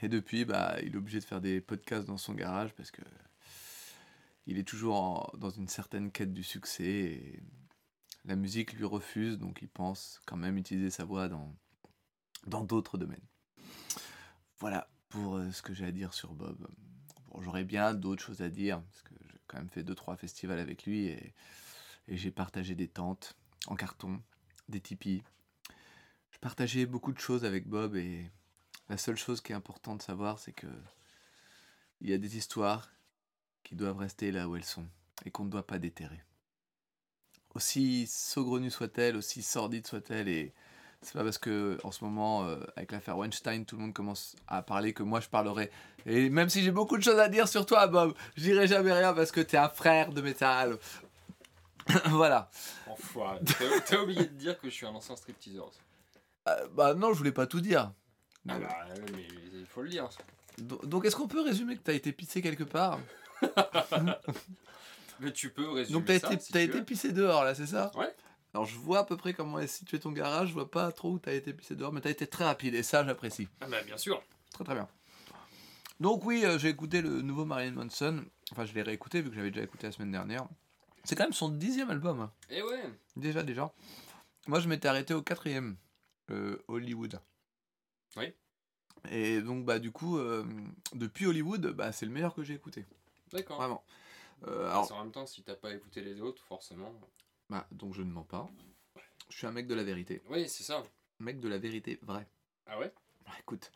[0.02, 3.02] Et depuis, bah, il est obligé de faire des podcasts dans son garage parce que
[4.46, 7.42] il est toujours dans une certaine quête du succès et
[8.24, 11.54] la musique lui refuse, donc il pense quand même utiliser sa voix dans
[12.46, 13.26] dans d'autres domaines.
[14.58, 16.68] Voilà pour euh, ce que j'ai à dire sur Bob.
[17.40, 20.84] J'aurais bien d'autres choses à dire parce que j'ai quand même fait 2-3 festivals avec
[20.84, 21.34] lui et,
[22.08, 23.36] et j'ai partagé des tentes
[23.66, 24.20] en carton,
[24.68, 25.22] des tipis.
[26.30, 28.30] Je partageais beaucoup de choses avec Bob et
[28.88, 30.66] la seule chose qui est importante de savoir, c'est que
[32.00, 32.90] il y a des histoires
[33.62, 34.86] qui doivent rester là où elles sont
[35.24, 36.22] et qu'on ne doit pas déterrer.
[37.54, 40.54] Aussi saugrenue soit-elle, aussi sordide soit-elle, et
[41.02, 44.36] c'est pas parce que en ce moment, euh, avec l'affaire Weinstein, tout le monde commence
[44.46, 45.70] à parler que moi je parlerai.
[46.06, 48.92] Et même si j'ai beaucoup de choses à dire sur toi, Bob, je dirai jamais
[48.92, 50.78] rien parce que t'es un frère de métal.
[52.06, 52.50] voilà.
[52.86, 53.40] Enfoiré.
[53.86, 55.58] T'as oublié de dire que je suis un ancien stripteaser.
[55.60, 55.78] aussi.
[56.48, 57.92] Euh, bah non, je voulais pas tout dire.
[58.48, 58.76] Ah bah,
[59.12, 60.08] mais il faut le dire.
[60.58, 62.98] Do- Donc est-ce qu'on peut résumer que t'as été pissé quelque part?
[65.20, 67.54] Mais tu peux résumer Donc t'as ça, été, si t'as tu été pissé dehors là,
[67.54, 67.90] c'est ça?
[67.94, 68.14] Ouais.
[68.54, 71.10] Alors je vois à peu près comment est situé ton garage, je vois pas trop
[71.12, 73.48] où t'as été pissé dehors, mais t'as été très rapide et ça j'apprécie.
[73.60, 74.22] Ah bah bien sûr.
[74.52, 74.88] Très très bien.
[76.00, 79.36] Donc oui, euh, j'ai écouté le nouveau Marilyn Manson, enfin je l'ai réécouté vu que
[79.36, 80.46] j'avais déjà écouté la semaine dernière.
[81.10, 82.32] C'est quand même son dixième album, hein.
[82.50, 82.84] Et ouais.
[83.16, 83.74] déjà déjà.
[84.46, 85.76] Moi je m'étais arrêté au quatrième,
[86.30, 87.20] euh, Hollywood.
[88.16, 88.32] Oui.
[89.10, 90.46] Et donc bah du coup, euh,
[90.92, 92.86] depuis Hollywood, bah, c'est le meilleur que j'ai écouté,
[93.32, 93.56] D'accord.
[93.56, 93.84] vraiment.
[94.46, 96.94] Euh, alors, En même temps, si t'as pas écouté les autres, forcément.
[97.48, 98.48] bah, donc je ne mens pas.
[99.30, 100.22] Je suis un mec de la vérité.
[100.28, 100.80] Oui, c'est ça.
[101.18, 102.28] Mec de la vérité vraie.
[102.66, 102.94] Ah ouais?
[103.26, 103.72] Bah, écoute,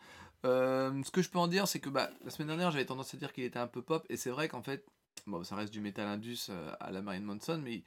[0.47, 3.13] euh, ce que je peux en dire, c'est que bah, la semaine dernière, j'avais tendance
[3.13, 4.87] à dire qu'il était un peu pop, et c'est vrai qu'en fait,
[5.27, 7.83] bon, ça reste du metal indus euh, à la Marilyn Manson, mais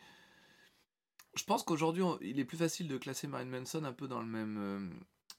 [1.35, 4.27] je pense qu'aujourd'hui, il est plus facile de classer Marilyn Manson un peu dans le
[4.27, 4.89] même, euh,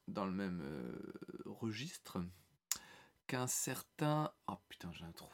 [0.06, 1.12] dans le même euh,
[1.46, 2.18] registre
[3.26, 4.32] qu'un certain.
[4.46, 5.28] Oh putain, j'ai un trou.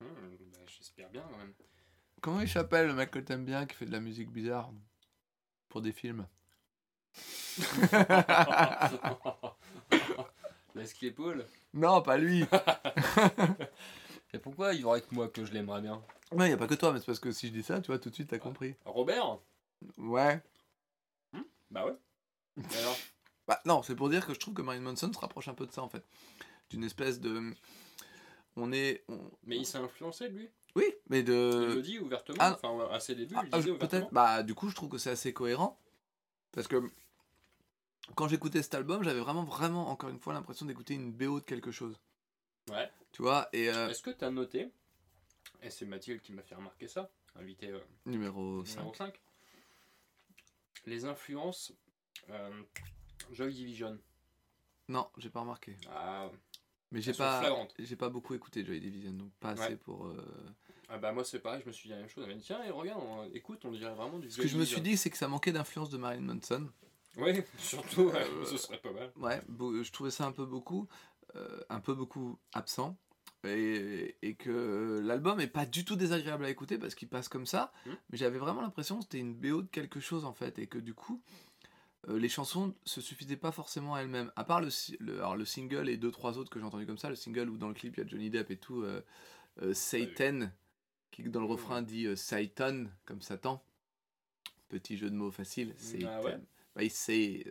[0.00, 0.06] Hmm,
[0.52, 1.54] bah, J'espère bien quand même.
[2.20, 4.72] Comment il s'appelle le mec que t'aimes bien qui fait de la musique bizarre
[5.68, 6.26] pour des films?
[10.74, 11.46] Laisse Claypool.
[11.74, 12.44] Non, pas lui.
[14.32, 16.02] Et pourquoi il aurait que moi que je l'aimerais bien?
[16.30, 17.88] Ouais, y a pas que toi, mais c'est parce que si je dis ça, tu
[17.88, 18.74] vois, tout de suite t'as compris.
[18.86, 19.38] Robert?
[19.98, 20.40] Ouais.
[21.70, 21.94] Bah ouais.
[22.72, 22.96] Et alors?
[23.48, 25.66] Bah non, c'est pour dire que je trouve que Marilyn Manson se rapproche un peu
[25.66, 26.04] de ça en fait.
[26.70, 27.52] D'une espèce de.
[28.54, 29.02] On est.
[29.08, 30.48] on- Mais il s'est influencé lui?
[30.76, 31.74] Oui, mais Il de.
[31.74, 34.00] le dit ouvertement, ah, enfin à ses débuts, Ah, il le disait ah, ouvertement.
[34.02, 34.14] peut-être.
[34.14, 35.76] Bah, du coup, je trouve que c'est assez cohérent.
[36.52, 36.88] Parce que
[38.14, 41.44] quand j'écoutais cet album, j'avais vraiment, vraiment, encore une fois, l'impression d'écouter une BO de
[41.44, 41.98] quelque chose.
[42.70, 42.88] Ouais.
[43.12, 44.70] Tu vois, et euh, Est-ce que tu as noté,
[45.62, 48.76] et c'est Mathilde qui m'a fait remarquer ça, invité euh, numéro 5.
[48.78, 49.20] numéro 5,
[50.86, 51.72] les influences
[52.30, 52.62] euh,
[53.32, 53.98] Joy Division.
[54.88, 55.76] Non, j'ai pas remarqué.
[55.90, 56.30] Ah,
[56.90, 59.76] Mais j'ai pas, j'ai pas beaucoup écouté Joy Division, donc pas assez Ouais.
[59.76, 60.06] pour.
[60.06, 60.54] euh,
[60.88, 62.26] Ah bah moi c'est pareil, je me suis dit la même chose.
[62.26, 64.80] Dit tiens, et regarde, on- écoute, on dirait vraiment du Ce que je me suis
[64.80, 66.70] dit, c'est que ça manquait d'influence de Marilyn Manson.
[67.18, 69.12] Oui, surtout, Euh, ce serait pas mal.
[69.16, 69.40] Ouais,
[69.84, 70.88] je trouvais ça un peu beaucoup,
[71.68, 72.96] un peu beaucoup absent.
[73.44, 77.44] Et, et que l'album est pas du tout désagréable à écouter parce qu'il passe comme
[77.46, 77.96] ça, Mhm.
[78.10, 80.78] mais j'avais vraiment l'impression que c'était une BO de quelque chose en fait, et que
[80.78, 81.20] du coup,
[82.08, 84.30] euh, les chansons se suffisaient pas forcément à elles-mêmes.
[84.36, 84.68] À part le,
[85.00, 87.48] le, alors le single et deux trois autres que j'ai entendu comme ça, le single
[87.50, 89.02] où dans le clip il y a Johnny Depp et tout, euh,
[89.62, 90.50] euh, Satan,
[91.10, 93.60] qui dans le refrain dit euh, Satan, comme Satan.
[94.68, 96.06] Petit jeu de mots facile, Satan.
[96.08, 96.38] Ah ouais.
[96.76, 97.44] Bah, il say,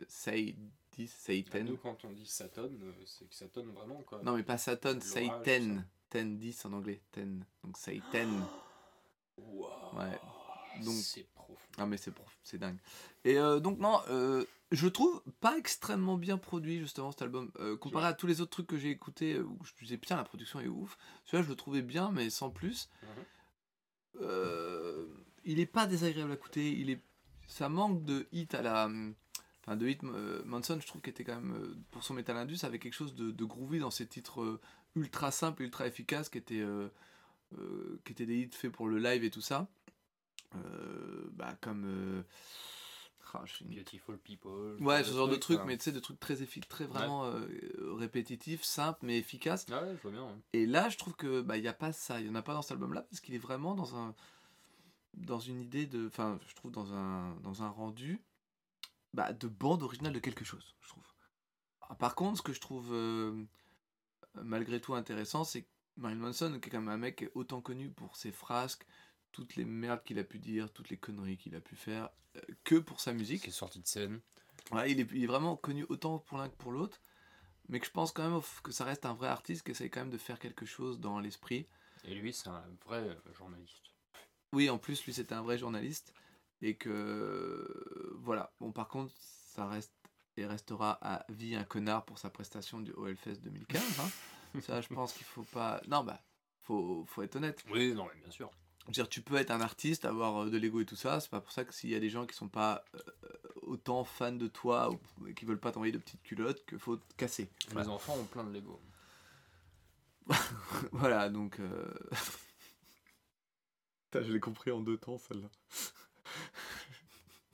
[1.08, 1.64] Satan.
[1.64, 4.22] Nous quand on dit Satan, euh, c'est que Satan vraiment quoi.
[4.24, 5.84] Non, mais pas Satan, L'orage, Satan.
[6.12, 6.20] ça.
[6.24, 7.02] 10, 10 en anglais.
[7.16, 7.26] 10.
[7.64, 8.30] Donc Satan.
[9.38, 9.98] Waouh.
[9.98, 10.20] Ouais.
[10.84, 11.56] Donc- C'est profond.
[11.78, 12.78] Ah, mais c'est prof- c'est dingue.
[13.24, 17.52] Et euh, donc, non, euh, je trouve pas extrêmement bien produit, justement, cet album.
[17.60, 20.16] Euh, comparé à tous les autres trucs que j'ai écoutés, où je me disais, putain,
[20.18, 20.98] la production est ouf.
[21.26, 22.90] Celui-là, je le trouvais bien, mais sans plus.
[23.04, 24.28] Mhm.
[25.44, 26.72] Il est pas désagréable à écouter.
[26.72, 27.02] Il est,
[27.48, 28.90] ça manque de hit à la.
[29.64, 30.04] Enfin, de hit.
[30.04, 32.94] euh, Manson, je trouve qu'il était quand même, euh, pour son Metal Indus, avec quelque
[32.94, 34.60] chose de, de groovy dans ses titres euh,
[34.96, 36.66] ultra simples, ultra efficaces, qui étaient,
[38.06, 39.68] qui étaient des hits faits pour le live et tout ça.
[41.34, 42.24] Bah, comme.
[43.34, 44.76] ah, une- Beautiful People.
[44.82, 45.66] Ouais, ce genre de trucs, quoi.
[45.66, 46.36] mais tu sais, de trucs très,
[46.68, 47.48] très vraiment euh,
[47.94, 49.66] répétitifs, simples, mais efficaces.
[49.72, 50.24] Ah ouais, je vois bien.
[50.26, 50.36] ouais.
[50.54, 52.42] Et là, je trouve que bah il y a pas ça, il y en a
[52.42, 54.14] pas dans cet album-là parce qu'il est vraiment dans un
[55.14, 58.20] dans une idée de, enfin, je trouve dans un dans un rendu
[59.14, 61.04] bah, de bande originale de quelque chose, je trouve.
[61.82, 63.46] Ah, Par contre, ce que je trouve euh,
[64.36, 67.90] malgré tout intéressant, c'est que Marilyn Manson, qui est quand même un mec autant connu
[67.90, 68.86] pour ses frasques,
[69.32, 72.42] toutes les merdes qu'il a pu dire, toutes les conneries qu'il a pu faire, euh,
[72.64, 73.44] que pour sa musique.
[73.44, 74.22] Qui est sorti de scène.
[74.72, 77.02] Ouais, il, est, il est vraiment connu autant pour l'un que pour l'autre,
[77.68, 80.02] mais que je pense quand même que ça reste un vrai artiste qui essaye quand
[80.02, 81.68] même de faire quelque chose dans l'esprit.
[82.04, 83.92] Et lui, c'est un vrai euh, journaliste.
[84.54, 86.14] Oui, en plus, lui, c'était un vrai journaliste,
[86.62, 88.54] et que euh, voilà.
[88.60, 89.94] Bon, par contre, ça reste
[90.38, 94.00] et restera à vie un connard pour sa prestation du OLFest 2015.
[94.00, 94.10] hein.
[94.62, 95.82] ça, je pense qu'il faut pas.
[95.88, 96.22] Non, bah,
[96.62, 97.64] faut, faut être honnête.
[97.70, 98.50] Oui, non, mais bien sûr.
[98.82, 101.20] Je veux dire, tu peux être un artiste, avoir euh, de l'ego et tout ça,
[101.20, 103.00] c'est pas pour ça que s'il y a des gens qui sont pas euh,
[103.62, 107.14] autant fans de toi ou qui veulent pas t'envoyer de petites culottes, qu'il faut te
[107.16, 107.50] casser.
[107.76, 108.82] Les enfants ont plein de Lego.
[110.94, 111.60] Voilà, donc.
[111.60, 111.94] euh,
[114.12, 115.50] Putain, je l'ai compris en deux temps, celle-là.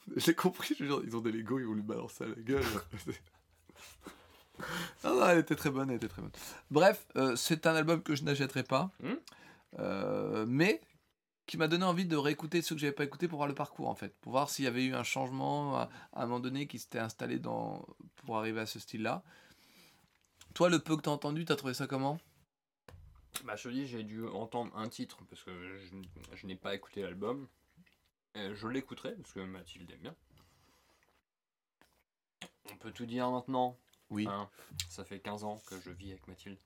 [0.16, 2.64] J'ai compris, je ils ont des Lego, ils vont lui balancer à la gueule.
[5.04, 6.32] ah non, elle était très bonne, elle était très bonne.
[6.72, 9.14] Bref, euh, c'est un album que je n'achèterai pas, Hmm.
[9.80, 10.82] euh, mais
[11.46, 13.88] qui m'a donné envie de réécouter ceux que j'avais pas écoutés pour voir le parcours
[13.88, 16.68] en fait, pour voir s'il y avait eu un changement à, à un moment donné
[16.68, 17.86] qui s'était installé dans
[18.18, 19.24] pour arriver à ce style-là.
[20.54, 22.20] Toi, le peu que t'as entendu, t'as trouvé ça comment?
[23.46, 25.96] Bah, je te dis, j'ai dû entendre un titre parce que je,
[26.36, 27.48] je n'ai pas écouté l'album.
[28.36, 30.16] Et Je l'écouterai parce que Mathilde aime bien.
[32.72, 33.78] On peut tout dire maintenant.
[34.10, 34.28] Oui.
[34.30, 34.50] hein.
[34.90, 36.58] ça fait 15 ans que je vis avec Mathilde.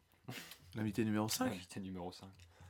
[0.75, 2.27] L'invité numéro 5 Invité numéro 5.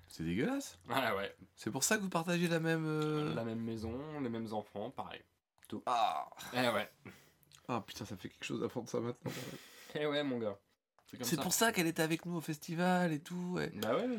[0.07, 0.77] C'est dégueulasse.
[0.89, 1.35] Ah ouais.
[1.55, 2.85] C'est pour ça que vous partagez la même.
[2.85, 5.21] euh, La même maison, les mêmes enfants, pareil.
[5.85, 6.89] Ah Eh ouais.
[7.69, 9.31] Ah putain, ça fait quelque chose d'apprendre ça maintenant.
[9.95, 10.57] Eh ouais, mon gars.
[11.21, 13.53] C'est pour ça qu'elle était avec nous au festival et tout.
[13.55, 13.69] ouais.
[13.75, 14.17] Bah ouais.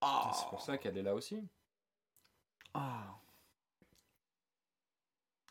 [0.00, 1.42] Ah C'est pour ça qu'elle est là aussi.
[2.74, 3.19] Ah.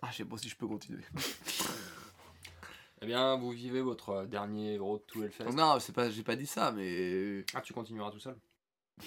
[0.01, 1.03] Ah, je sais pas si je peux continuer.
[3.01, 5.51] Eh bien, vous vivez votre dernier Road to Hellfest.
[5.53, 8.37] non, c'est pas, j'ai pas dit ça, mais Ah, tu continueras tout seul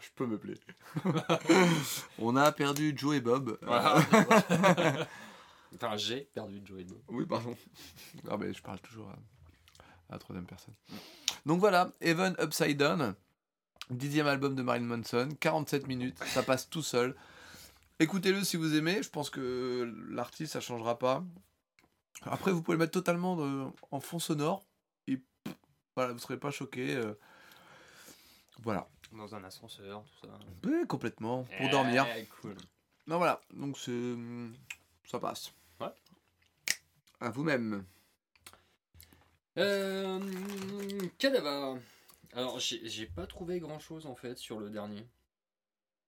[0.00, 0.56] je peux me plaire.
[2.18, 3.58] On a perdu Joe et Bob.
[3.62, 3.96] Voilà.
[5.74, 6.98] Enfin, j'ai perdu Joey Bob.
[7.08, 7.56] Oui, pardon.
[8.28, 10.74] Ah, mais je parle toujours à, à la troisième personne.
[11.46, 13.14] Donc voilà, Even Upside Down,
[13.88, 17.14] dixième album de Marilyn Manson, 47 minutes, ça passe tout seul.
[18.00, 21.22] Écoutez-le si vous aimez, je pense que l'artiste ça changera pas.
[22.22, 24.62] Après, vous pouvez le mettre totalement de- en fond sonore
[25.06, 25.54] et pff,
[25.96, 26.94] voilà, vous serez pas choqué.
[26.96, 27.14] euh.
[28.62, 30.38] Voilà, Dans un ascenseur, tout ça.
[30.64, 32.06] Oui, complètement, pour Eh, dormir.
[32.40, 32.56] cool.
[33.06, 34.14] Non, voilà, donc c'est.
[35.04, 35.52] Ça passe.
[35.80, 35.88] Ouais.
[37.20, 37.84] À vous-même.
[39.58, 40.20] Euh,
[41.18, 41.80] Cadaver.
[42.34, 45.04] Alors, j'ai pas trouvé grand chose en fait sur le dernier.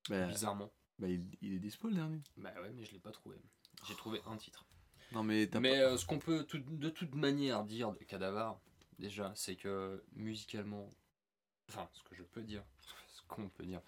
[0.08, 0.70] Bah, bizarrement.
[1.02, 2.20] Bah, il, il est dispo le dernier.
[2.36, 3.36] Bah ouais, mais je l'ai pas trouvé.
[3.88, 4.64] J'ai trouvé un titre.
[5.10, 7.98] Non, mais t'as Mais pas- euh, ce qu'on peut tout- de toute manière dire de
[8.04, 8.60] Cadavar,
[9.00, 10.88] déjà, c'est que musicalement,
[11.68, 12.62] enfin, ce que je peux dire,
[13.08, 13.80] ce qu'on peut dire,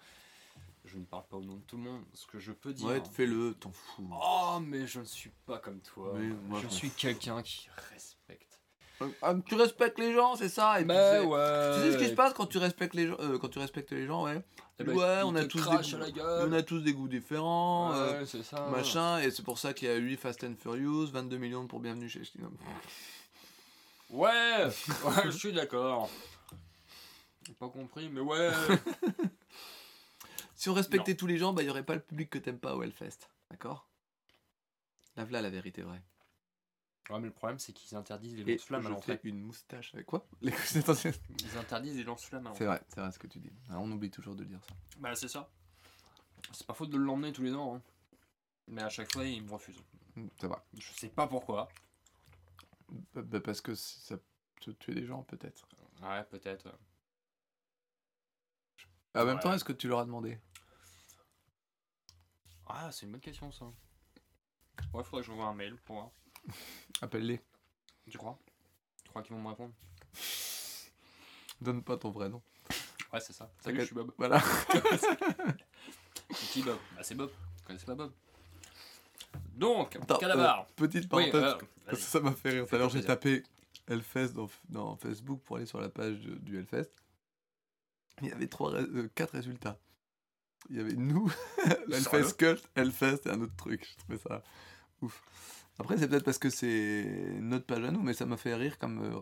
[0.83, 2.87] je ne parle pas au nom de tout le monde, ce que je peux dire.
[2.87, 4.09] Ouais, fais-le, t'en fous.
[4.11, 6.13] Oh, mais je ne suis pas comme toi.
[6.19, 8.54] Moi, je suis quelqu'un qui respecte.
[9.21, 10.79] Ah, tu respectes les gens, c'est ça.
[10.79, 11.71] Et Bah ouais.
[11.75, 13.91] Tu sais ce qui se passe quand tu respectes les gens, euh, quand tu respectes
[13.91, 14.41] les gens, ouais.
[14.79, 16.21] Eh ben, ouais, on a tous des goûts-.
[16.21, 18.67] On a tous des goûts différents, Ouais, euh, ça.
[18.67, 21.79] machin, et c'est pour ça qu'il y a 8 Fast and Furious, 22 millions pour
[21.79, 22.55] Bienvenue chez Shinum.
[24.09, 26.09] Ouais, ouais, je suis d'accord.
[27.47, 28.49] J'ai pas compris, mais ouais.
[30.55, 32.59] Si on respectait tous les gens, bah il y aurait pas le public que t'aimes
[32.59, 33.87] pas au Hellfest, d'accord?
[35.17, 36.01] Là, voilà la vérité vraie.
[37.09, 39.19] Ouais, mais le problème, c'est qu'ils interdisent les lance-flammes à l'entrée.
[39.23, 42.65] une moustache avec quoi Les- C'est c'est Ils interdisent les lance-flammes à l'entrée.
[42.65, 43.51] vrai, c'est vrai ce que tu dis.
[43.69, 44.73] Ah, on oublie toujours de dire ça.
[44.99, 45.49] Bah, c'est ça.
[46.51, 47.75] C'est pas faute de l'emmener tous les ans.
[47.75, 47.81] hein.
[48.67, 49.81] Mais à chaque fois, ils me refusent.
[50.15, 50.57] Mm, C'est vrai.
[50.77, 51.67] Je sais pas pourquoi.
[53.13, 54.17] Bah, bah, parce que ça
[54.63, 55.67] peut tuer des gens peut-être.
[56.01, 56.67] Ouais, peut-être.
[59.15, 60.39] En même temps, est-ce que tu leur as demandé?
[62.67, 63.65] Ah, c'est une bonne question, ça.
[64.93, 66.11] Ouais, faudrait que je revoie un mail pour voir.
[67.01, 67.41] Appelle-les.
[68.09, 68.37] Tu crois?
[69.03, 69.73] Tu crois qu'ils vont me répondre?
[71.61, 72.41] Donne pas ton vrai nom.
[73.13, 73.51] Ouais, c'est ça.
[73.59, 74.11] Salut, je suis Bob.
[74.17, 74.41] Voilà.
[76.31, 76.77] C'est qui Bob?
[76.95, 77.29] Bah, c'est Bob.
[77.31, 78.11] Vous connaissez pas Bob?
[79.55, 81.35] Donc, Attends, euh, petite Oui, parenthèse.
[81.35, 82.01] euh, Parce que vas-y.
[82.01, 82.67] ça m'a fait rire.
[82.67, 83.43] Tout à l'heure, j'ai tapé
[83.87, 86.89] Hellfest dans, dans Facebook pour aller sur la page de- du Hellfest.
[88.21, 89.77] Il y avait trois, euh, quatre résultats.
[90.69, 91.31] Il y avait nous,
[91.87, 93.87] l'Hellfest Cult, Hellfest et un autre truc.
[93.89, 94.41] Je trouvais ça
[95.01, 95.23] ouf.
[95.79, 97.05] Après, c'est peut-être parce que c'est
[97.39, 99.03] notre page à nous, mais ça m'a fait rire comme.
[99.03, 99.19] euh,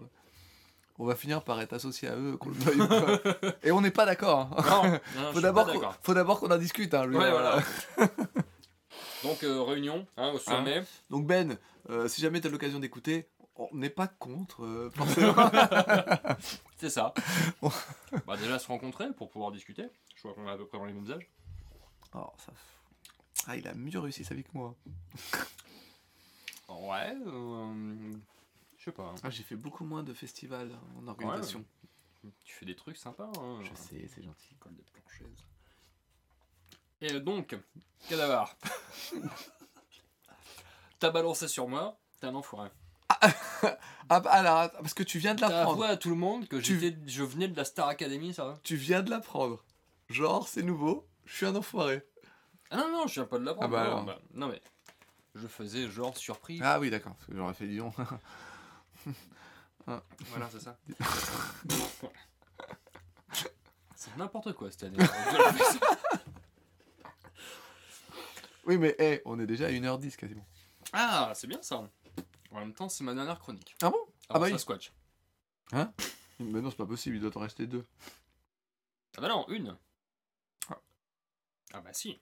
[0.99, 3.19] on va finir par être associé à eux, qu'on le veuille ou pas.
[3.63, 4.51] Et on n'est pas d'accord.
[4.57, 4.99] hein.
[5.15, 5.95] Non, non, Faut d'abord qu'on- d'accord.
[6.03, 6.93] faut d'abord qu'on en discute.
[6.93, 7.63] Hein, veux Ouais, dire, voilà.
[9.23, 10.83] Donc, euh, réunion, hein, au sommet.
[11.09, 11.57] Donc Ben,
[11.89, 14.91] euh, si jamais tu as l'occasion d'écouter, on n'est pas contre, euh.
[16.77, 17.13] C'est ça.
[18.27, 19.85] bah, déjà, se rencontrer pour pouvoir discuter.
[20.15, 21.27] Je vois qu'on est à peu près dans les mêmes âges.
[22.13, 22.51] Oh, ça...
[23.47, 24.75] Ah, il a mieux réussi sa vie que moi.
[26.70, 28.14] Ouais, euh,
[28.78, 29.14] je sais pas.
[29.24, 31.64] Ah, j'ai fait beaucoup moins de festivals en organisation.
[32.45, 33.30] Tu fais des trucs sympas.
[33.38, 33.59] Hein.
[33.61, 34.53] Je sais, c'est gentil.
[34.53, 35.43] École des planchaises.
[37.01, 37.55] Et donc,
[38.07, 38.55] Cadavar.
[40.99, 42.70] T'as balancé sur moi, t'es un enfoiré.
[44.09, 45.82] Ah, bah, alors, attends, parce que tu viens de T'as l'apprendre.
[45.82, 48.59] avoué à tout le monde que Tu- je venais de la Star Academy, ça va?
[48.61, 49.64] Tu viens de l'apprendre.
[50.09, 52.03] Genre, c'est nouveau, je suis un enfoiré.
[52.70, 53.76] Ah non, non, je viens pas de l'apprendre.
[53.78, 54.61] Ah bah non, bah, non, mais
[55.36, 56.59] je faisais genre surpris.
[56.61, 57.93] Ah oui, d'accord, parce que j'aurais fait Lyon.
[59.86, 60.77] Voilà, c'est ça.
[63.95, 64.97] c'est n'importe quoi cette année.
[68.65, 70.45] oui, mais hé, on est déjà à 1h10 quasiment.
[70.93, 71.84] ah, c'est bien ça.
[72.51, 73.75] En même temps, c'est ma dernière chronique.
[73.81, 73.97] Ah bon?
[74.29, 74.59] Ah bah ça, oui.
[74.59, 74.93] Squatch.
[75.73, 77.86] Mais non, c'est pas possible, il doit t'en rester deux.
[79.17, 79.75] Ah bah non, une.
[80.69, 80.79] Ah.
[81.73, 82.21] Ah bah si.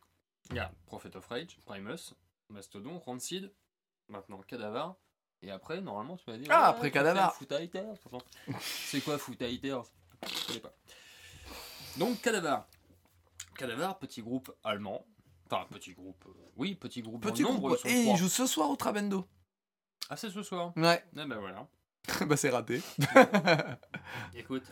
[0.50, 2.16] Il y a Prophet of Rage, Primus,
[2.52, 3.52] Mastodon, Rancid,
[4.10, 4.96] maintenant Cadavar.
[5.42, 6.46] Et après, normalement, tu m'as dit.
[6.50, 7.34] Ah, après Cadavar.
[7.36, 7.52] Foot
[8.60, 10.74] C'est quoi Foot Je connais pas.
[11.98, 12.68] Donc, Cadavar.
[13.58, 15.06] Cadavar, petit groupe allemand.
[15.46, 16.24] Enfin, petit groupe.
[16.28, 17.24] euh, oui, petit groupe.
[17.24, 17.80] Petit en nombre, groupe.
[17.86, 18.14] ils Et trois.
[18.14, 19.28] il joue ce soir au Trabendo.
[20.10, 20.72] Ah, c'est ce soir?
[20.78, 21.04] Ouais.
[21.18, 21.68] Ah bah voilà.
[22.28, 22.82] bah, c'est raté.
[24.36, 24.64] Écoute.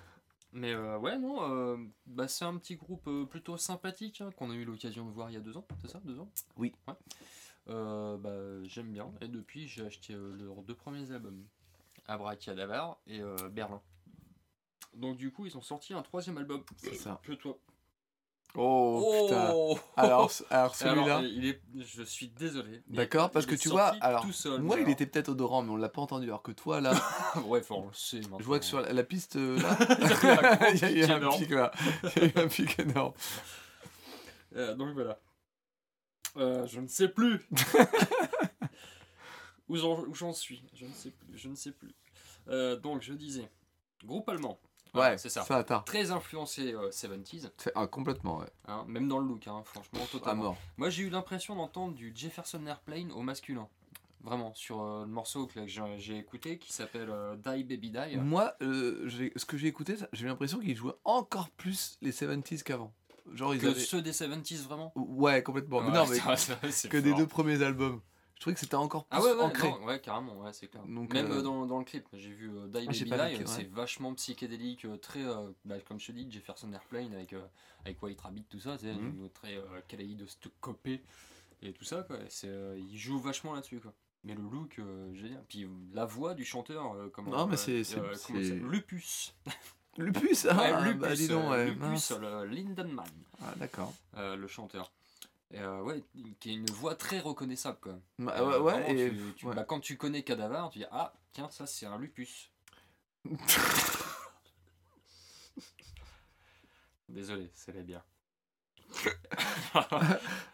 [0.51, 4.53] Mais euh, ouais, non, euh, bah, c'est un petit groupe plutôt sympathique hein, qu'on a
[4.55, 6.29] eu l'occasion de voir il y a deux ans, c'est ça, deux ans?
[6.57, 6.73] Oui.
[6.87, 6.95] Ouais.
[7.69, 9.11] Euh, bah, j'aime bien.
[9.21, 11.45] Et depuis, j'ai acheté euh, leurs deux premiers albums,
[12.07, 13.81] Abracadavar et euh, Berlin.
[14.95, 16.63] Donc du coup, ils ont sorti un troisième album.
[16.77, 17.19] C'est ça.
[17.23, 17.57] Que toi.
[18.55, 19.53] Oh, putain.
[19.95, 21.17] Alors, alors celui-là.
[21.17, 22.81] Alors, il est, je suis désolé.
[22.87, 25.89] D'accord, parce que tu vois, alors, seul, Moi, il était peut-être odorant, mais on l'a
[25.89, 26.25] pas entendu.
[26.25, 26.93] Alors que toi, là,
[27.45, 28.39] ouais, faut on le sait maintenant.
[28.39, 31.71] je vois que sur la, la piste, là, il y a eu un pic là.
[32.15, 33.13] Il y a eu un pic énorme.
[34.55, 35.19] Donc voilà.
[36.37, 37.45] Euh, je ne sais plus.
[39.67, 39.75] où
[40.13, 40.63] j'en suis.
[40.73, 41.37] Je ne sais plus.
[41.37, 41.93] Je ne sais plus.
[42.47, 43.49] Euh, donc je disais,
[44.03, 44.59] groupe allemand.
[44.95, 45.43] Ouais, c'est ça.
[45.43, 45.63] Ça.
[45.85, 48.47] Très influencé euh, 70s, C'est- ah, complètement, ouais.
[48.67, 50.43] hein, même dans le look, hein, franchement, À totalement.
[50.43, 50.57] mort.
[50.77, 53.67] Moi j'ai eu l'impression d'entendre du Jefferson Airplane au masculin.
[54.21, 58.17] Vraiment, sur euh, le morceau que, j'ai écouté qui s'appelle euh, Die Baby Die.
[58.17, 62.91] Moi, ce que j'ai écouté, j'ai eu l'impression qu'ils jouaient encore plus les 70s qu'avant.
[63.33, 63.79] Genre, ils Que avaient.
[63.79, 65.81] ceux des 70s vraiment Ouais, complètement.
[65.81, 68.01] Mais Ouais, non, mais ça, c'est que des deux premiers albums.
[68.35, 69.69] Je trouvais que c'était encore plus Ah ouais, ouais, ancré.
[69.69, 70.81] non, ouais, carrément, ouais, c'est clair.
[70.87, 73.47] Donc, Même euh, euh, dans, dans le clip, j'ai vu euh, Die Ah, Baby clip,
[73.49, 77.41] c'est vachement psychédélique, euh, très, euh, bah, comme je te dis, Jefferson Airplane avec, euh,
[77.83, 79.25] avec White Rabbit, tout ça, sais, Mhm.
[79.25, 81.01] euh, très euh, kaléidoscopé
[81.61, 82.17] et tout ça, quoi.
[82.29, 83.93] c'est, euh, il joue vachement là-dessus, quoi.
[84.23, 85.43] Mais le look, euh, génial.
[85.49, 88.55] Puis euh, la voix du chanteur, euh, comment, Non, mais euh, c'est- c'est- euh, c'est-
[88.55, 89.33] Lupus.
[89.97, 91.65] Lupus, ah, Ouais, bah Lupus, dis donc, euh, ouais.
[91.71, 93.05] Lupus, le Lindenman,
[93.41, 93.93] Ah, d'accord.
[94.17, 94.91] euh, le chanteur.
[95.51, 96.03] Et euh, ouais,
[96.39, 97.99] qui a une voix très reconnaissable, quoi.
[98.19, 99.09] Bah, Euh, ouais, vraiment, et.
[99.09, 99.55] tu- tu- ouais.
[99.55, 102.51] bah, quand tu connais Cadaver, tu dis Ah, tiens, ça c'est un lupus.
[107.09, 108.05] Désolé, c'est les bières.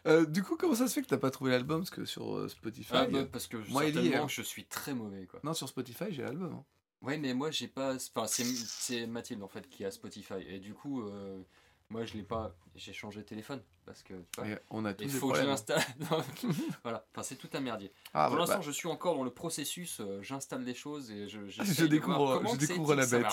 [0.05, 1.79] Euh, du coup, comment ça se fait que t'as pas trouvé l'album?
[1.79, 2.91] Parce que sur euh, Spotify.
[2.93, 4.27] Ah, bah, parce que Moi, certainement hein.
[4.27, 5.39] je suis très mauvais quoi.
[5.43, 6.53] Non, sur Spotify, j'ai l'album.
[6.53, 6.63] hein.
[7.05, 7.95] Ouais, mais moi j'ai pas.
[8.15, 10.41] Enfin, c'est Mathilde en fait qui a Spotify.
[10.47, 11.41] Et du coup, euh,
[11.89, 12.55] moi je l'ai pas.
[12.75, 14.47] J'ai changé de téléphone parce que tu vois.
[14.71, 15.83] On a tous Il faut que je l'installe.
[16.83, 17.91] voilà, enfin c'est tout un merdier.
[18.13, 19.99] Ah, Pour bah, l'instant, bah, je suis encore dans le processus.
[19.99, 21.47] euh, J'installe des choses et je.
[21.49, 23.27] Je découvre- comment je découvre la bête.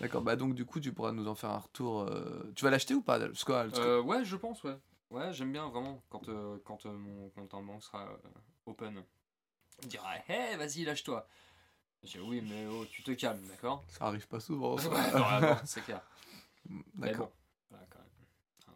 [0.00, 2.00] D'accord, bah donc du coup, tu pourras nous en faire un retour.
[2.00, 4.76] euh, Tu vas l'acheter ou pas que- Euh, ouais, je pense, ouais.
[5.10, 8.16] Ouais, j'aime bien vraiment quand, euh, quand euh, mon compte en banque sera euh,
[8.66, 9.04] open.
[9.82, 11.28] Il dira, hé, vas-y, lâche-toi.
[12.02, 13.84] Dis, oui, mais oh, tu te calmes, d'accord?
[13.88, 14.76] Ça arrive pas souvent.
[15.64, 16.02] c'est clair.
[16.94, 17.28] Mais D'accord.
[17.28, 17.32] bon,
[17.70, 17.86] voilà,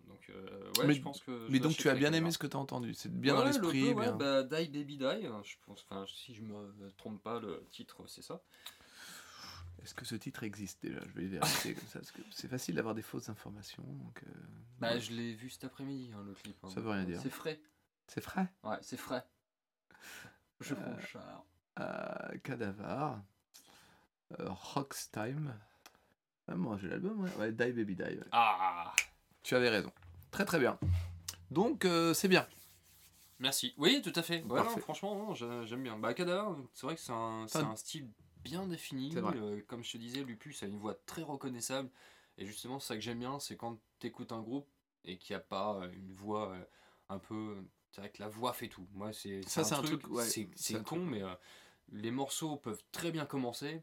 [0.06, 1.46] Donc, euh, ouais, Mais- je pense que.
[1.46, 2.94] je Mais donc tu as bien aimé ce que tu as entendu.
[2.94, 3.92] C'est bien Ouais, dans le l'esprit.
[3.92, 4.12] ouais, bien...
[4.16, 8.04] bah, Die Baby Die, hein, je pense, enfin, si je me trompe pas, le titre,
[8.06, 8.40] c'est ça.
[9.82, 10.98] Est-ce que ce titre existe déjà?
[11.06, 11.98] Je vais vérifier comme ça.
[12.00, 13.84] parce que c'est facile d'avoir des fausses informations.
[13.84, 14.30] Donc, euh,
[14.78, 15.00] Bah, ouais.
[15.00, 16.56] je l'ai vu cet après-midi, hein, le clip.
[16.64, 16.68] hein.
[16.70, 17.20] Ça veut rien dire.
[17.22, 17.60] C'est frais.
[18.08, 18.48] C'est frais?
[18.64, 19.24] Ouais, c'est frais.
[20.60, 21.42] Je Euh, prends cher.
[21.78, 23.22] Euh, Cadavar.
[24.40, 25.54] Euh, Rock's Time.
[26.48, 27.34] Ah, moi j'ai l'album, ouais.
[27.38, 27.52] ouais.
[27.52, 28.02] Die Baby Die.
[28.02, 28.20] ouais.
[28.32, 28.92] Ah
[29.42, 29.92] Tu avais raison.
[30.30, 30.78] Très très bien.
[31.50, 32.46] Donc euh, c'est bien.
[33.38, 33.74] Merci.
[33.76, 34.42] Oui, tout à fait.
[34.44, 34.76] Ouais, Parfait.
[34.76, 35.98] non, franchement, j'aime bien.
[35.98, 38.08] Bah, Cadaver, c'est vrai que c'est un, style
[38.42, 39.12] bien défini.
[39.16, 41.90] Euh, comme je te disais, Lupus a une voix très reconnaissable.
[42.38, 44.68] Et justement, ça que j'aime bien, c'est quand tu écoutes un groupe
[45.04, 46.64] et qu'il n'y a pas une voix euh,
[47.08, 47.56] un peu.
[47.90, 48.86] C'est vrai que la voix fait tout.
[48.92, 50.44] Moi, c'est Ça, c'est un truc, c'est
[50.78, 51.02] con, truc.
[51.02, 51.34] mais euh,
[51.92, 53.82] les morceaux peuvent très bien commencer.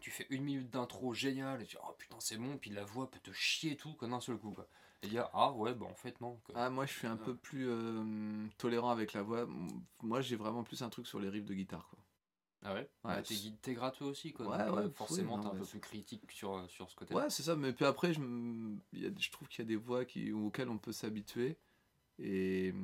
[0.00, 2.84] Tu fais une minute d'intro génial et tu dis oh putain c'est bon, puis la
[2.84, 4.68] voix peut te chier tout quoi, d'un seul coup quoi.
[5.02, 6.40] Et dire ah ouais bah en fait non.
[6.44, 6.54] quoi.
[6.58, 9.46] Ah, moi je suis un peu plus euh, tolérant avec la voix.
[10.02, 11.88] Moi j'ai vraiment plus un truc sur les riffs de guitare.
[11.88, 11.98] Quoi.
[12.62, 13.22] Ah ouais, Ouais, Bah,
[13.62, 14.48] T'es gratteux aussi quoi.
[14.48, 17.14] Ouais, donc, ouais, forcément t'es un peu plus critique sur, sur ce côté.
[17.14, 17.54] Ouais, c'est ça.
[17.54, 20.78] Mais puis après, je, a- je trouve qu'il y a des voix qui, auxquelles on
[20.78, 21.56] peut s'habituer.
[22.18, 22.74] Et.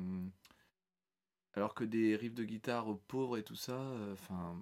[1.57, 4.55] Alors que des riffs de guitare pauvres et tout ça, euh, enfin,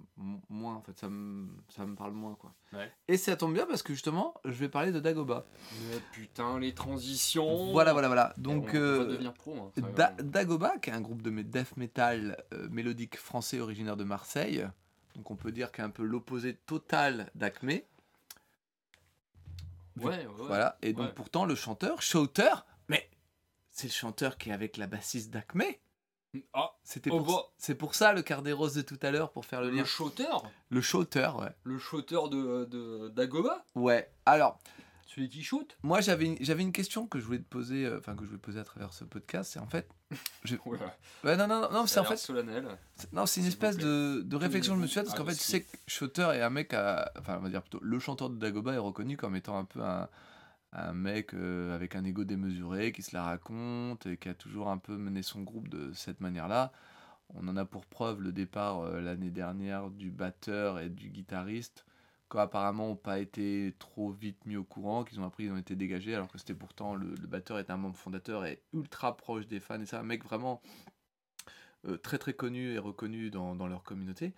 [0.48, 2.54] moins, en fait, ça me, ça me parle moins, quoi.
[2.72, 2.88] Ouais.
[3.08, 5.44] Et ça tombe bien parce que justement, je vais parler de Dagoba.
[5.90, 7.72] Mais putain les transitions.
[7.72, 8.32] Voilà, voilà, voilà.
[8.36, 9.56] Donc, on, on euh, va devenir pro.
[9.76, 10.14] hein, Da-.
[10.22, 14.64] Dagoba, qui est un groupe de death metal euh, mélodique français originaire de Marseille,
[15.16, 17.68] donc on peut dire qu'il est un peu l'opposé total d'Acme.
[17.70, 17.82] Ouais,
[19.96, 20.26] ouais, ouais.
[20.46, 21.12] Voilà, et donc Ouais.
[21.14, 22.50] pourtant le chanteur, Shouter,
[22.88, 23.08] mais
[23.70, 25.62] c'est le chanteur qui est avec la bassiste d'Acme.
[26.52, 29.44] Ah, C'était pour, c'est pour ça le quart des roses de tout à l'heure, pour
[29.46, 29.84] faire le le lien.
[29.84, 30.26] shooter
[30.70, 31.50] Le Shouter, ouais.
[31.64, 34.58] Le shooter de, de d'Agoba Ouais, alors,
[35.06, 37.98] Celui qui shoot moi j'avais une, j'avais une question que je voulais te poser, euh,
[37.98, 39.88] enfin que je voulais poser à travers ce podcast, c'est en fait...
[40.44, 40.56] Je...
[40.66, 42.16] Oula, Ouais, non, non, non, non, c'est en fait...
[42.16, 42.66] solennel.
[42.96, 45.18] C'est- Non, c'est une espèce de, de réflexion que je me suis faite parce Ah,
[45.18, 47.10] qu'en fait, le tu sais que Shooter est un mec à.
[47.18, 47.78] Enfin, on va dire plutôt.
[47.82, 50.08] Le chanteur de Dagoba est reconnu comme étant un peu un,
[50.74, 54.68] un mec euh, avec un ego démesuré qui se la raconte et qui a toujours
[54.68, 56.72] un peu mené son groupe de cette manière-là.
[57.34, 61.86] On en a pour preuve le départ euh, l'année dernière du batteur et du guitariste,
[62.30, 65.56] qui apparemment n'ont pas été trop vite mis au courant, qu'ils ont appris, ils ont
[65.56, 69.46] été dégagés, alors que c'était pourtant le, batteur est un membre fondateur et ultra proche
[69.46, 70.60] des fans, et c'est un mec vraiment
[71.86, 74.34] euh, très très connu et reconnu dans, dans leur communauté,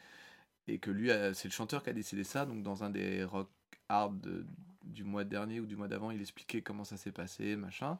[0.69, 3.51] et que lui, c'est le chanteur qui a décidé ça, donc dans un des rock
[3.89, 4.47] hard de-
[4.87, 7.99] du mois dernier ou du mois d'avant, il expliquait comment ça s'est passé, machin.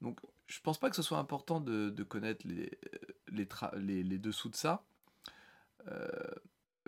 [0.00, 2.98] Donc je pense pas que ce soit important de, connaître les, euh,
[3.28, 4.84] les, les, les dessous de ça,
[5.88, 6.08] euh,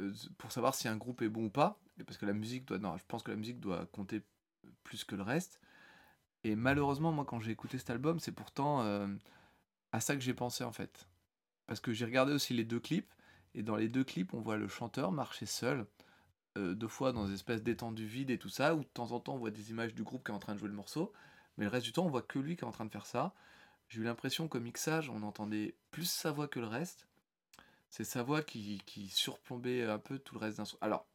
[0.01, 2.79] euh, pour savoir si un groupe est bon ou pas, parce que la musique doit...
[2.79, 4.23] Non, je pense que la musique doit compter
[4.83, 5.61] plus que le reste.
[6.45, 8.81] Et malheureusement, moi, quand j'ai écouté cet album, c'est pourtant
[9.93, 11.07] à ça que j'ai pensé en fait.
[11.67, 13.13] Parce que j'ai regardé aussi les deux clips,
[13.55, 15.87] et dans les deux clips, on voit le chanteur marcher seul,
[16.59, 19.21] euh, deux fois dans des espèces d'étendues vides et tout ça, où de temps en
[19.21, 21.13] temps, on voit des images du groupe qui est en train de jouer le morceau,
[21.57, 23.07] mais le reste du temps, on voit que lui qui est en train de faire
[23.07, 23.35] ça.
[23.89, 27.07] J'ai eu l'impression qu'au mixage, on entendait plus sa voix que le reste.
[27.91, 30.79] C'est sa voix qui, qui surplombait un peu tout le reste d'un son.
[30.81, 31.07] Alors,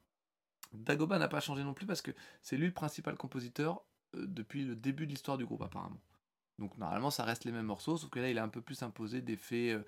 [0.74, 2.12] Dagoba n'a pas changé non plus parce que
[2.42, 3.84] c'est lui le principal compositeur
[4.16, 6.02] euh, depuis le début de l'histoire du groupe apparemment.
[6.60, 8.82] Donc normalement ça reste les mêmes morceaux, sauf que là il a un peu plus
[8.82, 9.84] imposé d'effets, euh,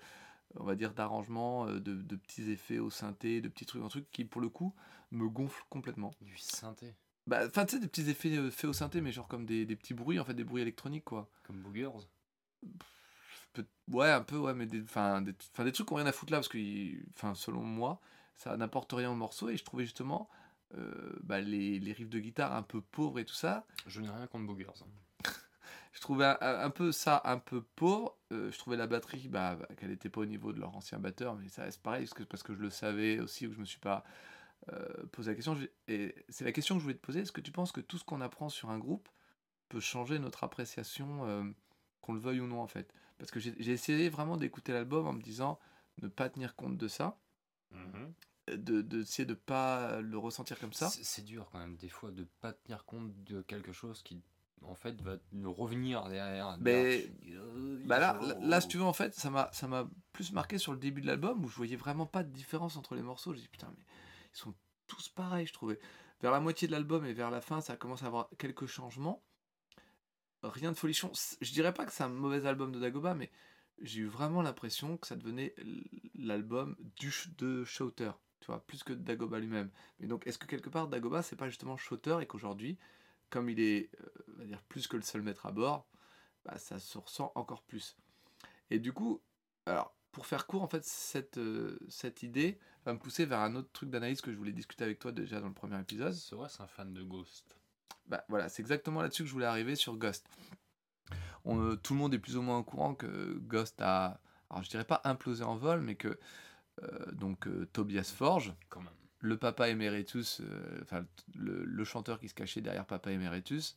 [0.56, 3.88] on va dire, d'arrangement, euh, de, de petits effets au synthé, de petits trucs, un
[3.88, 4.74] truc qui, pour le coup,
[5.10, 6.12] me gonfle complètement.
[6.20, 6.94] Du synthé.
[7.26, 9.66] Bah, enfin, tu sais, des petits effets euh, faits au synthé, mais genre comme des,
[9.66, 11.30] des petits bruits, en fait, des bruits électroniques, quoi.
[11.44, 12.08] Comme Boogers.
[13.88, 16.32] Ouais, un peu, ouais, mais des, enfin, des, des trucs qui ont rien à foutre
[16.32, 16.58] là, parce que,
[17.14, 18.00] enfin, selon moi,
[18.36, 20.30] ça n'apporte rien au morceau, et je trouvais justement
[20.74, 24.08] euh, bah, les, les riffs de guitare un peu pauvres et tout ça, Je n'ai
[24.08, 24.82] rien contre Boogers.
[24.82, 24.86] hein.
[25.92, 28.16] Je trouvais un, peu ça un peu pauvre.
[28.32, 30.98] Euh, je trouvais la batterie, bah, bah, qu'elle n'était pas au niveau de leur ancien
[30.98, 33.56] batteur, mais ça c'est pareil, parce que, parce que je le savais aussi, ou que
[33.56, 34.04] je me suis pas
[34.72, 35.58] euh, posé la question.
[35.88, 37.98] Et c'est la question que je voulais te poser, est-ce que tu penses que tout
[37.98, 39.08] ce qu'on apprend sur un groupe
[39.68, 41.44] peut changer notre appréciation, euh,
[42.02, 42.92] qu'on le veuille ou non en fait?
[43.18, 45.58] Parce que j'ai essayé vraiment d'écouter l'album en me disant
[46.02, 47.18] ne pas tenir compte de ça,
[47.72, 48.12] Mhm.
[48.56, 50.88] de d'essayer de pas le ressentir comme ça.
[50.88, 54.22] C'est c'est dur quand même, des fois, de pas tenir compte de quelque chose qui,
[54.62, 56.56] en fait, va nous revenir derrière.
[56.60, 60.32] Mais Euh, Bah là, là, si tu veux, en fait, ça m'a, ça m'a plus
[60.32, 63.02] marqué sur le début de l'album où je voyais vraiment pas de différence entre les
[63.02, 63.32] morceaux.
[63.34, 63.84] J'ai dit putain, mais
[64.34, 64.54] ils sont
[64.86, 65.78] tous pareils, je trouvais.
[66.20, 69.22] Vers la moitié de l'album et vers la fin, ça commence à avoir quelques changements.
[70.42, 71.10] Rien de folichon.
[71.40, 73.30] Je dirais pas que c'est un mauvais album de Dagoba, mais
[73.82, 75.54] j'ai eu vraiment l'impression que ça devenait
[76.14, 78.10] l'album du de Shouter,
[78.40, 79.70] tu vois, plus que Dagoba lui-même.
[79.98, 82.78] Mais donc, est-ce que quelque part Dagoba c'est pas justement Shouter et qu'aujourd'hui,
[83.30, 85.86] comme il est, euh, on va dire, plus que le seul maître à bord,
[86.44, 87.96] bah, ça se ressent encore plus.
[88.70, 89.22] Et du coup,
[89.66, 93.54] alors, pour faire court, en fait, cette, euh, cette idée va me pousser vers un
[93.54, 96.12] autre truc d'analyse que je voulais discuter avec toi déjà dans le premier épisode.
[96.12, 97.56] C'est vrai, c'est un fan de Ghost.
[98.06, 100.26] Bah, voilà, c'est exactement là-dessus que je voulais arriver sur Ghost.
[101.44, 104.20] On, euh, tout le monde est plus ou moins au courant que Ghost a,
[104.50, 106.18] alors je dirais pas implosé en vol, mais que
[107.12, 108.99] donc Tobias Forge, Quand même.
[109.20, 113.76] Le papa emeritus, euh, enfin le, le chanteur qui se cachait derrière papa emeritus,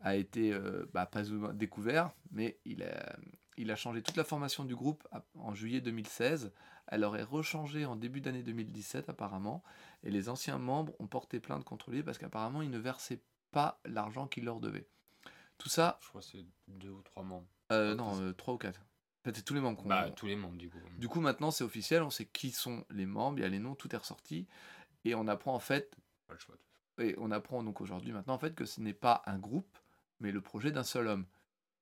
[0.00, 3.16] a été euh, bah, pas ou- découvert, mais il a,
[3.56, 5.06] il a changé toute la formation du groupe
[5.38, 6.52] en juillet 2016.
[6.88, 9.62] Elle aurait rechangé en début d'année 2017 apparemment,
[10.02, 13.20] et les anciens membres ont porté plainte contre lui parce qu'apparemment il ne versait
[13.52, 14.86] pas l'argent qu'il leur devait.
[15.58, 17.46] Tout ça, Je crois que c'est deux ou trois membres.
[17.72, 18.84] euh, non, trois ou quatre.
[19.24, 20.76] C'est tous les membres qu'on Bah, tous les membres, du coup.
[20.98, 23.58] du coup, maintenant, c'est officiel, on sait qui sont les membres, il y a les
[23.60, 24.46] noms, tout est ressorti.
[25.04, 26.56] Et on apprend en fait, Pas le choix.
[26.98, 29.78] et on apprend donc aujourd'hui maintenant en fait que ce n'est pas un groupe,
[30.20, 31.26] mais le projet d'un seul homme.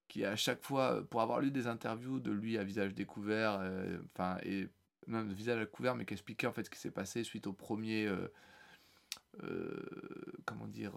[0.08, 3.96] Qui à chaque fois, pour avoir lu des interviews de lui à visage découvert, euh,
[4.12, 4.68] enfin, et
[5.06, 7.46] même de visage à couvert, mais qui expliquait en fait ce qui s'est passé suite
[7.46, 8.30] au premier, euh,
[9.42, 9.82] euh,
[10.44, 10.92] comment dire,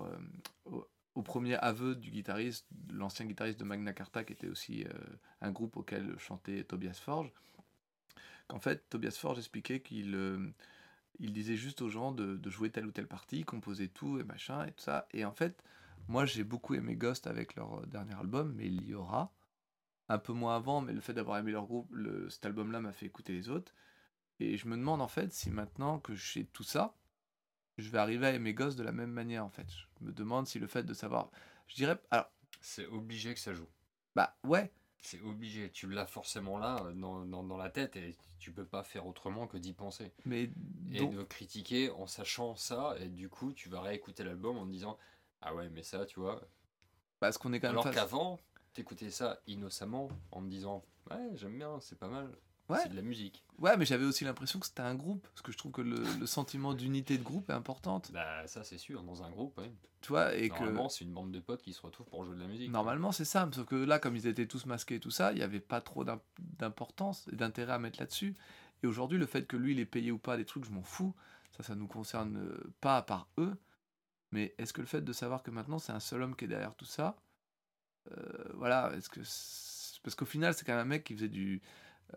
[0.65, 4.85] au, au premier aveu du guitariste, l'ancien guitariste de Magna Carta, qui était aussi
[5.39, 7.31] un groupe auquel chantait Tobias Forge,
[8.47, 10.53] qu'en fait, Tobias Forge expliquait qu'il
[11.19, 14.23] il disait juste aux gens de, de jouer telle ou telle partie, composer tout et
[14.23, 15.07] machin et tout ça.
[15.11, 15.63] Et en fait,
[16.07, 19.33] moi j'ai beaucoup aimé Ghost avec leur euh, dernier album, mais il y aura
[20.09, 22.93] un peu moins avant, mais le fait d'avoir aimé leur groupe, le, cet album-là m'a
[22.93, 23.73] fait écouter les autres.
[24.39, 26.95] Et je me demande en fait si maintenant que je sais tout ça,
[27.77, 29.67] je vais arriver à aimer Ghost de la même manière en fait.
[29.69, 31.31] Je me demande si le fait de savoir.
[31.67, 31.99] Je dirais.
[32.11, 32.31] Alors,
[32.61, 33.67] C'est obligé que ça joue.
[34.15, 34.71] bah ouais,
[35.05, 35.69] C'est obligé.
[35.71, 39.05] Tu l'as forcément là, euh, dans, dans, dans la tête, et tu peux pas faire
[39.05, 40.11] autrement que d'y penser.
[40.25, 40.49] mais.
[40.93, 44.71] Et de critiquer en sachant ça, et du coup, tu vas réécouter l'album en te
[44.71, 44.97] disant
[45.41, 46.41] Ah ouais, mais ça, tu vois.
[47.19, 48.39] parce qu'on est quand même Alors face- qu'avant,
[48.73, 52.35] t'écoutais ça innocemment en me disant Ouais, j'aime bien, c'est pas mal.
[52.67, 52.79] Ouais.
[52.81, 53.43] C'est de la musique.
[53.59, 55.97] Ouais, mais j'avais aussi l'impression que c'était un groupe, parce que je trouve que le,
[56.19, 59.71] le sentiment d'unité de groupe est importante, Bah, ça, c'est sûr, dans un groupe, ouais.
[60.01, 62.35] tu vois, et que Normalement, c'est une bande de potes qui se retrouvent pour jouer
[62.35, 62.71] de la musique.
[62.71, 65.35] normalement c'est ça, sauf que là, comme ils étaient tous masqués et tout ça, il
[65.37, 68.35] n'y avait pas trop d'im- d'importance et d'intérêt à mettre là-dessus.
[68.83, 70.83] Et aujourd'hui, le fait que lui, il est payé ou pas des trucs, je m'en
[70.83, 71.13] fous,
[71.55, 73.55] ça, ça nous concerne euh, pas à part eux,
[74.31, 76.47] mais est-ce que le fait de savoir que maintenant c'est un seul homme qui est
[76.49, 77.15] derrière tout ça,
[78.11, 79.21] euh, voilà, est-ce que
[80.03, 81.61] parce qu'au final, c'est quand même un mec qui faisait du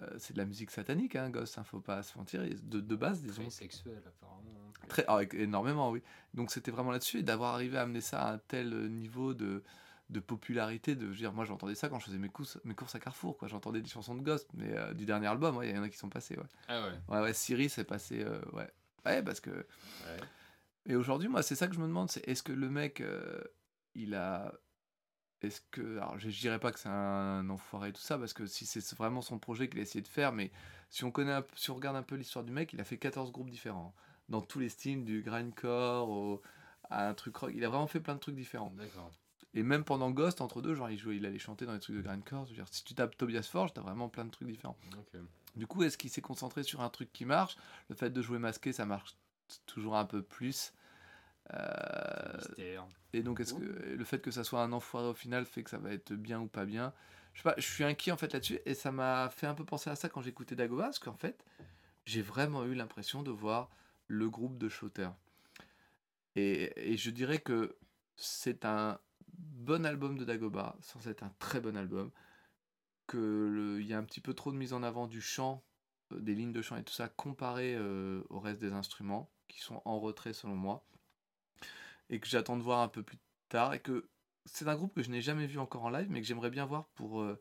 [0.03, 2.43] euh, c'est de la musique satanique, hein, Ghost, hein, faut pas se mentir.
[2.43, 4.73] De, de base, des Très sexuel, apparemment.
[4.89, 6.03] Très, ah, énormément, oui.
[6.35, 9.35] Donc c'était vraiment là-dessus, et d'avoir arrivé à amener ça à un tel euh, niveau
[9.35, 9.63] de,
[10.11, 12.75] de popularité, de je veux dire, moi j'entendais ça quand je faisais mes courses, mes
[12.75, 13.49] courses à Carrefour, quoi.
[13.49, 15.89] J'entendais des chansons de Ghost, mais euh, du dernier album, ouais, il y en a
[15.89, 16.45] qui sont passés, ouais.
[16.69, 16.93] Ah ouais.
[17.09, 18.71] Ouais, ouais, Siri c'est passé, euh, ouais.
[19.07, 19.51] Ouais, parce que.
[19.51, 20.21] ouais.
[20.87, 23.03] Et aujourd'hui, moi, c'est ça que je me demande, c'est est-ce que le mec,
[23.95, 24.53] il a.
[25.43, 25.99] Est-ce que.
[25.99, 28.67] Alors, je, je dirais pas que c'est un enfoiré et tout ça, parce que si
[28.67, 30.51] c'est vraiment son projet qu'il a essayé de faire, mais
[30.91, 32.99] si on connaît un si on regarde un peu l'histoire du mec, il a fait
[32.99, 33.95] 14 groupes différents.
[34.29, 36.43] Dans tous les styles, du grindcore au,
[36.91, 37.53] à un truc rock.
[37.55, 38.73] Il a vraiment fait plein de trucs différents.
[38.77, 39.11] D'accord.
[39.55, 41.97] Et même pendant Ghost, entre deux, genre, il, jouait, il allait chanter dans les trucs
[41.97, 42.45] de grindcore.
[42.45, 44.77] Je veux dire, si tu tapes Tobias Forge, t'as vraiment plein de trucs différents.
[45.57, 47.57] Du coup, est-ce qu'il s'est concentré sur un truc qui marche?
[47.89, 49.17] Le fait de jouer masqué, ça marche
[49.67, 50.73] toujours un peu plus.
[51.55, 52.87] Euh, Mystère.
[53.13, 55.71] et donc, est-ce que le fait que ça soit un enfoiré au final fait que
[55.71, 56.93] ça va être bien ou pas bien?
[57.33, 59.65] Je, sais pas, je suis inquiet en fait là-dessus et ça m'a fait un peu
[59.65, 61.45] penser à ça quand j'écoutais Dagoba parce qu'en fait,
[62.05, 63.71] j'ai vraiment eu l'impression de voir
[64.09, 65.09] le groupe de Shooter.
[66.37, 67.77] Et, et je dirais que
[68.17, 68.99] c'est un
[69.39, 72.11] bon album de Dagoba, sans être un très bon album.
[73.07, 75.65] Que il y a un petit peu trop de mise en avant du chant,
[76.13, 79.61] euh, des lignes de chant et tout ça, comparé euh, au reste des instruments, qui
[79.61, 80.85] sont en retrait selon moi.
[82.11, 83.19] Et que j'attends de voir un peu plus
[83.49, 83.75] tard.
[83.75, 84.09] Et que
[84.45, 86.67] c'est un groupe que je n'ai jamais vu encore en live, mais que j'aimerais bien
[86.67, 87.41] voir pour euh,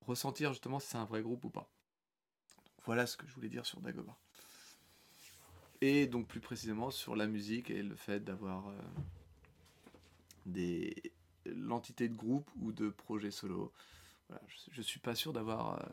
[0.00, 1.70] ressentir justement si c'est un vrai groupe ou pas.
[2.84, 4.16] voilà ce que je voulais dire sur Dagoba.
[5.80, 8.80] Et donc plus précisément sur la musique et le fait d'avoir euh,
[10.46, 11.12] des
[11.44, 13.72] l'entité de groupe ou de projet solo.
[14.30, 15.92] Je, je suis pas sûr d'avoir euh,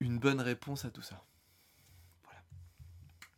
[0.00, 1.24] une bonne réponse à tout ça.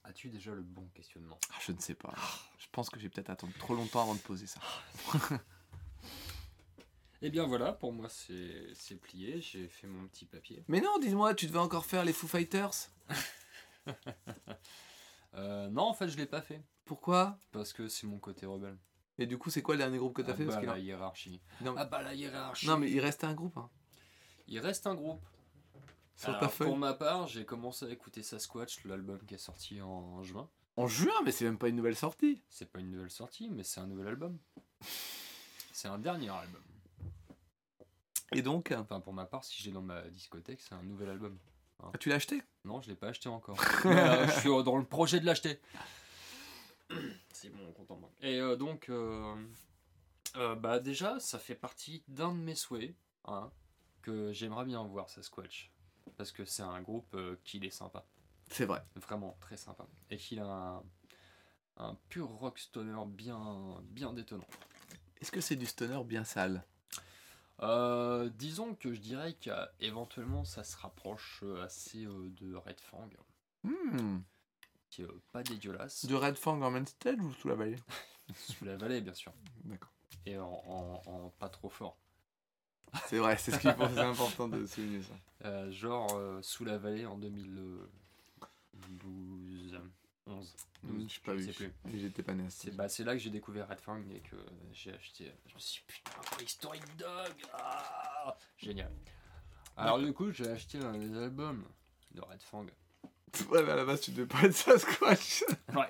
[0.05, 1.39] As-tu déjà le bon questionnement?
[1.51, 2.13] Ah, je ne sais pas.
[2.59, 4.61] Je pense que j'ai peut-être attendu trop longtemps avant de poser ça.
[7.23, 10.63] Eh bien voilà, pour moi c'est c'est plié, j'ai fait mon petit papier.
[10.69, 12.91] Mais non, dis-moi, tu devais encore faire les Foo Fighters?
[15.37, 16.63] Euh, non, en fait, je l'ai pas fait.
[16.85, 17.37] Pourquoi?
[17.51, 18.79] Parce que c'est mon côté rebelle.
[19.19, 20.45] Et du coup, c'est quoi le dernier groupe que t'as ah fait?
[20.45, 21.41] Parce bah, la hiérarchie.
[21.61, 22.69] non, Ah bah la hiérarchie.
[22.69, 23.57] non, mais il restait un groupe.
[23.57, 23.69] hein,
[24.47, 25.27] Il reste un groupe.
[26.17, 26.69] Sur Alors, ta feuille.
[26.69, 30.49] pour ma part, j'ai commencé à écouter Sasquatch, l'album qui est sorti en juin.
[30.77, 32.43] En juin, mais c'est même pas une nouvelle sortie.
[32.49, 34.39] C'est pas une nouvelle sortie, mais c'est un nouvel album.
[35.73, 36.63] C'est un dernier album.
[38.33, 41.11] Et donc, Enfin, pour ma part, si je l'ai dans ma discothèque, c'est un nouvel
[41.11, 41.39] album.
[42.01, 42.43] tu l'as acheté?
[42.65, 43.57] Non, je l'ai pas acheté encore.
[43.87, 45.61] Euh, je suis dans le projet de l'acheter.
[47.33, 47.97] C'est bon, content.
[47.97, 48.11] moi.
[48.21, 49.35] Et euh, donc, euh,
[50.37, 52.95] euh, bah déjà, ça fait partie d'un de mes souhaits,
[53.27, 53.51] hein,
[54.03, 55.71] que j'aimerais bien voir Sasquatch.
[56.17, 58.05] Parce que c'est un groupe euh, qui est sympa,
[58.51, 58.83] C'est vrai.
[58.97, 59.87] vraiment très sympa.
[60.11, 60.83] Et qu'il a un,
[61.77, 64.47] un pur rock stoner bien, bien détonnant.
[65.21, 66.65] Est-ce que c'est du stoner bien sale?
[67.61, 73.09] Euh, disons que je dirais qu'éventuellement ça se rapproche euh, assez de Red Fang,
[73.63, 74.19] Hmm.
[74.91, 76.05] qui est pas dégueulasse.
[76.07, 77.79] De Red Fang en main stage ou sous la vallée?
[78.35, 79.33] Sous la vallée, bien sûr.
[79.65, 79.91] D'accord.
[80.27, 81.97] Et en, en- en pas trop fort.
[83.07, 85.15] C'est vrai, c'est ce qu'il faut, c'est important de souligner ça.
[85.45, 89.79] Euh, genre euh, sous la vallée en 2012,
[90.27, 90.55] 11,
[90.85, 91.73] Hmm, 12, Je sais pas je sais plus.
[91.99, 94.37] J'étais pas né C'est bah, là que j'ai découvert Red Fang et que
[94.73, 95.33] j'ai acheté.
[95.47, 98.91] Je me suis dit, putain, Prehistoric Dog ah Génial.
[99.77, 101.65] Alors, du coup, j'ai acheté un des albums
[102.13, 102.67] de Red Fang.
[103.51, 105.43] Ouais, mais à la base, tu devais pas être Sasquatch.
[105.75, 105.89] Ouais.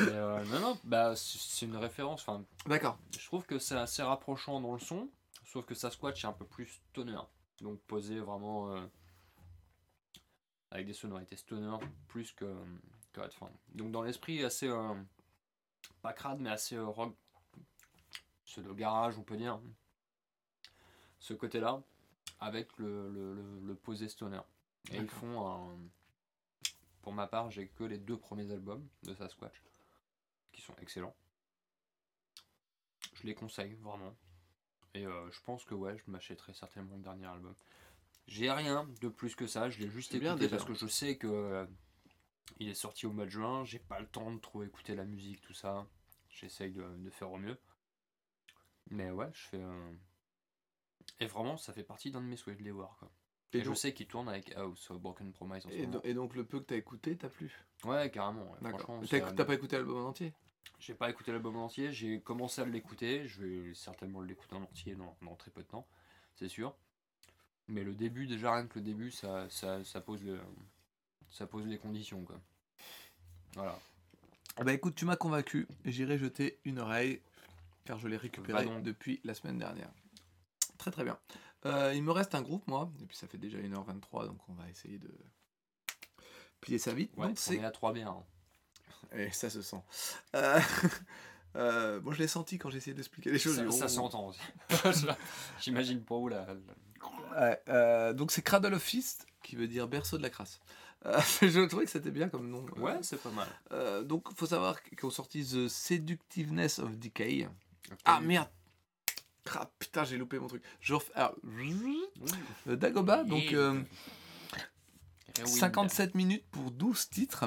[0.00, 2.24] Et, euh, non, non, bah, c'est une référence.
[2.66, 2.98] D'accord.
[3.18, 5.08] je trouve que c'est assez rapprochant dans le son,
[5.52, 7.20] sauf que Sasquatch est un peu plus stoner.
[7.60, 8.86] Donc, posé vraiment euh,
[10.70, 11.76] avec des sonorités stoner
[12.08, 12.56] plus que.
[13.74, 14.66] Donc, dans l'esprit, assez.
[14.66, 14.94] euh,
[16.00, 17.14] pas crade, mais assez euh, rock.
[18.56, 19.60] Le garage, on peut dire.
[21.18, 21.82] Ce côté-là,
[22.40, 24.40] avec le, le, le, le posé stoner.
[24.90, 25.76] Et ils font un.
[27.02, 29.62] Pour ma part, j'ai que les deux premiers albums de Sasquatch,
[30.52, 31.14] qui sont excellents.
[33.14, 34.14] Je les conseille vraiment.
[34.94, 37.54] Et euh, je pense que ouais, je m'achèterai certainement le dernier album.
[38.26, 40.56] J'ai rien de plus que ça, je l'ai juste bien écouté déjà.
[40.56, 41.66] parce que je sais que euh,
[42.58, 45.04] il est sorti au mois de juin, j'ai pas le temps de trop écouter la
[45.04, 45.86] musique, tout ça.
[46.30, 47.58] J'essaye de, de faire au mieux.
[48.90, 49.62] Mais ouais, je fais.
[49.62, 49.92] euh,
[51.20, 52.96] Et vraiment, ça fait partie d'un de mes souhaits de les voir.
[52.98, 53.10] Quoi.
[53.54, 55.92] Et, Et je sais qu'il tourne avec House of Broken Promise en ce et, moment.
[55.92, 57.52] do- et donc, le peu que t'as écouté, t'as plu?
[57.84, 58.50] Ouais, carrément.
[58.52, 58.58] ouais.
[58.62, 59.00] D'accord.
[59.08, 60.32] T'as pas écouté l'album en entier?
[60.78, 64.62] J'ai pas écouté l'album en entier, j'ai commencé à l'écouter, je vais certainement l'écouter en
[64.62, 65.86] entier dans, dans très peu de temps,
[66.34, 66.74] c'est sûr.
[67.68, 70.40] Mais le début, déjà rien que le début, ça, ça, ça pose, le,
[71.30, 72.40] ça pose les conditions quoi.
[73.54, 73.78] Voilà.
[74.56, 75.68] Ah Bah écoute, tu m'as convaincu.
[75.84, 77.22] J'irai jeter une oreille
[77.84, 78.82] car je l'ai récupéré donc.
[78.82, 79.90] depuis la semaine dernière.
[80.78, 81.18] Très très bien.
[81.64, 84.54] Euh, il me reste un groupe, moi, et puis ça fait déjà 1h23, donc on
[84.54, 85.14] va essayer de
[86.60, 87.12] plier ça vite.
[87.16, 88.08] Ouais, donc on est à 3 biens.
[88.10, 88.24] hein.
[89.14, 89.82] Et ça se sent.
[90.34, 90.60] Euh,
[91.56, 93.56] euh, bon, je l'ai senti quand j'ai essayé d'expliquer les choses.
[93.56, 94.40] Ça, ça s'entend aussi.
[95.60, 96.54] J'imagine la, la-
[97.40, 100.60] Ouais, euh, donc c'est Cradle of Fist, qui veut dire berceau de la crasse.
[101.42, 102.64] Je trouvais que c'était bien comme nom.
[102.76, 104.06] Ouais, c'est pas mal.
[104.06, 107.48] donc, faut savoir qu'ils ont sorti The Seductiveness of Decay.
[108.04, 108.48] Ah merde
[109.50, 110.62] Ah putain, j'ai loupé mon truc.
[110.80, 110.94] Je.
[111.14, 111.34] Alors,
[112.68, 113.58] euh, Dagoba, donc Yeah.
[113.58, 113.82] euh,
[115.38, 115.48] Rewind.
[115.48, 117.44] 57 minutes pour 12 titres,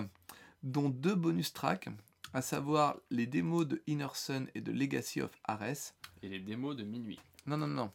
[0.66, 1.88] dont deux bonus tracks,
[2.34, 5.94] à savoir les démos de Inner Sun et de Legacy of Ares.
[6.22, 7.20] Et les démos de minuit.
[7.46, 7.92] Non, non, non.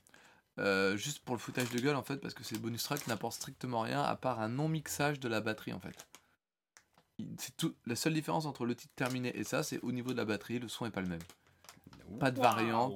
[0.58, 3.34] Euh, juste pour le foutage de gueule en fait, parce que ces bonus tracks n'apportent
[3.34, 6.06] strictement rien à part un non-mixage de la batterie en fait.
[7.38, 7.74] C'est tout.
[7.86, 10.58] La seule différence entre le titre terminé et ça, c'est au niveau de la batterie,
[10.58, 11.20] le son est pas le même.
[12.18, 12.94] Pas de variante.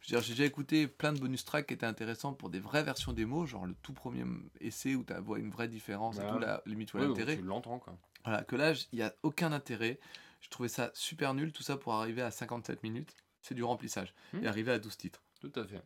[0.00, 2.60] Je veux dire, j'ai déjà écouté plein de bonus tracks qui étaient intéressants pour des
[2.60, 4.24] vraies versions démo, genre le tout premier
[4.60, 6.30] essai où tu vois une vraie différence et Ouais.
[6.30, 7.36] tout, la limite ou Ouais, l'intérêt.
[7.36, 7.96] tu l'entends quoi.
[8.24, 9.98] Voilà, que là, il n'y a aucun intérêt.
[10.40, 13.14] Je trouvais ça super nul, tout ça pour arriver à 57 minutes.
[13.42, 14.14] C'est du remplissage.
[14.32, 14.44] Hmm.
[14.44, 15.22] Et arriver à 12 titres.
[15.40, 15.82] Tout à fait.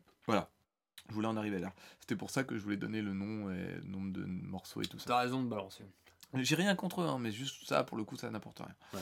[1.09, 1.73] Je voulais en arriver là.
[1.99, 4.85] C'était pour ça que je voulais donner le nom et le nombre de morceaux et
[4.85, 5.05] tout ça.
[5.07, 5.83] T'as raison de balancer.
[6.35, 8.73] J'ai rien contre eux, hein, mais juste ça, pour le coup, ça n'apporte rien.
[8.93, 8.99] Ouais.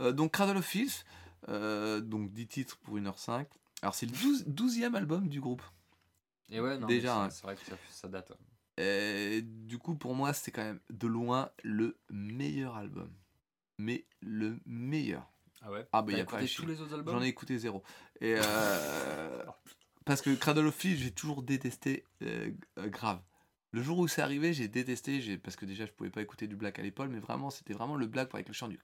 [0.00, 1.06] Euh, donc, Cradle of Filth,
[1.48, 3.46] euh, donc 10 titres pour 1h05.
[3.82, 5.62] Alors, c'est le 12, 12e album du groupe.
[6.50, 7.30] Et ouais, non, Déjà, hein.
[7.30, 8.30] c'est- vrai que ça, ça date.
[8.30, 8.36] ouais.
[8.78, 13.10] Et du coup, pour moi, c'est quand même de loin le meilleur album.
[13.78, 15.30] Mais le meilleur.
[15.62, 15.86] Ah ouais?
[15.92, 17.14] Ah, bah, T'as y a pas tous les autres albums?
[17.14, 17.82] J'en ai écouté zéro.
[18.20, 19.44] Et euh,
[20.04, 23.20] parce que Cradle of Filth, j'ai toujours détesté euh, grave.
[23.72, 26.56] Le jour où c'est arrivé, j'ai détesté, parce que déjà je pouvais pas écouter du
[26.56, 28.78] black à l'épaule, mais vraiment c'était vraiment le black avec le chant du.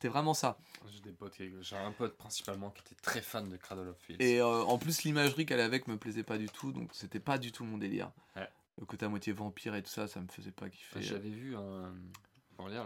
[0.00, 0.56] C'était vraiment ça.
[0.90, 4.18] J'ai des potes, j'ai un pote principalement qui était très fan de Cradle of Filth.
[4.18, 7.20] Et euh, en plus l'imagerie qu'elle avait avec me plaisait pas du tout, donc c'était
[7.20, 8.10] pas du tout mon délire.
[8.34, 8.48] Ouais.
[8.78, 11.02] Le côté à moitié vampire et tout ça, ça me faisait pas kiffer.
[11.02, 11.92] J'avais vu un.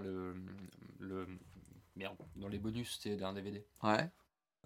[0.03, 0.35] Le.
[0.99, 1.28] le
[1.95, 3.65] merde, dans les bonus, c'était d'un DVD.
[3.85, 4.11] Ouais.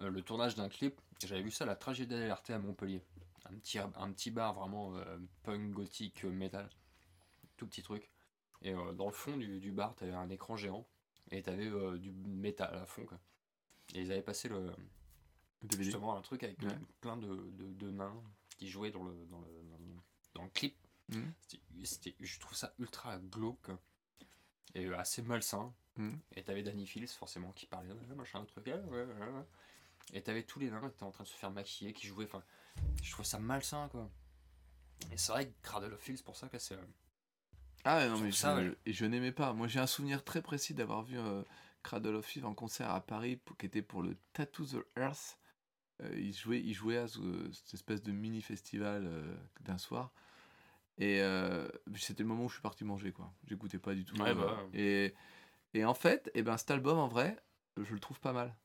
[0.01, 3.03] Euh, le tournage d'un clip, j'avais vu ça la tragédie d'Alerté à Montpellier.
[3.45, 6.67] Un petit, un petit bar vraiment euh, punk gothique metal.
[7.57, 8.09] Tout petit truc.
[8.63, 10.87] Et dans le fond du, du bar, t'avais un écran géant.
[11.31, 13.05] Et t'avais euh, du métal à fond.
[13.05, 13.19] Quoi.
[13.93, 14.71] Et ils avaient passé le,
[15.61, 15.83] DVD.
[15.83, 16.77] justement un truc avec Ouais.
[17.01, 18.21] plein de, de, de nains
[18.57, 19.85] qui jouaient dans le, dans le, dans le,
[20.35, 20.75] dans le clip.
[21.09, 21.33] Mhm.
[21.83, 23.69] C'était- je trouve ça ultra glauque
[24.75, 25.73] et euh, assez malsain.
[25.97, 26.19] Mhm.
[26.35, 29.45] Et t'avais Danny Fields forcément qui parlait, ouais, machin, truc, ouais, ouais, ouais, ouais.
[30.13, 32.25] Et t'avais tous les nains qui étaient en train de se faire maquiller, qui jouaient,
[32.25, 32.43] enfin,
[33.03, 34.09] je trouve ça malsain quoi.
[35.11, 36.77] Et c'est vrai que Cradle of Fields, pour ça que c'est.
[37.91, 38.55] Ah ouais, non, mais ça,
[38.85, 39.51] je, et n'aimais pas.
[39.53, 41.41] Moi, j'ai un souvenir très précis d'avoir vu euh,
[41.81, 45.39] Cradle of Filth en concert à Paris, pour- qui était pour le Tattoo the Earth.
[46.03, 50.11] Euh, il, jouait, il jouait à ce- cette espèce de mini-festival euh, d'un soir.
[50.99, 53.33] Et euh, c'était le moment où je suis parti manger, quoi.
[53.47, 54.21] J'écoutais pas du tout.
[54.21, 55.15] Ouais, bah et,
[55.73, 57.37] et en fait, eh ben, cet album, en vrai,
[57.81, 58.55] je le trouve pas mal.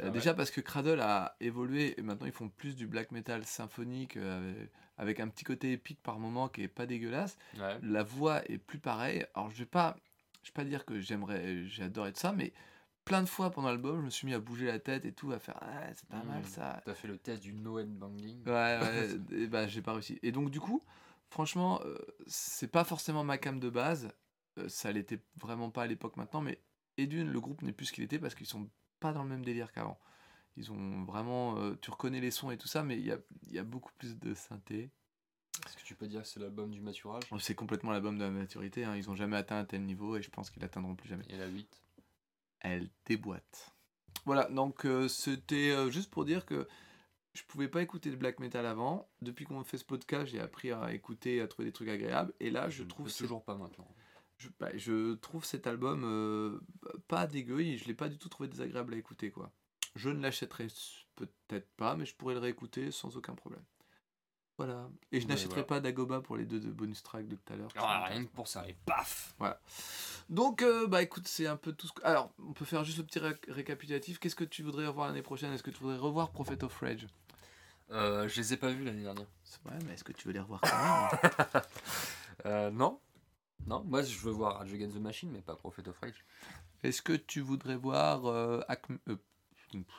[0.00, 0.10] Ah ouais.
[0.10, 4.16] Déjà parce que Cradle a évolué et maintenant ils font plus du black metal symphonique
[4.16, 4.54] euh,
[4.96, 7.78] avec, un petit côté épique par moment qui est pas dégueulasse Ouais.
[7.82, 9.26] la voix est plus pareille.
[9.34, 9.96] Alors je vais pas,
[10.42, 12.52] je vais pas dire que j'aimerais, j'ai adoré de ça, mais
[13.04, 15.30] plein de fois pendant l'album, je me suis mis à bouger la tête et tout,
[15.32, 16.46] à faire ah, c'est pas mal Mm.
[16.46, 16.80] ça.
[16.86, 18.44] T'as fait le test du no banging.
[18.46, 19.08] Ouais, ouais,
[19.42, 20.18] et bah j'ai pas réussi.
[20.22, 20.82] Et donc du coup,
[21.28, 24.10] franchement, euh, c'est pas forcément ma cam de base.
[24.58, 26.58] Euh, ça l'était vraiment pas à l'époque maintenant, mais
[26.96, 28.68] et d'une, le groupe n'est plus ce qu'il était parce qu'ils sont
[29.02, 29.98] pas dans le même délire qu'avant.
[30.56, 33.18] Ils ont vraiment, euh, tu reconnais les sons et tout ça, mais il y a,
[33.50, 34.90] y a beaucoup plus de synthé.
[35.66, 37.24] Est-ce que tu peux dire que c'est l'album du maturage?
[37.38, 38.84] C'est complètement l'album de la maturité.
[38.84, 38.96] hein.
[38.96, 41.24] Ils ont jamais atteint un tel niveau et je pense qu'ils l'atteindront plus jamais.
[41.28, 41.82] Et la 8
[42.60, 43.72] elle déboîte.
[44.24, 46.68] Voilà, donc euh, c'était euh, juste pour dire que
[47.34, 49.08] je pouvais pas écouter de black metal avant.
[49.20, 52.32] Depuis qu'on fait ce podcast, j'ai appris à écouter, à trouver des trucs agréables.
[52.40, 53.88] Et là, je trouve, peux toujours pas maintenant.
[54.42, 56.60] Je, bah, je trouve cet album euh,
[57.08, 57.60] pas dégueu.
[57.60, 59.50] et Je l'ai pas du tout trouvé désagréable à écouter, quoi.
[59.94, 60.66] Je ne l'achèterai
[61.16, 63.62] peut-être pas, mais je pourrais le réécouter sans aucun problème.
[64.58, 64.88] Voilà.
[65.12, 65.66] Et je Ouais, n'achèterai voilà.
[65.66, 67.70] pas d'Agoba pour les deux de bonus tracks de tout à l'heure.
[67.76, 69.34] Ah, rien que pour ça, et paf
[70.28, 72.04] Donc, euh, bah écoute, c'est un peu tout ce que...
[72.04, 74.18] Alors, on peut faire juste le petit ré- récapitulatif.
[74.18, 75.52] Qu'est-ce que tu voudrais revoir l'année prochaine?
[75.52, 77.06] Est-ce que tu voudrais revoir Prophet of Rage?
[77.90, 79.26] Euh, Je les ai pas vus l'année dernière.
[79.44, 81.62] C'est vrai, mais est-ce que tu veux les revoir quand même?
[82.46, 82.98] Euh, non
[83.66, 86.24] Non, moi je veux voir Rage Against the Machine, mais pas Prophet of Rage.
[86.82, 88.98] Est-ce que tu voudrais voir euh, Acme...
[89.08, 89.16] euh,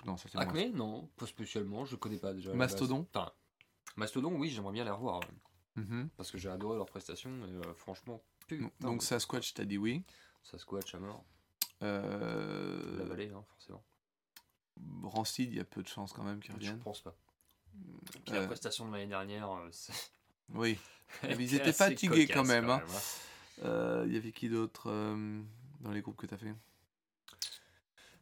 [0.05, 0.37] non, ça c'est.
[0.37, 2.53] Acme, non, pas spécialement, je connais pas déjà.
[2.53, 3.07] Mastodon.
[3.13, 3.31] Enfin,
[3.95, 5.21] Mastodon, oui, j'aimerais bien les revoir,
[5.75, 6.09] Mhm.
[6.17, 10.03] parce que j'ai adoré leurs prestations, et euh, franchement, putain, Donc Sasquatch, t'as dit oui.
[10.43, 11.23] ça squash à mort.
[11.81, 13.83] La vallée, hein, forcément.
[15.03, 16.79] Rancid, il y a peu de chances quand même qu'ils Je reviennent.
[16.79, 17.15] pense pas.
[18.25, 20.11] Puis la prestation de l'année dernière, c'est-
[20.53, 20.77] oui.
[21.23, 22.81] elle ils étaient fatigués cocasse, quand même, hein.
[22.87, 22.99] hein.
[23.63, 25.41] Euh, Il y avait qui d'autre euh,
[25.81, 26.53] dans les groupes que t'as fait?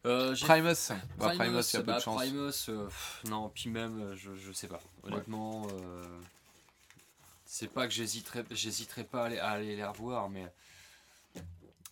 [0.06, 0.74] Euh, Primus.
[1.18, 2.16] Bah, Primus, Primus, il y a peu bah, de chance.
[2.22, 4.82] Primus, euh, pff, non, puis même, euh, je, je sais pas.
[5.04, 6.20] Honnêtement, euh,
[7.46, 10.52] c'est pas que j'hésiterais, j'hésiterais pas à aller, à aller les revoir, mais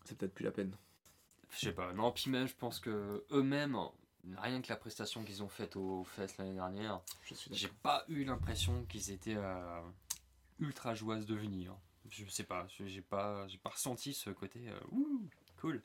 [0.06, 0.76] C'est peut-être plus la peine.
[1.52, 1.94] je sais pas.
[1.94, 3.78] Non, puis même, je pense que eux-mêmes,
[4.38, 7.02] rien que la prestation qu'ils ont faite au Fest l'année dernière,
[7.52, 9.82] j'ai pas eu l'impression qu'ils étaient euh,
[10.60, 11.76] ultra joyeux de venir.
[12.10, 15.28] Je sais pas, j'ai pas, j'ai pas ressenti ce côté euh, ouh,
[15.62, 15.82] cool.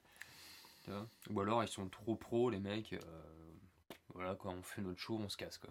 [0.84, 2.92] Tu vois Ou alors ils sont trop pros les mecs.
[2.92, 2.98] euh,
[4.14, 5.70] voilà quoi, on fait notre show, on se casse quoi.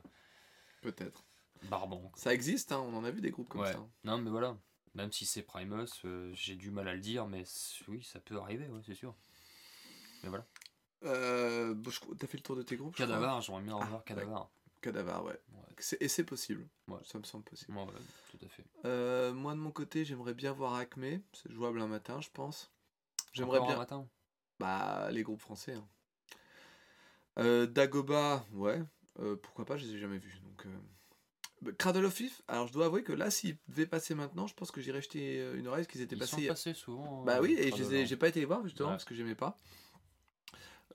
[0.81, 1.23] Peut-être.
[1.63, 1.99] Barbant.
[2.01, 2.11] quoi.
[2.15, 3.71] Ça existe, hein, on en a vu des groupes comme Ouais.
[3.71, 3.85] ça.
[4.03, 4.57] Non mais voilà,
[4.95, 8.19] même si c'est Primus, euh, j'ai du mal à le dire, mais c- oui, ça
[8.19, 9.15] peut arriver, ouais, c'est sûr.
[10.23, 10.45] Mais voilà.
[11.03, 13.75] Euh, bon, je- T'as fait le tour de tes groupes je crois Cadavar, j'aimerais bien
[13.75, 14.49] revoir Ah, Cadavar.
[14.83, 15.39] Cadavar, ouais.
[15.99, 16.67] Et c'est possible.
[16.87, 16.99] Ouais.
[17.03, 17.75] Ça me semble possible.
[17.75, 17.91] Ouais, ouais,
[18.31, 18.63] tout à fait.
[18.85, 21.19] Euh, moi, de mon côté, j'aimerais bien voir Acme.
[21.33, 22.71] C'est jouable un matin, je pense.
[23.33, 23.79] J'aimerais Encore un bien.
[23.79, 24.07] matin
[24.59, 25.73] Bah, les groupes français.
[25.73, 25.87] hein.
[27.39, 28.81] Euh, Dagoba, ouais.
[29.19, 30.39] Euh, pourquoi pas, je les ai jamais vus.
[30.43, 30.67] Donc,
[31.61, 34.53] bah, Cradle of Filth, alors je dois avouer que là, s'ils devaient passer maintenant, je
[34.53, 36.41] pense que j'irais jeter une oreille, parce qu'ils étaient Ils passés.
[36.43, 37.23] sont passés souvent.
[37.23, 38.93] Bah oui, et j'ai pas été les voir justement, Ouais.
[38.95, 39.57] parce que j'aimais pas.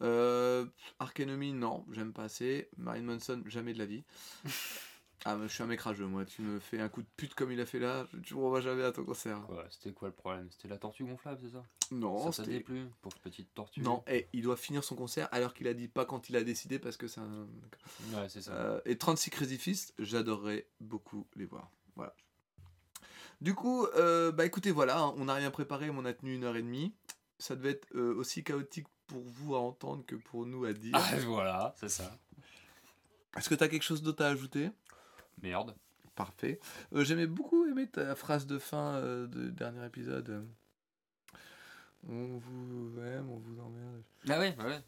[0.02, 0.66] Euh,
[0.98, 2.68] Ark Enemy, non, j'aime pas assez.
[2.76, 4.04] Marine Manson, jamais de la vie.
[5.24, 6.24] ah, je suis un mec rageux, moi.
[6.24, 8.60] Tu me fais un coup de pute comme il a fait là, tu me revois
[8.60, 9.40] jamais à ton concert.
[9.70, 10.48] C'était quoi le problème?
[10.50, 11.64] C'était la tortue gonflable, c'est ça?
[11.90, 13.80] Non, Ça t'a déplu Pauvre petite tortue?
[13.80, 16.44] Non, et il doit finir son concert alors qu'il a dit pas quand il a
[16.44, 17.46] décidé parce que c'est un.
[18.12, 18.52] Ouais, c'est ça.
[18.52, 21.70] Euh, et 36 Crazy Fist, j'adorerais beaucoup les voir.
[21.96, 22.14] Voilà.
[23.40, 26.34] Du coup, euh, bah écoutez, voilà, hein, on n'a rien préparé, mais on a tenu
[26.34, 26.92] une heure et demie.
[27.38, 30.92] Ça devait être euh, aussi chaotique pour vous à entendre que pour nous à dire.
[30.94, 32.10] Ah, voilà, c'est ça.
[33.36, 34.70] Est-ce que tu as quelque chose d'autre à ajouter?
[35.42, 35.74] Merde.
[36.16, 36.58] Parfait.
[36.92, 40.44] Euh, J'aimais beaucoup aimer ta phrase de fin euh, de dernier épisode.
[42.08, 44.02] On vous aime, on vous emmerde.
[44.28, 44.80] Ah ouais, ouais.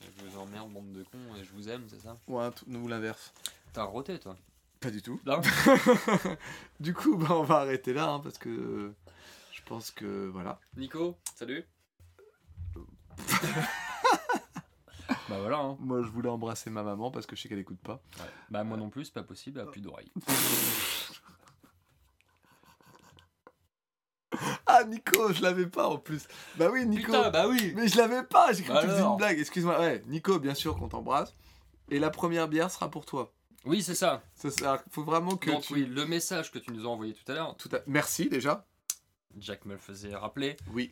[0.00, 2.18] Je vous emmerde, bande de cons, et je vous aime, c'est ça?
[2.26, 3.32] Ou un tout- ou l'inverse.
[3.72, 4.36] T'as roté, toi?
[4.80, 5.20] Pas du tout.
[5.26, 5.40] Non
[6.80, 8.92] du coup, bah, on va arrêter là hein, parce que
[9.52, 10.58] je pense que voilà.
[10.76, 11.64] Nico, salut
[15.28, 15.76] Bah voilà, hein.
[15.80, 18.02] Moi, je voulais embrasser ma maman parce que je sais qu'elle écoute pas.
[18.18, 18.26] Ouais.
[18.50, 20.10] Bah moi non plus, c'est pas possible, elle a plus d'oreilles.
[24.66, 26.26] Ah, Nico, je l'avais pas en plus.
[26.56, 27.06] Bah oui, Nico.
[27.12, 29.38] Putain, bah oui Mais je l'avais pas, j'ai cru que tu faisais une blague.
[29.38, 29.78] Excuse-moi.
[29.78, 31.34] Ouais, Nico, bien sûr qu'on t'embrasse.
[31.90, 33.34] Et la première bière sera pour toi.
[33.66, 34.22] Oui, c'est ça.
[34.34, 35.74] Ça, ça faut vraiment que Donc tu.
[35.74, 37.80] oui, le message que tu nous as envoyé tout à l'heure, Tout à...
[37.86, 38.66] Merci déjà.
[39.36, 40.90] Jack me le faisait rappeler, Oui.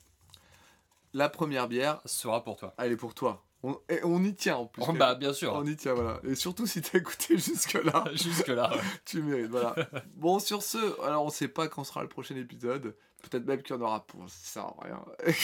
[1.12, 2.74] La première bière, sera pour toi.
[2.78, 3.44] elle est pour toi.
[3.62, 4.82] On, et on y tient en plus.
[4.88, 5.52] Oh, bah bien sûr.
[5.54, 6.18] On y tient, voilà.
[6.24, 8.72] Et surtout si t'as écouté jusque-là, Jusque là.
[9.04, 9.74] tu mérites, voilà.
[10.16, 12.96] Bon, sur ce, alors on sait pas quand sera le prochain épisode.
[13.22, 15.04] Peut-être même qu'il y en aura pour ça sert à rien.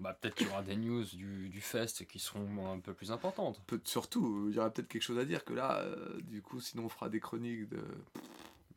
[0.00, 3.10] bah peut-être qu'il y aura des news du, du fest qui seront un peu plus
[3.10, 3.62] importantes.
[3.66, 6.60] Peut- surtout, il y aura peut-être quelque chose à dire que là, euh, du coup,
[6.60, 7.80] sinon on fera des chroniques de.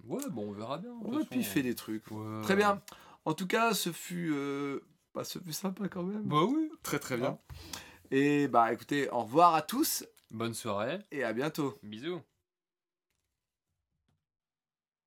[0.05, 0.91] Ouais, bon, on verra bien.
[1.03, 2.09] On va piffer des trucs.
[2.09, 2.41] Ouais.
[2.43, 2.81] Très bien.
[3.25, 4.79] En tout cas, ce fut, euh,
[5.17, 6.21] bah, ce fut sympa quand même.
[6.23, 6.69] Bah oui.
[6.83, 7.39] Très très bien.
[8.11, 10.99] Et bah écoutez, au revoir à tous Bonne soirée.
[11.11, 11.79] et à bientôt.
[11.81, 12.21] Bisous.